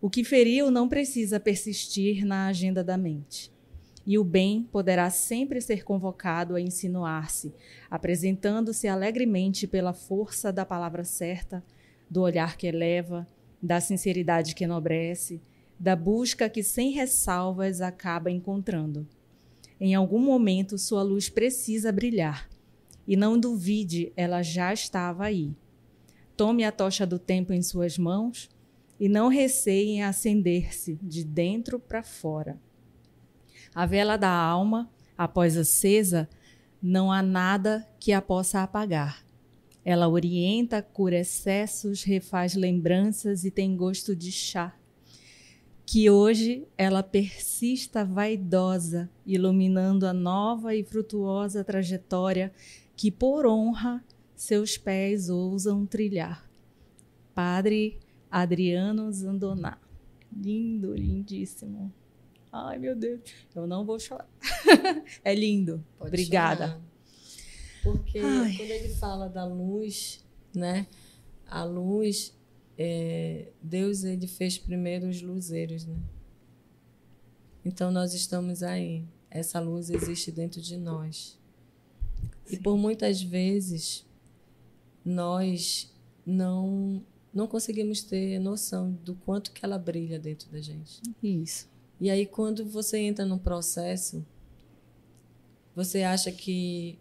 O 0.01 0.11
que 0.11 0.25
feriu 0.25 0.71
não 0.71 0.89
precisa 0.89 1.39
persistir 1.39 2.25
na 2.25 2.47
agenda 2.47 2.83
da 2.83 2.97
mente 2.97 3.53
e 4.07 4.19
o 4.19 4.25
bem 4.25 4.69
poderá 4.71 5.11
sempre 5.11 5.61
ser 5.61 5.85
convocado 5.85 6.57
a 6.57 6.61
insinuar-se, 6.61 7.53
apresentando-se 7.91 8.89
alegremente 8.89 9.67
pela 9.67 9.93
força 9.93 10.53
da 10.53 10.65
palavra 10.65 11.05
certa, 11.05 11.65
do 12.11 12.21
olhar 12.21 12.57
que 12.57 12.67
eleva, 12.67 13.27
da 13.63 13.81
sinceridade 13.81 14.55
que 14.55 14.65
enobrece, 14.65 15.41
da 15.79 15.95
busca 15.95 16.49
que 16.49 16.63
sem 16.63 16.91
ressalvas 16.91 17.81
acaba 17.81 18.31
encontrando. 18.31 19.07
Em 19.81 19.95
algum 19.95 20.19
momento 20.19 20.79
sua 20.79 21.03
luz 21.03 21.29
precisa 21.29 21.93
brilhar, 21.93 22.49
e 23.07 23.17
não 23.17 23.39
duvide, 23.39 24.13
ela 24.17 24.43
já 24.43 24.73
estava 24.73 25.25
aí. 25.25 25.55
Tome 26.37 26.65
a 26.65 26.73
tocha 26.73 27.07
do 27.07 27.19
tempo 27.19 27.53
em 27.53 27.63
suas 27.63 27.99
mãos 27.99 28.49
e 28.99 29.09
não 29.09 29.29
receie 29.29 29.91
em 29.91 30.03
acender-se 30.03 30.99
de 31.03 31.25
dentro 31.25 31.79
para 31.79 32.03
fora. 32.03 32.61
A 33.75 33.87
vela 33.87 34.17
da 34.17 34.31
alma, 34.31 34.91
após 35.17 35.57
acesa, 35.57 36.29
não 36.81 37.11
há 37.11 37.23
nada 37.23 37.89
que 37.99 38.13
a 38.13 38.23
possa 38.23 38.63
apagar. 38.63 39.25
Ela 39.85 40.09
orienta, 40.09 40.81
cura 40.81 41.19
excessos, 41.19 42.05
refaz 42.05 42.55
lembranças 42.55 43.45
e 43.45 43.51
tem 43.51 43.77
gosto 43.77 44.15
de 44.15 44.31
chá. 44.31 44.77
Que 45.85 46.09
hoje 46.09 46.67
ela 46.79 47.03
persista 47.03 48.05
vaidosa, 48.05 49.11
iluminando 49.27 50.07
a 50.07 50.13
nova 50.13 50.75
e 50.75 50.85
frutuosa 50.85 51.65
trajetória 51.65 52.53
que, 52.97 53.11
por 53.11 53.45
honra, 53.45 54.03
seus 54.35 54.79
pés 54.79 55.29
ousam 55.29 55.85
trilhar. 55.85 56.49
Padre 57.35 57.99
Adriano 58.31 59.13
Zandoná. 59.13 59.79
Lindo, 60.35 60.95
lindíssimo. 60.95 61.93
Ai, 62.51 62.79
meu 62.79 62.95
Deus, 62.95 63.21
eu 63.55 63.67
não 63.67 63.85
vou 63.85 63.99
chorar. 63.99 64.29
é 65.25 65.35
lindo. 65.35 65.85
Pode 65.99 66.09
Obrigada. 66.09 66.67
Chorar. 66.69 66.92
Porque 67.83 68.19
Ai. 68.19 68.57
quando 68.57 68.71
ele 68.71 68.89
fala 68.95 69.29
da 69.29 69.45
luz, 69.45 70.25
né? 70.55 70.87
A 71.47 71.65
luz, 71.65 72.35
é, 72.79 73.49
Deus 73.63 74.05
ele 74.05 74.27
fez 74.27 74.59
primeiro 74.59 75.09
os 75.09 75.21
luzeiros, 75.21 75.85
né? 75.85 75.97
Então 77.65 77.91
nós 77.91 78.15
estamos 78.15 78.63
aí. 78.63 79.05
Essa 79.31 79.61
luz 79.61 79.91
existe 79.91 80.31
dentro 80.31 80.61
de 80.61 80.77
nós. 80.77 81.39
Sim. 82.45 82.57
E 82.57 82.59
por 82.59 82.77
muitas 82.77 83.23
vezes 83.23 84.07
nós 85.05 85.93
não 86.25 87.03
não 87.33 87.47
conseguimos 87.47 88.03
ter 88.03 88.39
noção 88.39 88.93
do 88.93 89.15
quanto 89.15 89.53
que 89.53 89.65
ela 89.65 89.79
brilha 89.79 90.19
dentro 90.19 90.51
da 90.51 90.61
gente. 90.61 91.01
Isso. 91.23 91.67
E 91.99 92.11
aí, 92.11 92.27
quando 92.27 92.65
você 92.65 92.99
entra 92.99 93.25
num 93.25 93.39
processo, 93.39 94.27
você 95.75 96.03
acha 96.03 96.31
que. 96.31 96.99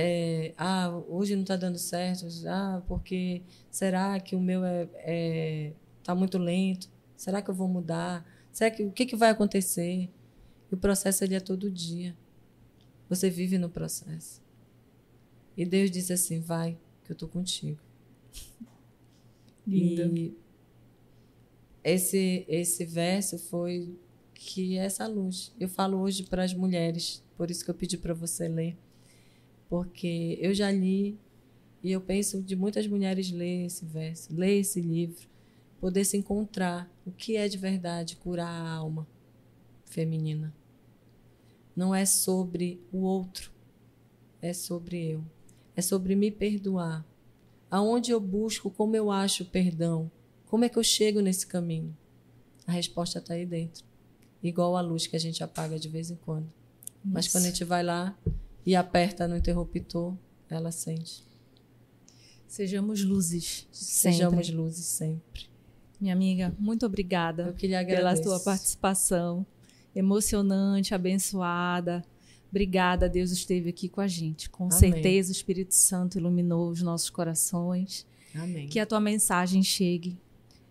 É, 0.00 0.54
ah, 0.56 0.90
hoje 1.08 1.34
não 1.34 1.42
está 1.42 1.56
dando 1.56 1.76
certo. 1.76 2.24
Ah, 2.46 2.80
porque 2.86 3.42
será 3.68 4.20
que 4.20 4.36
o 4.36 4.40
meu 4.40 4.64
é, 4.64 4.88
é 4.98 5.72
tá 6.04 6.14
muito 6.14 6.38
lento? 6.38 6.88
Será 7.16 7.42
que 7.42 7.50
eu 7.50 7.54
vou 7.54 7.66
mudar? 7.66 8.24
Será 8.52 8.70
que 8.70 8.84
o 8.84 8.92
que, 8.92 9.04
que 9.04 9.16
vai 9.16 9.30
acontecer? 9.30 10.08
E 10.70 10.74
o 10.74 10.76
processo 10.76 11.24
ele 11.24 11.34
é 11.34 11.40
todo 11.40 11.68
dia. 11.68 12.16
Você 13.08 13.28
vive 13.28 13.58
no 13.58 13.68
processo. 13.68 14.40
E 15.56 15.66
Deus 15.66 15.90
disse 15.90 16.12
assim: 16.12 16.38
vai, 16.38 16.78
que 17.02 17.10
eu 17.10 17.14
estou 17.14 17.28
contigo. 17.28 17.80
Lindo. 19.66 20.16
E 20.16 20.38
esse 21.82 22.44
esse 22.46 22.84
verso 22.84 23.36
foi 23.36 23.98
que 24.32 24.78
é 24.78 24.84
essa 24.84 25.08
luz. 25.08 25.52
Eu 25.58 25.68
falo 25.68 25.98
hoje 25.98 26.22
para 26.22 26.44
as 26.44 26.54
mulheres, 26.54 27.20
por 27.36 27.50
isso 27.50 27.64
que 27.64 27.70
eu 27.72 27.74
pedi 27.74 27.98
para 27.98 28.14
você 28.14 28.46
ler, 28.46 28.76
porque 29.68 30.38
eu 30.40 30.54
já 30.54 30.70
li 30.70 31.18
e 31.82 31.92
eu 31.92 32.00
penso 32.00 32.42
de 32.42 32.56
muitas 32.56 32.86
mulheres 32.86 33.30
ler 33.30 33.66
esse 33.66 33.84
verso, 33.84 34.34
ler 34.34 34.58
esse 34.58 34.80
livro, 34.80 35.28
poder 35.80 36.04
se 36.04 36.16
encontrar 36.16 36.90
o 37.06 37.12
que 37.12 37.36
é 37.36 37.48
de 37.48 37.56
verdade 37.56 38.16
curar 38.16 38.48
a 38.48 38.70
alma, 38.70 39.06
feminina. 39.84 40.54
Não 41.76 41.94
é 41.94 42.04
sobre 42.04 42.80
o 42.92 42.98
outro, 42.98 43.52
é 44.42 44.52
sobre 44.52 45.12
eu. 45.12 45.24
É 45.76 45.80
sobre 45.80 46.16
me 46.16 46.30
perdoar. 46.30 47.06
Aonde 47.70 48.10
eu 48.10 48.20
busco, 48.20 48.68
como 48.68 48.96
eu 48.96 49.12
acho 49.12 49.44
perdão? 49.44 50.10
Como 50.46 50.64
é 50.64 50.68
que 50.68 50.78
eu 50.78 50.82
chego 50.82 51.20
nesse 51.20 51.46
caminho? 51.46 51.96
A 52.66 52.72
resposta 52.72 53.20
está 53.20 53.34
aí 53.34 53.46
dentro. 53.46 53.84
Igual 54.42 54.76
a 54.76 54.80
luz 54.80 55.06
que 55.06 55.14
a 55.14 55.20
gente 55.20 55.44
apaga 55.44 55.78
de 55.78 55.88
vez 55.88 56.10
em 56.10 56.16
quando. 56.16 56.46
Isso. 56.46 57.00
Mas 57.04 57.28
quando 57.28 57.44
a 57.44 57.48
gente 57.48 57.62
vai 57.64 57.84
lá 57.84 58.18
e 58.68 58.76
aperta 58.76 59.26
no 59.26 59.34
interruptor, 59.34 60.14
ela 60.50 60.70
sente. 60.70 61.24
Sejamos 62.46 63.02
luzes. 63.02 63.66
Sempre. 63.72 64.18
Sejamos 64.18 64.50
luzes 64.50 64.84
sempre. 64.84 65.46
Minha 65.98 66.12
amiga, 66.12 66.54
muito 66.58 66.84
obrigada 66.84 67.54
pela 67.58 68.20
tua 68.20 68.38
participação. 68.40 69.46
Emocionante, 69.96 70.94
abençoada. 70.94 72.04
Obrigada, 72.50 73.08
Deus 73.08 73.30
esteve 73.30 73.70
aqui 73.70 73.88
com 73.88 74.02
a 74.02 74.06
gente. 74.06 74.50
Com 74.50 74.64
Amém. 74.64 74.78
certeza 74.78 75.30
o 75.30 75.32
Espírito 75.32 75.74
Santo 75.74 76.18
iluminou 76.18 76.68
os 76.68 76.82
nossos 76.82 77.08
corações. 77.08 78.06
Amém. 78.34 78.68
Que 78.68 78.78
a 78.80 78.84
tua 78.84 79.00
mensagem 79.00 79.62
chegue. 79.62 80.18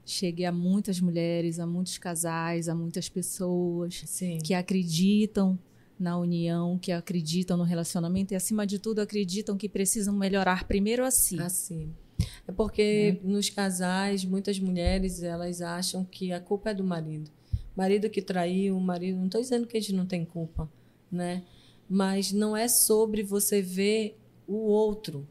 Chegue 0.05 0.45
a 0.45 0.51
muitas 0.51 1.01
mulheres, 1.01 1.57
a 1.57 1.65
muitos 1.65 1.97
casais, 1.97 2.69
a 2.69 2.75
muitas 2.75 3.09
pessoas 3.09 4.03
Sim. 4.05 4.37
que 4.37 4.53
acreditam 4.53 5.57
na 5.99 6.17
união, 6.17 6.77
que 6.77 6.91
acreditam 6.91 7.57
no 7.57 7.63
relacionamento 7.63 8.33
e, 8.33 8.35
acima 8.35 8.65
de 8.65 8.79
tudo, 8.79 8.99
acreditam 8.99 9.57
que 9.57 9.67
precisam 9.67 10.15
melhorar 10.15 10.67
primeiro 10.67 11.03
a 11.03 11.11
si. 11.11 11.39
Assim. 11.39 11.93
É 12.47 12.51
porque 12.51 13.19
é. 13.21 13.27
nos 13.27 13.49
casais, 13.49 14.23
muitas 14.25 14.59
mulheres, 14.59 15.21
elas 15.21 15.61
acham 15.61 16.03
que 16.03 16.31
a 16.31 16.39
culpa 16.39 16.71
é 16.71 16.73
do 16.73 16.83
marido. 16.83 17.29
Marido 17.75 18.09
que 18.09 18.21
traiu, 18.21 18.77
o 18.77 18.81
marido. 18.81 19.17
Não 19.17 19.25
estou 19.25 19.41
dizendo 19.41 19.67
que 19.67 19.77
a 19.77 19.79
gente 19.79 19.93
não 19.93 20.05
tem 20.05 20.25
culpa, 20.25 20.69
né? 21.11 21.43
Mas 21.89 22.31
não 22.31 22.55
é 22.55 22.67
sobre 22.67 23.23
você 23.23 23.61
ver 23.61 24.17
o 24.47 24.55
outro. 24.55 25.27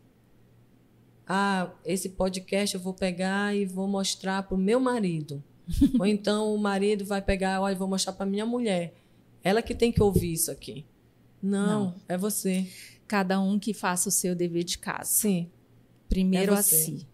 Ah, 1.26 1.72
esse 1.84 2.10
podcast 2.10 2.76
eu 2.76 2.80
vou 2.80 2.94
pegar 2.94 3.54
e 3.54 3.64
vou 3.64 3.88
mostrar 3.88 4.44
para 4.44 4.54
o 4.54 4.58
meu 4.58 4.78
marido. 4.78 5.42
Ou 5.98 6.06
então 6.06 6.54
o 6.54 6.58
marido 6.58 7.04
vai 7.04 7.20
pegar, 7.20 7.60
olha, 7.60 7.74
vou 7.74 7.88
mostrar 7.88 8.12
para 8.12 8.26
minha 8.26 8.46
mulher. 8.46 8.94
Ela 9.46 9.62
que 9.62 9.76
tem 9.76 9.92
que 9.92 10.02
ouvir 10.02 10.32
isso 10.32 10.50
aqui. 10.50 10.84
Não, 11.40 11.66
não, 11.66 11.94
é 12.08 12.18
você. 12.18 12.66
Cada 13.06 13.40
um 13.40 13.60
que 13.60 13.72
faça 13.72 14.08
o 14.08 14.12
seu 14.12 14.34
dever 14.34 14.64
de 14.64 14.76
casa. 14.76 15.08
Sim. 15.08 15.48
Primeiro 16.08 16.52
é 16.52 16.58
a 16.58 16.62
si. 16.62 17.06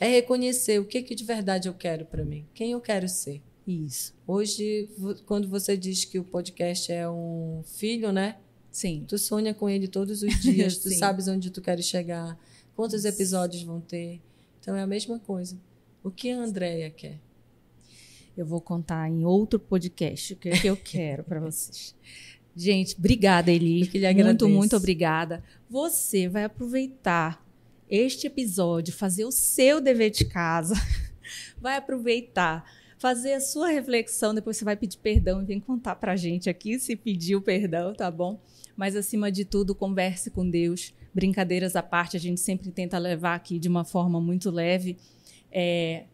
É 0.00 0.08
reconhecer 0.08 0.80
o 0.80 0.84
que, 0.84 1.00
que 1.00 1.14
de 1.14 1.22
verdade 1.22 1.68
eu 1.68 1.74
quero 1.74 2.04
para 2.04 2.24
mim, 2.24 2.44
quem 2.52 2.72
eu 2.72 2.80
quero 2.80 3.08
ser. 3.08 3.40
Isso. 3.64 4.12
Hoje, 4.26 4.88
quando 5.26 5.48
você 5.48 5.76
diz 5.76 6.04
que 6.04 6.18
o 6.18 6.24
podcast 6.24 6.90
é 6.90 7.08
um 7.08 7.62
filho, 7.64 8.10
né? 8.10 8.36
Sim. 8.72 9.04
Tu 9.06 9.16
sonha 9.16 9.54
com 9.54 9.70
ele 9.70 9.86
todos 9.86 10.24
os 10.24 10.40
dias, 10.40 10.78
tu 10.82 10.90
sabes 10.90 11.28
onde 11.28 11.50
tu 11.50 11.62
queres 11.62 11.86
chegar, 11.86 12.36
quantos 12.74 13.04
episódios 13.04 13.62
vão 13.62 13.80
ter. 13.80 14.20
Então 14.60 14.74
é 14.74 14.82
a 14.82 14.86
mesma 14.88 15.20
coisa. 15.20 15.56
O 16.02 16.10
que 16.10 16.30
a 16.32 16.38
Andrea 16.38 16.90
quer? 16.90 17.20
Eu 18.36 18.44
vou 18.44 18.60
contar 18.60 19.08
em 19.08 19.24
outro 19.24 19.58
podcast 19.58 20.34
o 20.34 20.36
que, 20.36 20.50
é 20.50 20.58
que 20.58 20.66
eu 20.66 20.76
quero 20.76 21.24
para 21.24 21.40
vocês. 21.40 21.94
Gente, 22.54 22.94
obrigada, 22.98 23.50
Eli. 23.50 23.90
Muito, 24.24 24.48
muito 24.48 24.76
obrigada. 24.76 25.42
Você 25.70 26.28
vai 26.28 26.44
aproveitar 26.44 27.44
este 27.88 28.26
episódio, 28.26 28.92
fazer 28.92 29.24
o 29.24 29.30
seu 29.30 29.80
dever 29.80 30.10
de 30.10 30.24
casa, 30.24 30.74
vai 31.60 31.76
aproveitar, 31.76 32.64
fazer 32.98 33.34
a 33.34 33.40
sua 33.40 33.68
reflexão, 33.68 34.34
depois 34.34 34.56
você 34.56 34.64
vai 34.64 34.76
pedir 34.76 34.98
perdão 34.98 35.42
e 35.42 35.44
vem 35.44 35.60
contar 35.60 35.96
pra 35.96 36.16
gente 36.16 36.50
aqui 36.50 36.78
se 36.78 36.96
pediu 36.96 37.40
perdão, 37.40 37.94
tá 37.94 38.10
bom? 38.10 38.40
Mas 38.76 38.96
acima 38.96 39.30
de 39.30 39.44
tudo, 39.44 39.74
converse 39.74 40.30
com 40.30 40.48
Deus. 40.48 40.94
Brincadeiras 41.14 41.76
à 41.76 41.82
parte, 41.82 42.16
a 42.16 42.20
gente 42.20 42.40
sempre 42.40 42.70
tenta 42.70 42.98
levar 42.98 43.34
aqui 43.34 43.58
de 43.58 43.68
uma 43.68 43.84
forma 43.84 44.20
muito 44.20 44.50
leve, 44.50 44.98
é, 45.50 46.04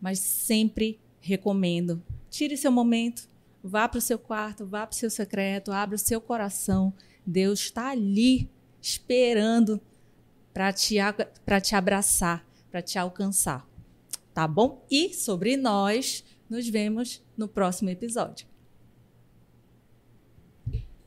mas 0.00 0.20
sempre 0.20 1.00
recomendo. 1.22 2.02
Tire 2.28 2.56
seu 2.56 2.70
momento, 2.70 3.28
vá 3.62 3.88
para 3.88 3.98
o 3.98 4.02
seu 4.02 4.18
quarto, 4.18 4.66
vá 4.66 4.86
para 4.86 4.94
o 4.94 4.98
seu 4.98 5.08
secreto, 5.08 5.72
abra 5.72 5.96
o 5.96 5.98
seu 5.98 6.20
coração. 6.20 6.92
Deus 7.24 7.60
está 7.60 7.90
ali 7.90 8.50
esperando 8.80 9.80
para 10.52 10.72
te, 10.72 10.96
te 11.62 11.74
abraçar, 11.74 12.44
para 12.70 12.82
te 12.82 12.98
alcançar. 12.98 13.66
Tá 14.34 14.46
bom? 14.46 14.84
E 14.90 15.14
sobre 15.14 15.56
nós, 15.56 16.24
nos 16.48 16.68
vemos 16.68 17.22
no 17.36 17.46
próximo 17.48 17.88
episódio. 17.88 18.51